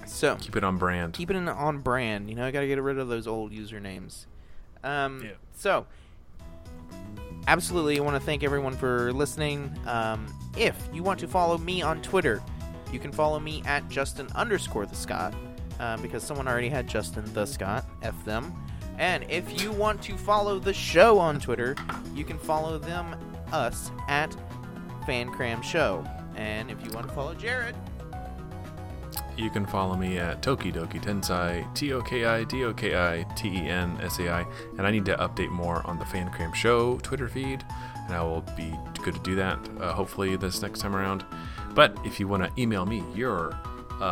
so 0.05 0.37
Keep 0.37 0.57
it 0.57 0.65
on 0.65 0.77
brand. 0.77 1.15
keep 1.15 1.31
it 1.31 1.37
in, 1.37 1.49
on 1.49 1.79
brand. 1.79 2.29
You 2.29 2.37
know, 2.37 2.45
I 2.45 2.51
got 2.51 2.61
to 2.61 2.67
get 2.67 2.83
rid 2.83 2.99
of 2.99 3.09
those 3.09 3.27
old 3.27 3.53
usernames. 3.53 4.27
Um, 4.85 5.23
Yeah. 5.25 5.31
So, 5.55 5.87
absolutely, 7.47 7.99
I 7.99 8.03
want 8.03 8.17
to 8.17 8.25
thank 8.25 8.43
everyone 8.45 8.75
for 8.75 9.13
listening. 9.15 9.75
Um, 9.87 10.27
if 10.59 10.77
you 10.93 11.03
want 11.03 11.21
to 11.21 11.29
follow 11.29 11.57
me 11.57 11.81
on 11.81 12.03
Twitter, 12.03 12.43
You 12.93 12.99
can 12.99 13.13
follow 13.13 13.39
me 13.39 13.63
at 13.67 13.89
Justin 13.89 14.29
underscore 14.35 14.87
the 14.87 14.95
Scott 14.97 15.35
uh, 15.81 15.97
because 15.99 16.23
someone 16.23 16.49
already 16.49 16.69
had 16.69 16.89
Justin 16.89 17.25
the 17.35 17.47
Scott. 17.47 17.85
F 18.03 18.25
them. 18.25 18.55
And 18.99 19.25
if 19.31 19.63
you 19.63 19.71
want 19.71 20.03
to 20.03 20.17
follow 20.17 20.59
the 20.59 20.73
show 20.75 21.19
on 21.19 21.39
Twitter, 21.39 21.77
you 22.15 22.25
can 22.25 22.39
follow 22.39 22.79
them 22.79 23.15
us 23.53 23.91
at 24.09 24.35
FanCram 25.07 25.63
Show. 25.63 26.05
And 26.35 26.71
if 26.71 26.85
you 26.85 26.91
want 26.93 27.07
to 27.09 27.15
follow 27.15 27.35
Jared, 27.35 27.77
You 29.37 29.51
can 29.51 29.67
follow 29.67 29.97
me 29.97 30.19
at 30.19 30.43
Tokidoki 30.43 31.01
Tensai, 31.01 31.73
T 31.73 31.93
O 31.93 32.03
K 32.03 32.25
I 32.25 32.43
D 32.43 32.65
O 32.65 32.75
K 32.75 32.97
I 32.97 33.25
T 33.37 33.49
E 33.49 33.69
N 33.69 33.97
S 34.03 34.19
A 34.19 34.29
I, 34.29 34.45
and 34.77 34.85
I 34.85 34.91
need 34.91 35.05
to 35.05 35.17
update 35.17 35.51
more 35.51 35.87
on 35.87 35.97
the 35.99 36.05
FanCram 36.05 36.53
Show 36.55 36.99
Twitter 36.99 37.29
feed, 37.29 37.65
and 38.07 38.15
I 38.17 38.23
will 38.23 38.45
be 38.57 38.75
good 39.05 39.15
to 39.15 39.21
do 39.21 39.37
that 39.37 39.59
uh, 39.81 39.93
hopefully 39.93 40.35
this 40.35 40.61
next 40.61 40.81
time 40.81 40.97
around. 40.97 41.25
But 41.75 41.97
if 42.05 42.19
you 42.19 42.29
want 42.29 42.45
to 42.45 42.61
email 42.61 42.87
me 42.87 43.03
your 43.15 43.53
uh, 44.01 44.05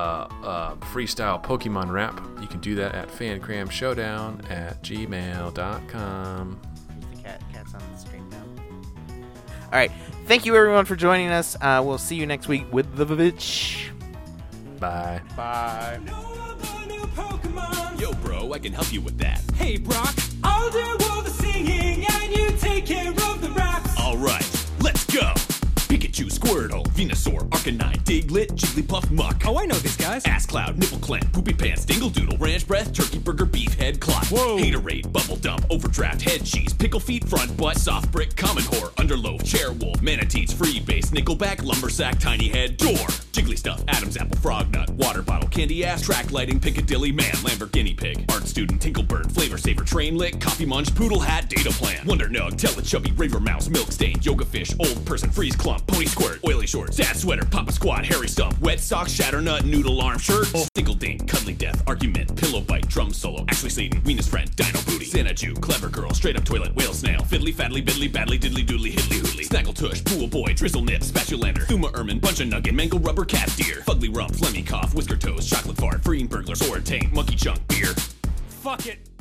uh, 0.43 0.75
freestyle 0.77 1.43
Pokemon 1.43 1.91
rap, 1.91 2.21
you 2.41 2.47
can 2.47 2.61
do 2.61 2.75
that 2.77 2.95
at 2.95 3.09
fancramshowdown 3.09 4.51
at 4.51 4.83
gmail.com. 4.83 6.61
the 7.11 7.23
cat 7.23 7.43
cat's 7.53 7.75
on 7.75 7.83
the 7.93 7.99
screen 7.99 8.29
now. 8.31 8.43
All 9.65 9.73
right. 9.73 9.91
Thank 10.27 10.45
you 10.45 10.57
everyone 10.57 10.85
for 10.85 10.97
joining 10.97 11.29
us. 11.29 11.57
Uh, 11.61 11.83
we'll 11.85 11.99
see 11.99 12.17
you 12.17 12.27
next 12.27 12.49
week 12.49 12.65
with 12.73 12.97
the 12.97 13.07
Vivitch. 13.07 13.91
Bye. 14.81 15.21
Bye. 15.37 16.01
Yo, 17.99 18.13
bro, 18.15 18.53
I 18.53 18.59
can 18.59 18.73
help 18.75 18.93
you 18.93 19.01
with 19.01 19.17
that. 19.19 19.41
Hey, 19.55 19.79
Brock, 19.79 20.15
I'll 20.45 20.71
do 20.71 20.85
all 21.11 21.23
the 21.23 21.31
singing 21.31 22.05
and 22.07 22.37
you 22.37 22.51
take 22.59 22.85
care 22.85 23.11
of 23.11 23.41
the 23.41 23.51
raps. 23.57 23.99
All 23.99 24.19
right, 24.19 24.47
let's 24.81 25.07
go. 25.07 25.33
Pikachu, 26.17 26.33
Squirtle, 26.33 26.87
Venusaur, 26.89 27.49
Arcanine, 27.51 28.03
Diglett, 28.05 28.49
Jigglypuff, 28.53 29.11
Muck. 29.11 29.43
Oh, 29.45 29.59
I 29.59 29.67
know 29.67 29.75
these 29.77 29.97
guys. 29.97 30.25
Ass 30.25 30.47
Cloud, 30.47 30.79
Nipple 30.79 30.99
Clamp, 30.99 31.31
Poopy 31.33 31.53
Pants, 31.53 31.85
Dingle 31.85 32.09
Doodle, 32.11 32.39
Ranch 32.39 32.67
Breath, 32.67 32.93
Turkey 32.93 33.19
Burger, 33.19 33.45
Beef 33.45 33.75
Head, 33.75 34.01
Clock. 34.01 34.25
Whoa. 34.27 34.57
Haterade, 34.57 35.13
Bubble 35.13 35.37
Dump, 35.37 35.67
Overdraft, 35.71 36.23
Head 36.23 36.45
Cheese, 36.45 36.73
Pickle 36.73 37.01
Feet, 37.01 37.29
Front 37.29 37.57
Butt, 37.57 37.77
Soft 37.77 38.11
Brick, 38.13 38.35
Common 38.37 38.65
Whore, 38.65 38.93
Underloaf, 38.95 39.45
Chair 39.45 39.73
Wolf, 39.73 40.01
Manatees, 40.01 40.53
Free 40.53 40.81
Base, 40.81 41.11
Nickelback, 41.11 41.63
Lumbersack, 41.63 42.19
Tiny 42.19 42.49
Head, 42.49 42.77
Door, 42.79 43.07
Jiggly 43.33 43.59
Stuff, 43.59 43.83
Adam's 43.89 44.17
Apple, 44.17 44.39
Frog 44.39 44.73
Nut, 44.73 44.89
Water 44.91 45.23
Bottle, 45.23 45.49
Candy 45.49 45.85
Ass, 45.85 46.01
Track 46.01 46.33
Lighting, 46.33 46.61
Piccadilly 46.61 47.13
Man, 47.13 47.33
Lamborghini 47.37 47.97
Pig, 47.97 48.25
Art 48.33 48.47
Student, 48.47 48.81
Tinklebird, 48.81 49.31
Flavor 49.33 49.59
Saver, 49.59 49.85
Train 49.85 50.17
Lick, 50.17 50.41
Coffee 50.41 50.67
Munch, 50.67 50.95
Poodle 50.95 51.21
Hat, 51.21 51.49
Data 51.51 51.71
Plan, 51.71 52.07
Wonder 52.07 52.29
Nug, 52.29 52.53
Teletubby, 52.53 53.19
Raver 53.19 53.41
Mouse, 53.41 53.69
Milk 53.69 53.93
Stain, 53.93 54.17
Yoga 54.23 54.47
Fish, 54.47 54.73
Old 54.81 55.05
Person, 55.05 55.31
Freeze 55.31 55.57
Clump, 55.57 55.87
Pony 55.87 56.06
Squirt, 56.07 56.41
Oily 56.47 56.67
Shorts, 56.67 56.97
Dad 56.97 57.17
Sweater, 57.17 57.45
Papa 57.45 57.73
Squat, 57.73 58.05
Hairy 58.05 58.29
Stump, 58.29 58.59
Wet 58.61 58.81
Socks, 58.81 59.13
Shatter 59.13 59.41
Nut, 59.41 59.65
Noodle 59.65 60.01
Arm 60.01 60.19
Shirt, 60.19 60.49
oh. 60.55 60.67
Stinkle 60.75 60.99
Dink, 60.99 61.29
Cuddly 61.29 61.55
Death, 61.55 61.83
Argument, 61.87 62.35
Pillow 62.37 62.61
Bite, 62.61 62.89
Drum 62.89 63.13
Solo, 63.13 63.45
actually 63.49 63.71
Satan, 63.71 64.01
Venus 64.01 64.29
Friend, 64.29 64.55
Dino 64.57 64.81
Booty, 64.87 65.05
Santa 65.05 65.35
Jew, 65.35 65.55
Clever 65.55 65.89
Girl, 65.89 66.13
Straight 66.13 66.37
Up 66.37 66.45
Toilet, 66.45 66.75
Whale 66.75 66.93
Snail, 66.93 67.21
Fiddly 67.21 67.55
Faddly, 67.55 67.85
Biddly 67.85 68.13
Badly, 68.13 68.39
Diddly 68.39 68.65
Doodly, 68.67 68.93
Hiddly 68.93 69.21
Hoodly, 69.21 69.45
Snaggle 69.45 69.73
Tush, 69.73 70.05
Pool 70.05 70.27
Boy, 70.29 70.53
Drizzle 70.55 70.83
Nip, 70.83 71.03
Spatulander, 71.03 71.67
Thuma 71.67 71.93
Ermin, 71.93 72.21
Bunch 72.21 72.41
of 72.41 72.49
Nugget, 72.49 72.75
Mangle 72.75 73.01
Rubber, 73.01 73.25
Cat 73.25 73.53
Deer, 73.57 73.83
Fugly 73.87 74.15
Rump, 74.15 74.33
Flemmy 74.33 74.67
Cough, 74.67 74.95
Whisker 74.95 75.17
Toes, 75.17 75.49
Chocolate 75.49 75.77
Fart, 75.77 76.03
Freeing 76.03 76.27
Burglar, 76.27 76.57
Sword 76.57 76.85
Tank, 76.85 77.13
Monkey 77.13 77.37
Chunk, 77.37 77.67
Beer. 77.69 77.95
Fuck 78.49 78.87
it. 78.87 79.16